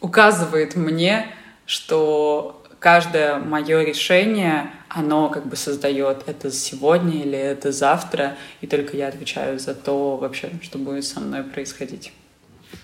Указывает 0.00 0.74
мне, 0.74 1.28
что 1.66 2.65
каждое 2.86 3.38
мое 3.38 3.82
решение, 3.82 4.70
оно 4.88 5.28
как 5.28 5.48
бы 5.48 5.56
создает 5.56 6.18
это 6.26 6.52
сегодня 6.52 7.20
или 7.20 7.36
это 7.36 7.72
завтра, 7.72 8.36
и 8.60 8.68
только 8.68 8.96
я 8.96 9.08
отвечаю 9.08 9.58
за 9.58 9.74
то 9.74 10.16
вообще, 10.16 10.50
что 10.62 10.78
будет 10.78 11.04
со 11.04 11.18
мной 11.18 11.42
происходить. 11.42 12.12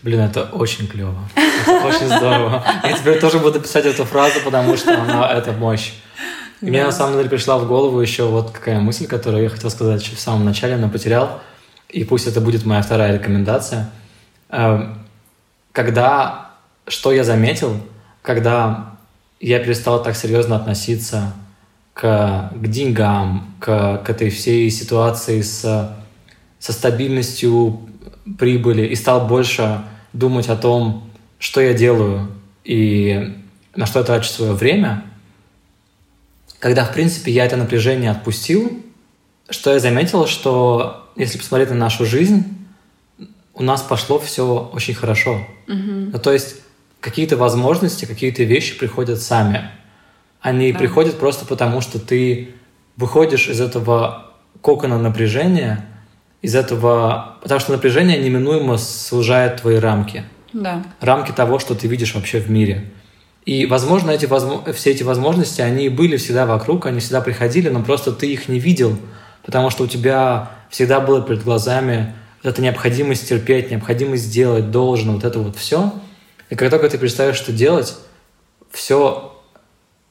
Блин, 0.02 0.18
это 0.18 0.42
очень 0.42 0.88
клево. 0.88 1.14
Это 1.36 1.86
очень 1.86 2.08
здорово. 2.08 2.64
Я 2.82 2.98
теперь 2.98 3.20
тоже 3.20 3.38
буду 3.38 3.60
писать 3.60 3.86
эту 3.86 4.04
фразу, 4.04 4.40
потому 4.44 4.76
что 4.76 5.00
она 5.00 5.32
это 5.32 5.52
мощь. 5.52 5.92
И 6.60 6.66
мне 6.66 6.82
на 6.84 6.90
самом 6.90 7.16
деле 7.16 7.28
пришла 7.28 7.56
в 7.58 7.68
голову 7.68 8.00
еще 8.00 8.24
вот 8.24 8.50
какая 8.50 8.80
мысль, 8.80 9.06
которую 9.06 9.44
я 9.44 9.50
хотел 9.50 9.70
сказать 9.70 10.02
еще 10.02 10.16
в 10.16 10.20
самом 10.20 10.44
начале, 10.44 10.78
но 10.78 10.88
потерял 10.88 11.40
и 11.88 12.02
пусть 12.02 12.26
это 12.26 12.40
будет 12.40 12.64
моя 12.64 12.82
вторая 12.82 13.14
рекомендация, 13.14 13.88
эм, 14.48 15.06
когда, 15.70 16.50
что 16.88 17.12
я 17.12 17.22
заметил, 17.22 17.76
когда 18.20 18.91
я 19.42 19.58
перестал 19.58 20.02
так 20.02 20.16
серьезно 20.16 20.56
относиться 20.56 21.34
к, 21.94 22.52
к 22.54 22.68
деньгам, 22.68 23.54
к, 23.58 23.98
к 23.98 24.08
этой 24.08 24.30
всей 24.30 24.70
ситуации 24.70 25.40
с, 25.40 25.96
со 26.58 26.72
стабильностью 26.72 27.80
прибыли 28.38 28.86
и 28.86 28.94
стал 28.94 29.26
больше 29.26 29.82
думать 30.12 30.48
о 30.48 30.56
том, 30.56 31.10
что 31.38 31.60
я 31.60 31.74
делаю 31.74 32.28
и 32.64 33.36
на 33.74 33.86
что 33.86 33.98
я 33.98 34.04
трачу 34.04 34.28
свое 34.28 34.52
время, 34.52 35.04
когда, 36.60 36.84
в 36.84 36.92
принципе, 36.92 37.32
я 37.32 37.44
это 37.44 37.56
напряжение 37.56 38.12
отпустил, 38.12 38.80
что 39.50 39.72
я 39.72 39.80
заметил, 39.80 40.26
что 40.28 41.10
если 41.16 41.38
посмотреть 41.38 41.70
на 41.70 41.76
нашу 41.76 42.06
жизнь, 42.06 42.44
у 43.54 43.62
нас 43.64 43.82
пошло 43.82 44.20
все 44.20 44.70
очень 44.72 44.94
хорошо. 44.94 45.44
Угу. 45.66 46.10
Ну, 46.12 46.18
то 46.20 46.32
есть 46.32 46.56
какие-то 47.02 47.36
возможности, 47.36 48.06
какие-то 48.06 48.44
вещи 48.44 48.78
приходят 48.78 49.20
сами. 49.20 49.70
Они 50.40 50.72
да. 50.72 50.78
приходят 50.78 51.18
просто 51.18 51.44
потому, 51.44 51.80
что 51.80 51.98
ты 51.98 52.54
выходишь 52.96 53.48
из 53.48 53.60
этого 53.60 54.30
кокона 54.62 54.98
напряжения, 54.98 55.84
из 56.40 56.54
этого... 56.54 57.36
Потому 57.42 57.60
что 57.60 57.72
напряжение 57.72 58.18
неминуемо 58.18 58.78
сужает 58.78 59.60
твои 59.60 59.76
рамки. 59.76 60.24
Да. 60.52 60.84
Рамки 61.00 61.32
того, 61.32 61.58
что 61.58 61.74
ты 61.74 61.88
видишь 61.88 62.14
вообще 62.14 62.38
в 62.38 62.48
мире. 62.50 62.90
И, 63.44 63.66
возможно, 63.66 64.12
эти 64.12 64.26
возможно, 64.26 64.72
все 64.72 64.92
эти 64.92 65.02
возможности, 65.02 65.60
они 65.60 65.88
были 65.88 66.16
всегда 66.16 66.46
вокруг, 66.46 66.86
они 66.86 67.00
всегда 67.00 67.20
приходили, 67.20 67.68
но 67.68 67.82
просто 67.82 68.12
ты 68.12 68.32
их 68.32 68.48
не 68.48 68.60
видел, 68.60 68.96
потому 69.44 69.70
что 69.70 69.82
у 69.82 69.86
тебя 69.88 70.52
всегда 70.70 71.00
было 71.00 71.20
перед 71.20 71.42
глазами 71.42 72.14
вот 72.42 72.52
эта 72.52 72.62
необходимость 72.62 73.28
терпеть, 73.28 73.72
необходимость 73.72 74.24
сделать, 74.24 74.70
должен, 74.70 75.12
вот 75.12 75.24
это 75.24 75.40
вот 75.40 75.56
все. 75.56 75.92
И 76.52 76.54
как 76.54 76.68
только 76.68 76.90
ты 76.90 76.98
представишь, 76.98 77.36
что 77.36 77.50
делать, 77.50 77.96
все 78.70 79.32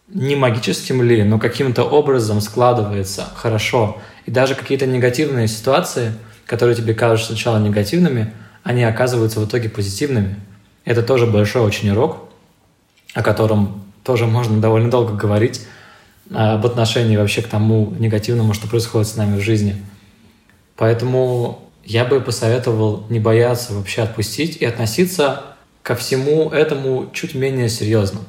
не 0.08 0.36
магическим 0.36 1.04
ли, 1.04 1.24
но 1.24 1.38
каким-то 1.38 1.84
образом 1.84 2.42
складывается 2.42 3.28
хорошо. 3.36 4.00
И 4.26 4.32
даже 4.32 4.56
какие-то 4.56 4.88
негативные 4.88 5.48
ситуации, 5.48 6.14
которые 6.48 6.76
тебе 6.76 6.96
кажутся 6.96 7.34
сначала 7.34 7.60
негативными, 7.60 8.34
они 8.64 8.84
оказываются 8.84 9.40
в 9.40 9.46
итоге 9.46 9.70
позитивными. 9.70 10.36
Это 10.84 11.04
тоже 11.04 11.28
большой 11.28 11.62
очень 11.62 11.92
урок, 11.92 12.18
о 13.14 13.22
котором 13.22 13.84
тоже 14.04 14.26
можно 14.26 14.60
довольно 14.60 14.90
долго 14.90 15.14
говорить, 15.14 15.68
а, 16.34 16.56
об 16.56 16.66
отношении 16.66 17.18
вообще 17.18 17.44
к 17.44 17.50
тому 17.50 17.94
негативному, 18.00 18.56
что 18.56 18.68
происходит 18.68 19.08
с 19.08 19.16
нами 19.16 19.38
в 19.38 19.44
жизни. 19.44 19.76
Поэтому 20.76 21.70
я 21.86 22.04
бы 22.04 22.20
посоветовал 22.20 23.06
не 23.10 23.20
бояться 23.20 23.76
вообще 23.76 24.02
отпустить 24.02 24.58
и 24.58 24.66
относиться 24.66 25.51
ко 25.84 25.96
всему 25.96 26.50
этому 26.50 27.10
чуть 27.14 27.36
менее 27.36 27.70
серьезно. 27.70 28.20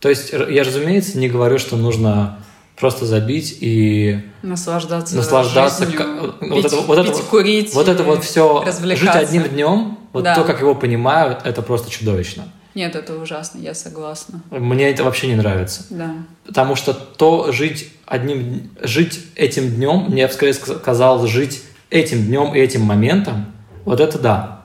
То 0.00 0.08
есть 0.08 0.32
я, 0.32 0.62
разумеется, 0.64 1.18
не 1.18 1.28
говорю, 1.28 1.58
что 1.58 1.76
нужно 1.76 2.38
просто 2.76 3.06
забить 3.06 3.58
и 3.60 4.20
наслаждаться, 4.42 5.16
наслаждаться 5.16 5.84
жизнью, 5.84 5.98
как- 5.98 6.38
пить, 6.40 6.50
вот 6.50 6.64
это, 6.64 6.76
вот 6.76 6.98
это 6.98 7.08
пить, 7.08 7.16
вот- 7.16 7.24
курить, 7.26 7.74
вот 7.74 7.88
это 7.88 8.02
вот 8.04 8.24
все 8.24 8.64
жить 8.94 9.08
одним 9.12 9.44
днем, 9.48 9.98
вот 10.12 10.22
Да. 10.24 10.34
то, 10.36 10.44
как 10.44 10.60
его 10.60 10.74
понимают, 10.76 11.40
это 11.44 11.60
просто 11.62 11.90
чудовищно. 11.90 12.44
Нет, 12.76 12.94
это 12.94 13.16
ужасно, 13.18 13.58
я 13.58 13.74
согласна. 13.74 14.40
Мне 14.50 14.90
это 14.90 15.02
вообще 15.02 15.26
не 15.26 15.34
нравится. 15.34 15.84
Да. 15.90 16.14
Потому 16.46 16.76
что 16.76 16.94
то 16.94 17.50
жить 17.50 17.90
одним, 18.06 18.70
жить 18.80 19.18
этим 19.34 19.68
днем, 19.74 20.04
мне 20.08 20.28
бы 20.28 20.32
скорее 20.32 20.52
ска- 20.52 20.78
казалось 20.78 21.28
жить 21.28 21.62
этим 21.90 22.24
днем 22.26 22.54
и 22.54 22.60
этим 22.60 22.82
моментом, 22.82 23.46
вот 23.84 23.98
это 23.98 24.18
да. 24.20 24.57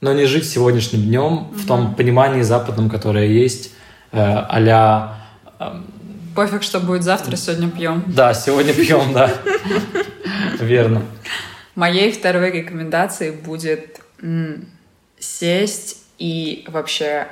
Но 0.00 0.12
не 0.14 0.24
жить 0.24 0.48
сегодняшним 0.48 1.02
днем 1.02 1.48
в 1.52 1.66
том 1.66 1.94
понимании 1.94 2.42
западном, 2.42 2.88
которое 2.88 3.26
есть, 3.26 3.72
э, 4.12 4.18
а-ля, 4.18 5.18
эм, 5.58 5.86
Пофиг, 6.34 6.62
что 6.62 6.80
будет 6.80 7.02
завтра, 7.02 7.36
сегодня 7.36 7.70
пьем. 7.70 8.04
да, 8.06 8.32
сегодня 8.32 8.72
пьем, 8.72 9.12
да. 9.12 9.30
Верно. 10.60 11.02
Моей 11.74 12.12
второй 12.12 12.50
рекомендацией 12.50 13.32
будет 13.32 14.00
сесть 15.18 15.98
и 16.18 16.64
вообще 16.68 17.26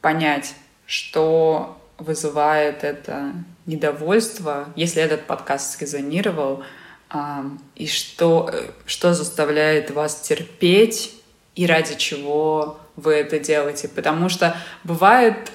понять, 0.00 0.54
что 0.86 1.78
вызывает 1.98 2.84
это 2.84 3.32
недовольство, 3.66 4.66
если 4.76 5.02
этот 5.02 5.26
подкаст 5.26 5.78
срезонировал, 5.78 6.62
а, 7.08 7.44
и 7.76 7.86
что, 7.86 8.50
э, 8.52 8.70
что 8.86 9.14
заставляет 9.14 9.90
вас 9.90 10.20
терпеть 10.20 11.13
и 11.54 11.66
ради 11.66 11.94
чего 11.96 12.78
вы 12.96 13.14
это 13.14 13.38
делаете. 13.38 13.88
Потому 13.88 14.28
что 14.28 14.56
бывает, 14.82 15.50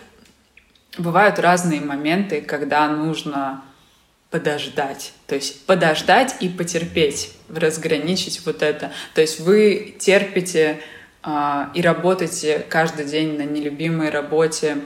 бывают 0.98 1.40
разные 1.40 1.82
моменты, 1.82 2.42
когда 2.42 2.88
нужно 2.88 3.64
подождать. 4.30 5.14
То 5.28 5.36
есть 5.36 5.66
подождать 5.66 6.36
и 6.40 6.50
потерпеть, 6.50 7.34
разграничить 7.50 8.46
вот 8.46 8.62
это. 8.62 8.92
То 9.16 9.22
есть 9.22 9.40
вы 9.40 9.96
терпите 10.00 10.80
а, 11.24 11.72
и 11.74 11.82
работаете 11.82 12.66
каждый 12.70 13.06
день 13.06 13.38
на 13.38 13.44
нелюбимой 13.44 14.10
работе, 14.10 14.78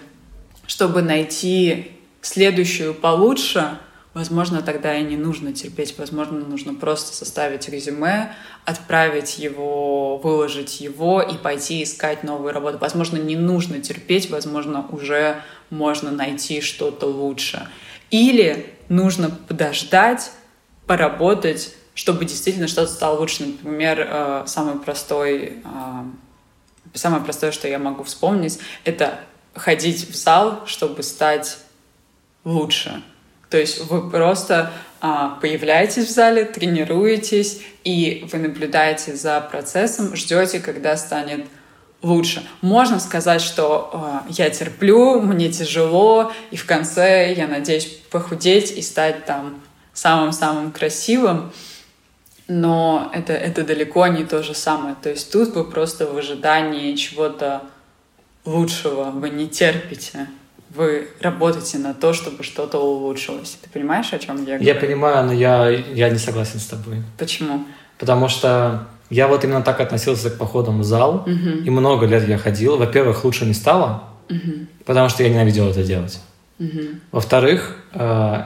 чтобы 0.65 1.01
найти 1.01 1.91
следующую 2.21 2.93
получше, 2.93 3.77
возможно, 4.13 4.61
тогда 4.61 4.95
и 4.95 5.03
не 5.03 5.17
нужно 5.17 5.53
терпеть, 5.53 5.97
возможно, 5.97 6.39
нужно 6.39 6.75
просто 6.75 7.15
составить 7.15 7.67
резюме, 7.69 8.33
отправить 8.65 9.39
его, 9.39 10.17
выложить 10.17 10.81
его 10.81 11.21
и 11.21 11.37
пойти 11.37 11.83
искать 11.83 12.23
новую 12.23 12.53
работу. 12.53 12.77
Возможно, 12.77 13.17
не 13.17 13.35
нужно 13.35 13.79
терпеть, 13.79 14.29
возможно, 14.29 14.85
уже 14.91 15.41
можно 15.69 16.11
найти 16.11 16.61
что-то 16.61 17.07
лучше. 17.07 17.67
Или 18.11 18.73
нужно 18.89 19.29
подождать, 19.29 20.31
поработать, 20.85 21.73
чтобы 21.95 22.25
действительно 22.25 22.67
что-то 22.67 22.91
стало 22.91 23.19
лучше. 23.19 23.45
Например, 23.45 24.07
э, 24.07 24.43
самый 24.45 24.79
простой, 24.79 25.63
э, 25.63 26.03
самое 26.93 27.23
простое, 27.23 27.51
что 27.51 27.67
я 27.67 27.79
могу 27.79 28.03
вспомнить, 28.03 28.59
это 28.83 29.19
ходить 29.55 30.09
в 30.09 30.15
зал, 30.15 30.63
чтобы 30.65 31.01
стать 31.03 31.57
лучше. 32.43 33.01
То 33.53 33.59
есть 33.59 33.85
вы 33.85 34.09
просто 34.09 34.71
а, 34.99 35.37
появляетесь 35.39 36.07
в 36.07 36.09
зале, 36.09 36.43
тренируетесь, 36.43 37.61
и 37.83 38.27
вы 38.31 38.39
наблюдаете 38.39 39.15
за 39.15 39.39
процессом, 39.41 40.15
ждете, 40.15 40.59
когда 40.59 40.97
станет 40.97 41.45
лучше. 42.01 42.43
Можно 42.61 42.99
сказать, 42.99 43.43
что 43.43 43.91
а, 43.93 44.25
я 44.27 44.49
терплю, 44.49 45.21
мне 45.21 45.51
тяжело, 45.51 46.31
и 46.49 46.55
в 46.55 46.65
конце 46.65 47.31
я 47.31 47.47
надеюсь 47.47 47.85
похудеть 48.09 48.71
и 48.71 48.81
стать 48.81 49.23
там 49.25 49.61
самым-самым 49.93 50.71
красивым, 50.71 51.51
но 52.47 53.11
это, 53.13 53.33
это 53.33 53.63
далеко 53.63 54.07
не 54.07 54.23
то 54.23 54.41
же 54.41 54.55
самое. 54.55 54.95
То 54.99 55.11
есть 55.11 55.31
тут 55.31 55.53
вы 55.53 55.63
просто 55.63 56.07
в 56.07 56.17
ожидании 56.17 56.95
чего-то 56.95 57.61
лучшего, 58.45 59.11
вы 59.11 59.29
не 59.29 59.47
терпите 59.47 60.27
вы 60.75 61.07
работаете 61.19 61.77
на 61.77 61.93
то, 61.93 62.13
чтобы 62.13 62.43
что-то 62.43 62.79
улучшилось. 62.79 63.57
Ты 63.61 63.69
понимаешь, 63.69 64.11
о 64.13 64.19
чем 64.19 64.37
я 64.39 64.57
говорю? 64.57 64.63
Я 64.65 64.75
понимаю, 64.75 65.25
но 65.27 65.33
я, 65.33 65.69
я 65.69 66.09
не 66.09 66.17
согласен 66.17 66.59
с 66.59 66.65
тобой. 66.65 67.03
Почему? 67.17 67.65
Потому 67.99 68.27
что 68.27 68.87
я 69.09 69.27
вот 69.27 69.43
именно 69.43 69.61
так 69.61 69.79
относился 69.79 70.29
к 70.29 70.37
походам 70.37 70.79
в 70.79 70.83
зал, 70.83 71.23
Мгм. 71.27 71.63
и 71.63 71.69
много 71.69 72.05
лет 72.07 72.27
я 72.27 72.37
ходил. 72.37 72.77
Во-первых, 72.77 73.23
лучше 73.23 73.45
не 73.45 73.53
стало, 73.53 74.03
Мгм. 74.29 74.67
потому 74.85 75.09
что 75.09 75.23
я 75.23 75.29
ненавидел 75.29 75.67
это 75.69 75.83
делать. 75.83 76.19
Мгм. 76.59 77.01
Во-вторых, 77.11 77.77
э, 77.93 78.43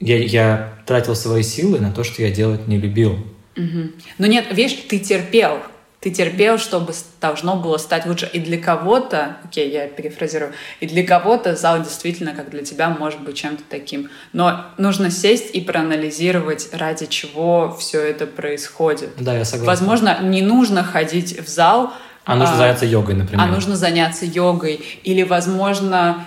я, 0.00 0.18
я 0.24 0.72
тратил 0.86 1.14
свои 1.14 1.42
силы 1.42 1.78
на 1.78 1.92
то, 1.92 2.02
что 2.04 2.22
я 2.22 2.30
делать 2.30 2.66
не 2.66 2.78
любил. 2.78 3.16
Мгм. 3.56 3.92
Ну 4.18 4.26
нет, 4.26 4.46
видишь, 4.52 4.78
ты 4.88 4.98
терпел. 4.98 5.58
Ты 6.00 6.10
терпел, 6.10 6.56
чтобы 6.56 6.94
должно 7.20 7.56
было 7.56 7.76
стать 7.76 8.06
лучше. 8.06 8.28
И 8.32 8.38
для 8.40 8.56
кого-то, 8.56 9.36
окей, 9.44 9.70
я 9.70 9.86
перефразирую, 9.86 10.52
и 10.80 10.86
для 10.86 11.06
кого-то 11.06 11.54
зал 11.54 11.82
действительно, 11.82 12.32
как 12.34 12.48
для 12.48 12.62
тебя, 12.64 12.88
может 12.88 13.20
быть 13.20 13.36
чем-то 13.36 13.62
таким. 13.68 14.08
Но 14.32 14.64
нужно 14.78 15.10
сесть 15.10 15.54
и 15.54 15.60
проанализировать, 15.60 16.70
ради 16.72 17.04
чего 17.04 17.76
все 17.78 18.00
это 18.00 18.26
происходит. 18.26 19.10
Да, 19.18 19.34
я 19.36 19.44
согласен. 19.44 19.66
Возможно, 19.66 20.22
не 20.22 20.40
нужно 20.40 20.82
ходить 20.84 21.38
в 21.38 21.48
зал, 21.48 21.92
А 22.24 22.34
нужно 22.34 22.54
а, 22.54 22.58
заняться 22.58 22.86
йогой, 22.86 23.14
например. 23.14 23.44
а 23.44 23.48
нужно 23.48 23.76
заняться 23.76 24.24
йогой. 24.24 24.76
Или, 25.04 25.22
возможно, 25.22 26.26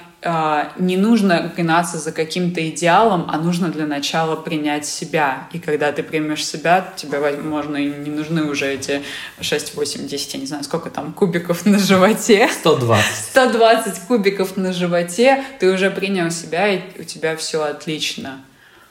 не 0.78 0.96
нужно 0.96 1.52
гнаться 1.56 1.98
за 1.98 2.12
каким-то 2.12 2.68
идеалом, 2.70 3.26
а 3.28 3.38
нужно 3.38 3.70
для 3.70 3.86
начала 3.86 4.36
принять 4.36 4.86
себя. 4.86 5.50
И 5.52 5.60
когда 5.60 5.92
ты 5.92 6.02
примешь 6.02 6.46
себя, 6.46 6.94
тебе, 6.96 7.20
возможно, 7.20 7.76
и 7.78 7.88
не 7.88 8.10
нужны 8.10 8.44
уже 8.44 8.74
эти 8.74 9.02
6, 9.42 9.76
8, 9.76 10.08
10, 10.08 10.34
я 10.34 10.40
не 10.40 10.46
знаю, 10.46 10.64
сколько 10.64 10.90
там 10.90 11.12
кубиков 11.12 11.66
на 11.66 11.78
животе. 11.78 12.48
120. 12.48 13.26
120 13.32 14.00
кубиков 14.08 14.56
на 14.56 14.72
животе, 14.72 15.44
ты 15.60 15.72
уже 15.74 15.92
принял 15.92 16.32
себя, 16.32 16.70
и 16.70 16.82
у 17.00 17.04
тебя 17.04 17.36
все 17.36 17.64
отлично. 17.64 18.42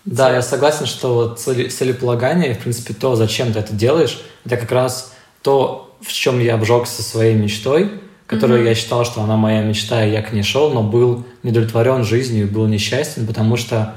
Да, 0.04 0.34
я 0.34 0.42
согласен, 0.42 0.86
что 0.86 1.14
вот 1.14 1.40
целеполагание, 1.40 2.54
в 2.54 2.58
принципе, 2.58 2.92
то, 2.92 3.16
зачем 3.16 3.52
ты 3.52 3.60
это 3.60 3.72
делаешь, 3.72 4.20
это 4.44 4.56
как 4.56 4.72
раз 4.72 5.14
то, 5.42 5.96
в 6.00 6.12
чем 6.12 6.40
я 6.40 6.54
обжегся 6.54 7.02
своей 7.02 7.34
мечтой, 7.34 7.90
которую 8.32 8.64
я 8.64 8.74
считал, 8.74 9.04
что 9.04 9.22
она 9.22 9.36
моя 9.36 9.62
мечта, 9.62 10.04
и 10.04 10.10
я 10.10 10.22
к 10.22 10.32
ней 10.32 10.42
шел, 10.42 10.70
но 10.72 10.82
был 10.82 11.24
недовлетворен 11.42 12.04
жизнью 12.04 12.48
был 12.48 12.66
несчастен, 12.66 13.26
потому 13.26 13.56
что 13.56 13.94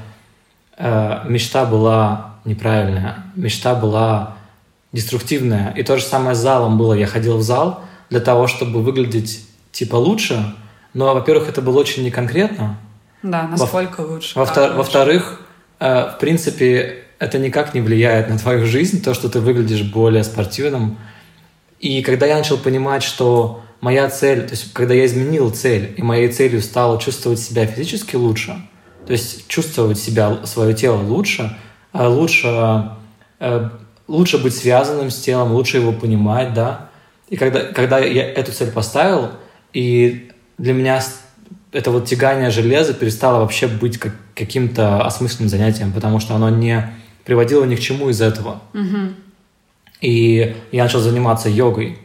э, 0.78 1.20
мечта 1.28 1.64
была 1.64 2.36
неправильная, 2.44 3.24
мечта 3.34 3.74
была 3.74 4.36
деструктивная. 4.92 5.72
И 5.76 5.82
то 5.82 5.96
же 5.98 6.04
самое 6.04 6.34
с 6.34 6.38
залом 6.38 6.78
было. 6.78 6.94
Я 6.94 7.06
ходил 7.06 7.36
в 7.38 7.42
зал 7.42 7.80
для 8.10 8.20
того, 8.20 8.46
чтобы 8.46 8.82
выглядеть 8.82 9.44
типа 9.72 9.96
лучше, 9.96 10.54
но, 10.94 11.12
во-первых, 11.14 11.48
это 11.48 11.60
было 11.60 11.78
очень 11.80 12.04
неконкретно, 12.04 12.78
Да, 13.22 13.42
насколько 13.48 14.00
лучше. 14.02 14.38
во- 14.38 14.46
как 14.46 14.56
во- 14.56 14.62
лучше. 14.62 14.74
Во-вторых, 14.76 15.40
э, 15.80 16.10
в 16.14 16.18
принципе, 16.20 17.02
это 17.18 17.38
никак 17.38 17.74
не 17.74 17.80
влияет 17.80 18.28
на 18.30 18.38
твою 18.38 18.66
жизнь, 18.66 19.02
то, 19.02 19.12
что 19.14 19.28
ты 19.28 19.40
выглядишь 19.40 19.82
более 19.82 20.22
спортивным. 20.24 20.96
И 21.80 22.02
когда 22.02 22.26
я 22.26 22.36
начал 22.38 22.56
понимать, 22.56 23.02
что 23.02 23.62
моя 23.80 24.08
цель, 24.08 24.42
то 24.42 24.52
есть 24.52 24.72
когда 24.72 24.94
я 24.94 25.06
изменил 25.06 25.50
цель, 25.50 25.94
и 25.96 26.02
моей 26.02 26.28
целью 26.28 26.60
стало 26.62 27.00
чувствовать 27.00 27.38
себя 27.38 27.66
физически 27.66 28.16
лучше, 28.16 28.56
то 29.06 29.12
есть 29.12 29.46
чувствовать 29.48 29.98
себя, 29.98 30.44
свое 30.44 30.74
тело 30.74 31.00
лучше, 31.02 31.56
э, 31.92 32.06
лучше, 32.06 32.90
э, 33.38 33.70
лучше 34.08 34.38
быть 34.38 34.54
связанным 34.54 35.10
с 35.10 35.20
телом, 35.20 35.52
лучше 35.52 35.78
его 35.78 35.92
понимать, 35.92 36.54
да. 36.54 36.88
И 37.28 37.36
когда, 37.36 37.60
когда 37.64 37.98
я 37.98 38.24
эту 38.24 38.52
цель 38.52 38.70
поставил, 38.70 39.30
и 39.72 40.30
для 40.58 40.72
меня 40.72 41.02
это 41.72 41.90
вот 41.90 42.06
тягание 42.06 42.50
железа 42.50 42.94
перестало 42.94 43.40
вообще 43.40 43.66
быть 43.66 43.98
как, 43.98 44.14
каким-то 44.34 45.02
осмысленным 45.04 45.48
занятием, 45.48 45.92
потому 45.92 46.20
что 46.20 46.34
оно 46.34 46.48
не 46.48 46.92
приводило 47.24 47.64
ни 47.64 47.76
к 47.76 47.80
чему 47.80 48.08
из 48.08 48.20
этого. 48.20 48.62
Мгм. 48.72 49.16
И 50.00 50.56
я 50.72 50.84
начал 50.84 51.00
заниматься 51.00 51.48
йогой, 51.48 51.98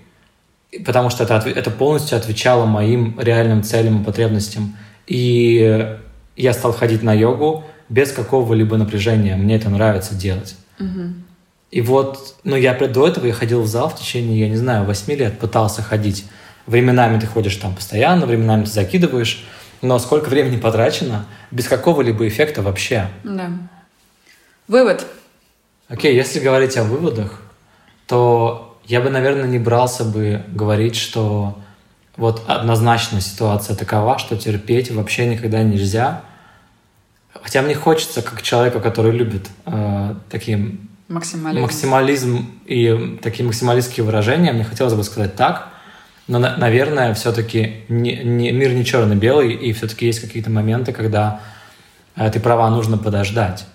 потому 0.86 1.10
что 1.10 1.24
это, 1.24 1.36
это 1.50 1.70
полностью 1.72 2.18
отвечало 2.18 2.66
моим 2.66 3.20
реальным 3.20 3.64
целям 3.64 4.02
и 4.02 4.06
потребностям. 4.06 4.76
И 5.08 5.98
я 6.36 6.54
стал 6.54 6.74
ходить 6.74 7.04
на 7.04 7.14
йогу 7.14 7.64
без 7.90 8.12
какого-либо 8.12 8.78
напряжения. 8.78 9.36
Мне 9.36 9.56
это 9.56 9.70
нравится 9.70 10.16
делать. 10.16 10.56
Мгм. 10.80 11.26
И 11.72 11.82
вот, 11.82 12.36
ну, 12.44 12.56
я 12.56 12.74
до 12.74 13.08
этого 13.08 13.26
я 13.26 13.34
ходил 13.34 13.62
в 13.62 13.68
зал 13.68 13.90
в 13.90 13.96
течение, 13.98 14.40
я 14.40 14.50
не 14.50 14.58
знаю, 14.58 14.86
восьми 14.86 15.16
лет, 15.16 15.40
пытался 15.40 15.82
ходить. 15.82 16.26
Временами 16.68 17.20
ты 17.20 17.28
ходишь 17.28 17.56
там 17.56 17.76
постоянно, 17.76 18.26
временами 18.26 18.66
ты 18.66 18.72
закидываешь, 18.72 19.46
но 19.82 19.98
сколько 20.00 20.30
времени 20.30 20.58
потрачено, 20.58 21.26
без 21.50 21.68
какого-либо 21.68 22.28
эффекта 22.28 22.62
вообще. 22.62 23.08
Да. 23.24 23.50
Вывод. 24.68 25.06
Окей, 25.88 26.16
если 26.16 26.40
говорить 26.40 26.78
о 26.78 26.84
выводах, 26.84 27.42
то 28.06 28.71
я 28.92 29.00
бы, 29.00 29.10
наверное, 29.10 29.48
не 29.48 29.58
брался 29.58 30.04
бы 30.04 30.44
говорить, 30.50 30.98
что 30.98 31.58
вот 32.18 32.44
однозначно 32.48 33.22
ситуация 33.22 33.74
такова, 33.74 34.20
что 34.20 34.36
терпеть 34.36 34.92
вообще 34.92 35.28
никогда 35.28 35.64
нельзя. 35.64 36.24
Хотя 37.42 37.62
мне 37.62 37.74
хочется, 37.74 38.22
как 38.22 38.42
человека, 38.42 38.82
который 38.82 39.14
любит 39.14 39.48
э, 39.66 40.16
такие 40.30 40.76
Максимализм. 41.08 41.62
максимализм 41.62 42.52
и 42.66 43.18
такие 43.22 43.46
максималистские 43.46 44.06
выражения, 44.06 44.52
мне 44.52 44.66
хотелось 44.66 44.94
бы 44.94 45.04
сказать 45.06 45.36
так, 45.38 45.70
но, 46.28 46.38
на- 46.40 46.58
наверное, 46.58 47.14
все-таки 47.14 47.86
не, 47.88 48.18
не- 48.18 48.52
мир 48.52 48.74
не 48.74 48.84
черно-белый, 48.84 49.54
и 49.54 49.72
все-таки 49.72 50.06
есть 50.06 50.20
какие-то 50.20 50.50
моменты, 50.50 50.92
когда 50.92 51.40
э, 52.18 52.30
ты 52.30 52.42
права, 52.42 52.70
нужно 52.70 52.98
подождать. 52.98 53.66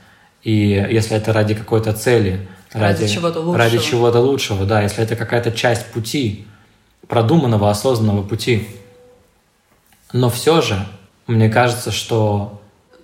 И 0.42 0.52
если 0.90 1.16
это 1.16 1.32
ради 1.32 1.54
какой-то 1.54 1.94
цели, 1.94 2.46
Ради 2.72 3.08
чего-то 3.08 3.40
лучшего. 3.40 3.58
ради 3.58 3.78
чего-то 3.78 4.20
лучшего, 4.20 4.64
да, 4.66 4.82
если 4.82 5.02
это 5.02 5.16
какая-то 5.16 5.52
часть 5.52 5.86
пути, 5.86 6.46
продуманного, 7.08 7.70
осознанного 7.70 8.22
пути. 8.22 8.68
Но 10.12 10.30
все 10.30 10.60
же, 10.60 10.86
мне 11.26 11.48
кажется, 11.48 11.90
что, 11.90 12.60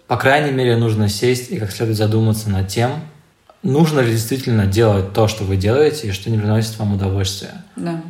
по 0.07 0.17
крайней 0.17 0.53
мере, 0.53 0.77
нужно 0.77 1.09
сесть 1.09 1.51
и 1.51 1.59
как 1.59 1.71
следует 1.71 1.97
задуматься 1.99 2.51
над 2.51 2.69
тем, 2.69 2.93
нужно 3.63 4.01
ли 4.01 4.13
действительно 4.13 4.67
делать 4.67 5.13
то, 5.13 5.29
что 5.29 5.45
вы 5.45 5.57
делаете, 5.57 6.09
и 6.09 6.13
что 6.13 6.31
не 6.31 6.39
приносит 6.39 6.79
вам 6.79 6.95
удовольствия. 6.95 7.63
Да. 7.77 8.03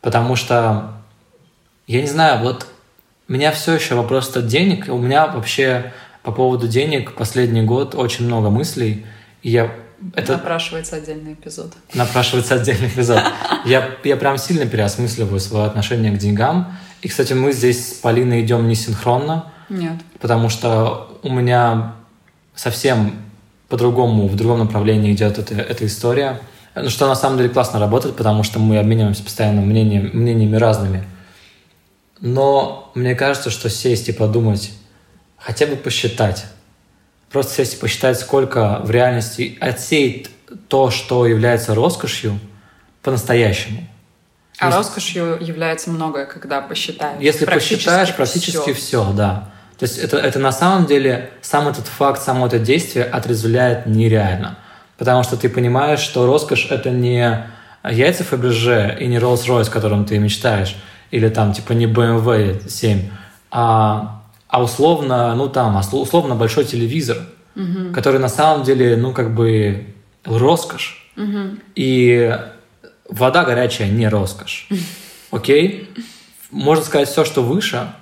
Потому 0.00 0.36
что, 0.36 0.92
я 1.86 2.00
не 2.00 2.08
знаю, 2.08 2.42
вот 2.42 2.66
у 3.28 3.32
меня 3.32 3.52
все 3.52 3.74
еще 3.74 3.94
вопрос 3.94 4.32
денег. 4.34 4.88
У 4.88 4.98
меня 4.98 5.26
вообще 5.26 5.92
по 6.22 6.32
поводу 6.32 6.68
денег 6.68 7.14
последний 7.14 7.62
год 7.62 7.94
очень 7.94 8.26
много 8.26 8.50
мыслей. 8.50 9.06
И 9.42 9.50
я 9.50 9.72
это 10.14 10.32
Напрашивается 10.34 10.96
отдельный 10.96 11.34
эпизод. 11.34 11.72
напрашивается 11.94 12.54
отдельный 12.54 12.88
эпизод. 12.88 13.20
Я, 13.64 13.96
я 14.04 14.16
прям 14.16 14.38
сильно 14.38 14.66
переосмысливаю 14.66 15.40
свое 15.40 15.66
отношение 15.66 16.12
к 16.12 16.18
деньгам. 16.18 16.76
И, 17.02 17.08
кстати, 17.08 17.32
мы 17.32 17.52
здесь 17.52 17.90
с 17.90 17.92
Полиной 17.94 18.42
идем 18.42 18.68
не 18.68 18.74
синхронно, 18.74 19.52
Нет. 19.68 19.94
потому 20.20 20.48
что 20.48 21.18
у 21.22 21.30
меня 21.30 21.94
совсем 22.54 23.16
по-другому, 23.68 24.28
в 24.28 24.36
другом 24.36 24.58
направлении 24.60 25.12
идет 25.12 25.38
эта, 25.38 25.54
эта 25.54 25.86
история. 25.86 26.40
Ну, 26.74 26.88
что 26.90 27.08
на 27.08 27.14
самом 27.14 27.38
деле 27.38 27.48
классно 27.50 27.78
работает, 27.78 28.16
потому 28.16 28.42
что 28.42 28.58
мы 28.58 28.78
обмениваемся 28.78 29.22
постоянно 29.22 29.60
мнением, 29.62 30.10
мнениями 30.12 30.56
разными. 30.56 31.04
Но 32.20 32.90
мне 32.94 33.14
кажется, 33.14 33.50
что 33.50 33.68
сесть 33.68 34.08
и 34.08 34.12
подумать, 34.12 34.72
хотя 35.36 35.66
бы 35.66 35.76
посчитать, 35.76 36.46
просто 37.32 37.54
сесть 37.54 37.74
и 37.74 37.76
посчитать, 37.78 38.18
сколько 38.20 38.80
в 38.84 38.90
реальности 38.90 39.56
отсеять 39.60 40.30
то, 40.68 40.90
что 40.90 41.26
является 41.26 41.74
роскошью 41.74 42.38
по-настоящему. 43.02 43.86
А 44.58 44.66
Если- 44.66 44.78
роскошью 44.78 45.38
является 45.40 45.90
многое, 45.90 46.26
когда 46.26 46.60
посчитаешь. 46.60 47.20
Если 47.20 47.44
Практически 47.44 47.74
посчитаешь, 47.74 48.14
практически 48.14 48.72
всё. 48.72 48.74
все, 48.74 49.12
да. 49.12 49.48
То 49.78 49.84
есть 49.84 49.98
это, 49.98 50.18
это 50.18 50.38
на 50.38 50.52
самом 50.52 50.86
деле 50.86 51.30
сам 51.40 51.66
этот 51.68 51.86
факт, 51.86 52.22
само 52.22 52.46
это 52.46 52.58
действие 52.58 53.04
отрезвляет 53.04 53.86
нереально. 53.86 54.58
Потому 54.98 55.24
что 55.24 55.36
ты 55.36 55.48
понимаешь, 55.48 55.98
что 55.98 56.26
роскошь 56.26 56.68
это 56.70 56.90
не 56.90 57.44
яйца 57.90 58.22
Фаберже 58.22 58.96
и 59.00 59.06
не 59.06 59.16
Rolls-Royce, 59.16 59.70
которым 59.70 60.04
ты 60.04 60.18
мечтаешь, 60.18 60.76
или 61.10 61.28
там 61.28 61.52
типа 61.52 61.72
не 61.72 61.86
BMW 61.86 62.68
7, 62.68 63.10
а, 63.50 64.21
а 64.52 64.62
условно, 64.62 65.34
ну 65.34 65.48
там, 65.48 65.78
а 65.78 65.80
сло- 65.80 66.02
условно 66.02 66.34
большой 66.34 66.64
телевизор, 66.66 67.16
который 67.94 68.20
на 68.20 68.28
самом 68.28 68.64
деле, 68.64 68.96
ну 68.96 69.12
как 69.12 69.34
бы 69.34 69.86
роскошь. 70.24 71.10
И 71.74 72.38
вода 73.08 73.44
горячая 73.44 73.90
не 73.90 74.08
роскошь. 74.08 74.68
Окей? 75.30 75.88
Можно 76.50 76.84
сказать 76.84 77.08
все, 77.08 77.24
что 77.24 77.42
выше, 77.42 77.92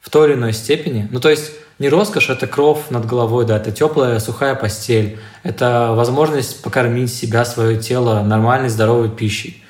в 0.00 0.08
той 0.08 0.28
или 0.28 0.34
иной 0.36 0.52
степени. 0.52 1.08
Ну, 1.10 1.18
то 1.18 1.28
есть 1.28 1.50
не 1.80 1.88
роскошь, 1.88 2.30
это 2.30 2.46
кров 2.46 2.90
над 2.90 3.06
головой, 3.06 3.44
да, 3.44 3.56
это 3.56 3.72
теплая, 3.72 4.20
сухая 4.20 4.54
постель, 4.54 5.18
это 5.42 5.92
возможность 5.94 6.62
покормить 6.62 7.12
себя, 7.12 7.44
свое 7.44 7.76
тело 7.76 8.22
нормальной, 8.22 8.68
здоровой 8.68 9.10
пищей. 9.10 9.64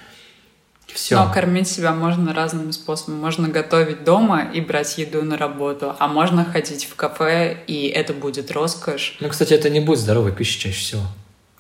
Все. 0.95 1.19
Но 1.19 1.33
кормить 1.33 1.69
себя 1.69 1.93
можно 1.93 2.35
разными 2.35 2.71
способами. 2.71 3.21
Можно 3.21 3.49
готовить 3.49 4.05
дома 4.05 4.51
и 4.53 4.61
брать 4.61 4.99
еду 4.99 5.23
на 5.23 5.37
работу, 5.37 5.95
а 5.99 6.09
можно 6.09 6.45
ходить 6.45 6.85
в 6.85 6.95
кафе, 6.95 7.63
и 7.67 7.87
это 7.89 8.13
будет 8.13 8.51
роскошь. 8.51 9.17
Ну, 9.21 9.29
кстати, 9.29 9.55
это 9.55 9.71
не 9.71 9.81
будет 9.81 9.99
здоровой 9.99 10.33
пищей 10.33 10.61
чаще 10.61 10.79
всего. 10.79 11.03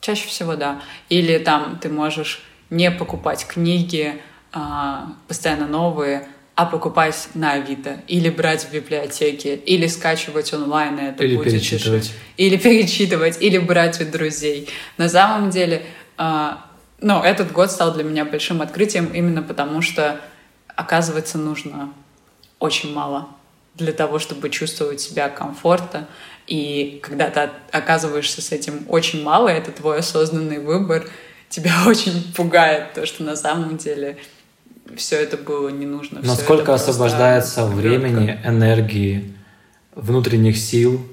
Чаще 0.01 0.27
всего, 0.29 0.57
да. 0.57 0.81
Или 1.09 1.39
там 1.39 1.79
ты 1.81 1.89
можешь 1.89 2.43
не 2.71 2.91
покупать 2.91 3.47
книги 3.47 4.21
а, 4.53 5.13
постоянно 5.29 5.67
новые, 5.67 6.27
а 6.55 6.67
покупать 6.67 7.29
на 7.35 7.53
Авито, 7.53 8.01
или 8.07 8.29
брать 8.29 8.65
в 8.65 8.73
библиотеке, 8.73 9.55
или 9.55 9.87
скачивать 9.87 10.53
онлайн, 10.53 10.99
и 10.99 11.03
это 11.05 11.25
Или 11.25 11.37
будет 11.37 11.53
перечитывать. 11.53 12.13
Или 12.37 12.57
перечитывать, 12.57 13.41
или 13.41 13.59
брать 13.59 14.01
у 14.01 14.05
друзей. 14.05 14.69
На 14.99 15.09
самом 15.09 15.51
деле, 15.51 15.83
а, 16.19 16.67
ну, 17.01 17.23
этот 17.23 17.53
год 17.53 17.71
стал 17.71 17.95
для 17.95 18.05
меня 18.05 18.25
большим 18.25 18.63
открытием 18.63 19.07
именно 19.07 19.43
потому, 19.43 19.83
что, 19.83 20.21
оказывается, 20.69 21.39
нужно 21.39 21.93
очень 22.59 22.93
мало 22.93 23.29
для 23.75 23.93
того, 23.93 24.19
чтобы 24.19 24.51
чувствовать 24.51 25.01
себя 25.01 25.29
комфортно. 25.29 26.07
И 26.47 27.01
когда 27.03 27.31
ты 27.31 27.51
оказываешься 27.73 28.43
с 28.43 28.53
этим 28.53 28.85
очень 28.89 29.23
мало, 29.23 29.49
это 29.49 29.73
твой 29.73 29.99
осознанный 29.99 30.59
выбор, 30.59 31.09
тебя 31.49 31.73
очень 31.87 32.33
пугает 32.35 32.93
то, 32.95 33.07
что 33.07 33.23
на 33.23 33.37
самом 33.37 33.77
деле 33.77 34.19
все 34.97 35.17
это 35.17 35.37
было 35.37 35.69
не 35.69 35.87
нужно. 35.87 36.21
Насколько 36.23 36.75
освобождается 36.75 37.67
времени, 37.67 38.39
энергии, 38.45 39.35
внутренних 39.95 40.57
сил, 40.59 41.07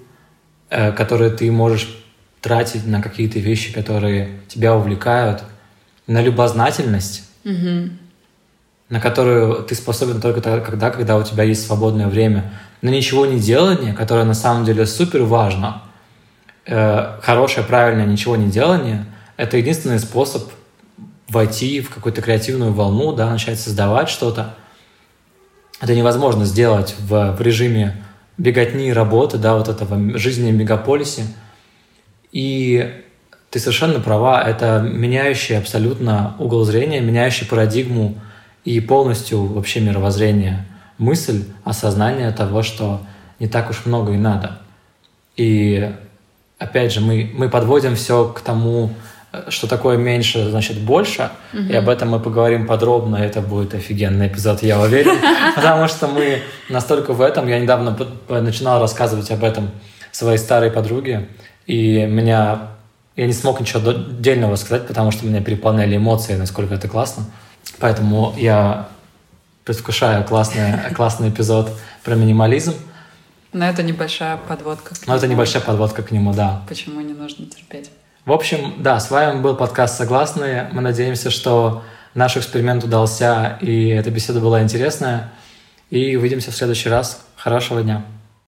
э, 0.70 0.92
которые 0.92 1.32
ты 1.32 1.52
можешь 1.52 2.04
тратить 2.42 2.86
на 2.86 3.02
какие-то 3.02 3.40
вещи, 3.40 3.74
которые 3.74 4.40
тебя 4.48 4.76
увлекают, 4.76 5.44
на 6.08 6.22
любознательность, 6.22 7.24
на 8.90 9.00
которую 9.02 9.64
ты 9.64 9.76
способен 9.76 10.22
только 10.22 10.42
тогда, 10.42 10.90
когда 10.90 11.18
у 11.18 11.24
тебя 11.24 11.44
есть 11.44 11.66
свободное 11.66 12.08
время, 12.08 12.54
на 12.82 12.90
ничего 12.90 13.26
не 13.26 13.40
делание, 13.40 13.94
которое 13.94 14.24
на 14.24 14.34
самом 14.34 14.66
деле 14.66 14.86
супер 14.86 15.24
важно. 15.24 15.84
Э, 16.66 17.20
Хорошее, 17.22 17.66
правильное 17.66 18.06
ничего 18.06 18.36
не 18.36 18.50
делание– 18.50 19.06
это 19.38 19.58
единственный 19.58 20.00
способ 20.00 20.52
войти 21.30 21.82
в 21.82 21.90
какую-то 21.90 22.22
креативную 22.22 22.74
волну, 22.74 23.14
да, 23.14 23.30
начать 23.30 23.60
создавать 23.60 24.10
что-то. 24.10 24.56
Это 25.80 25.96
невозможно 25.96 26.46
сделать 26.46 26.96
в, 27.00 27.36
в 27.38 27.42
режиме 27.42 28.04
беготни, 28.38 28.92
работы, 28.92 29.38
да, 29.38 29.56
вот 29.56 29.68
этого 29.68 30.18
жизни 30.18 30.52
в 30.52 30.56
мегаполисе. 30.56 31.24
И 32.32 33.04
ты 33.58 33.62
совершенно 33.62 34.00
права, 34.00 34.44
это 34.48 34.82
меняющий 34.82 35.58
абсолютно 35.58 36.36
угол 36.38 36.64
зрения, 36.64 37.02
меняющий 37.02 37.48
парадигму 37.48 38.14
и 38.66 38.80
полностью 38.80 39.46
вообще 39.46 39.80
мировоззрение, 39.80 40.64
мысль, 41.00 41.46
осознание 41.64 42.32
того, 42.32 42.62
что 42.62 43.02
не 43.40 43.48
так 43.48 43.72
уж 43.72 43.88
много 43.88 44.14
и 44.14 44.18
надо. 44.18 44.60
И 45.38 45.92
опять 46.60 46.94
же, 46.94 47.02
мы, 47.02 47.32
мы 47.34 47.50
подводим 47.50 47.96
все 47.96 48.26
к 48.26 48.42
тому, 48.42 48.92
что 49.50 49.68
такое 49.68 49.98
меньше, 49.98 50.48
значит 50.52 50.78
больше, 50.78 51.32
и 51.52 51.76
об 51.76 51.90
этом 51.90 52.10
мы 52.10 52.20
поговорим 52.20 52.68
подробно, 52.68 53.16
это 53.16 53.42
будет 53.42 53.74
офигенный 53.74 54.28
эпизод, 54.28 54.62
я 54.62 54.80
уверен, 54.80 55.18
потому 55.56 55.88
что 55.88 56.08
мы 56.08 56.44
настолько 56.70 57.14
в 57.14 57.22
этом, 57.22 57.48
я 57.48 57.60
недавно 57.60 57.98
начинал 58.30 58.80
рассказывать 58.80 59.32
об 59.32 59.44
этом 59.44 59.72
своей 60.12 60.38
старой 60.38 60.70
подруге, 60.70 61.28
и 61.66 62.06
меня, 62.06 62.77
я 63.18 63.28
не 63.28 63.34
смог 63.34 63.60
ничего 63.60 63.80
до- 63.82 63.94
дельного 63.94 64.56
сказать, 64.56 64.88
потому 64.88 65.12
что 65.12 65.26
меня 65.26 65.42
переполняли 65.42 65.98
эмоции, 65.98 66.36
насколько 66.36 66.74
это 66.76 66.88
классно, 66.88 67.26
поэтому 67.80 68.34
я 68.38 68.88
предвкушаю 69.66 70.24
классный, 70.24 70.74
классный 70.96 71.30
эпизод 71.30 71.70
про 72.06 72.16
минимализм, 72.16 72.74
Но 73.52 73.66
это 73.66 73.84
небольшая 73.84 74.38
подводка. 74.38 74.96
к 74.96 75.06
но 75.08 75.16
это 75.16 75.26
нему. 75.26 75.34
небольшая 75.36 75.62
подводка 75.64 76.04
к 76.04 76.12
нему, 76.12 76.34
да. 76.34 76.62
Почему 76.70 77.02
не 77.02 77.14
нужно 77.14 77.46
терпеть? 77.48 77.90
В 78.26 78.32
общем, 78.32 78.76
да, 78.84 79.00
с 79.00 79.10
вами 79.10 79.42
был 79.42 79.56
подкаст 79.56 79.98
«Согласные». 79.98 80.70
Мы 80.74 80.82
надеемся, 80.82 81.30
что 81.32 81.84
наш 82.14 82.36
эксперимент 82.38 82.84
удался, 82.84 83.58
и 83.62 83.88
эта 83.88 84.12
беседа 84.12 84.40
была 84.42 84.62
интересная. 84.62 85.32
И 85.90 86.18
увидимся 86.18 86.52
в 86.52 86.56
следующий 86.56 86.90
раз. 86.90 87.26
Хорошего 87.38 87.82
дня. 87.82 88.04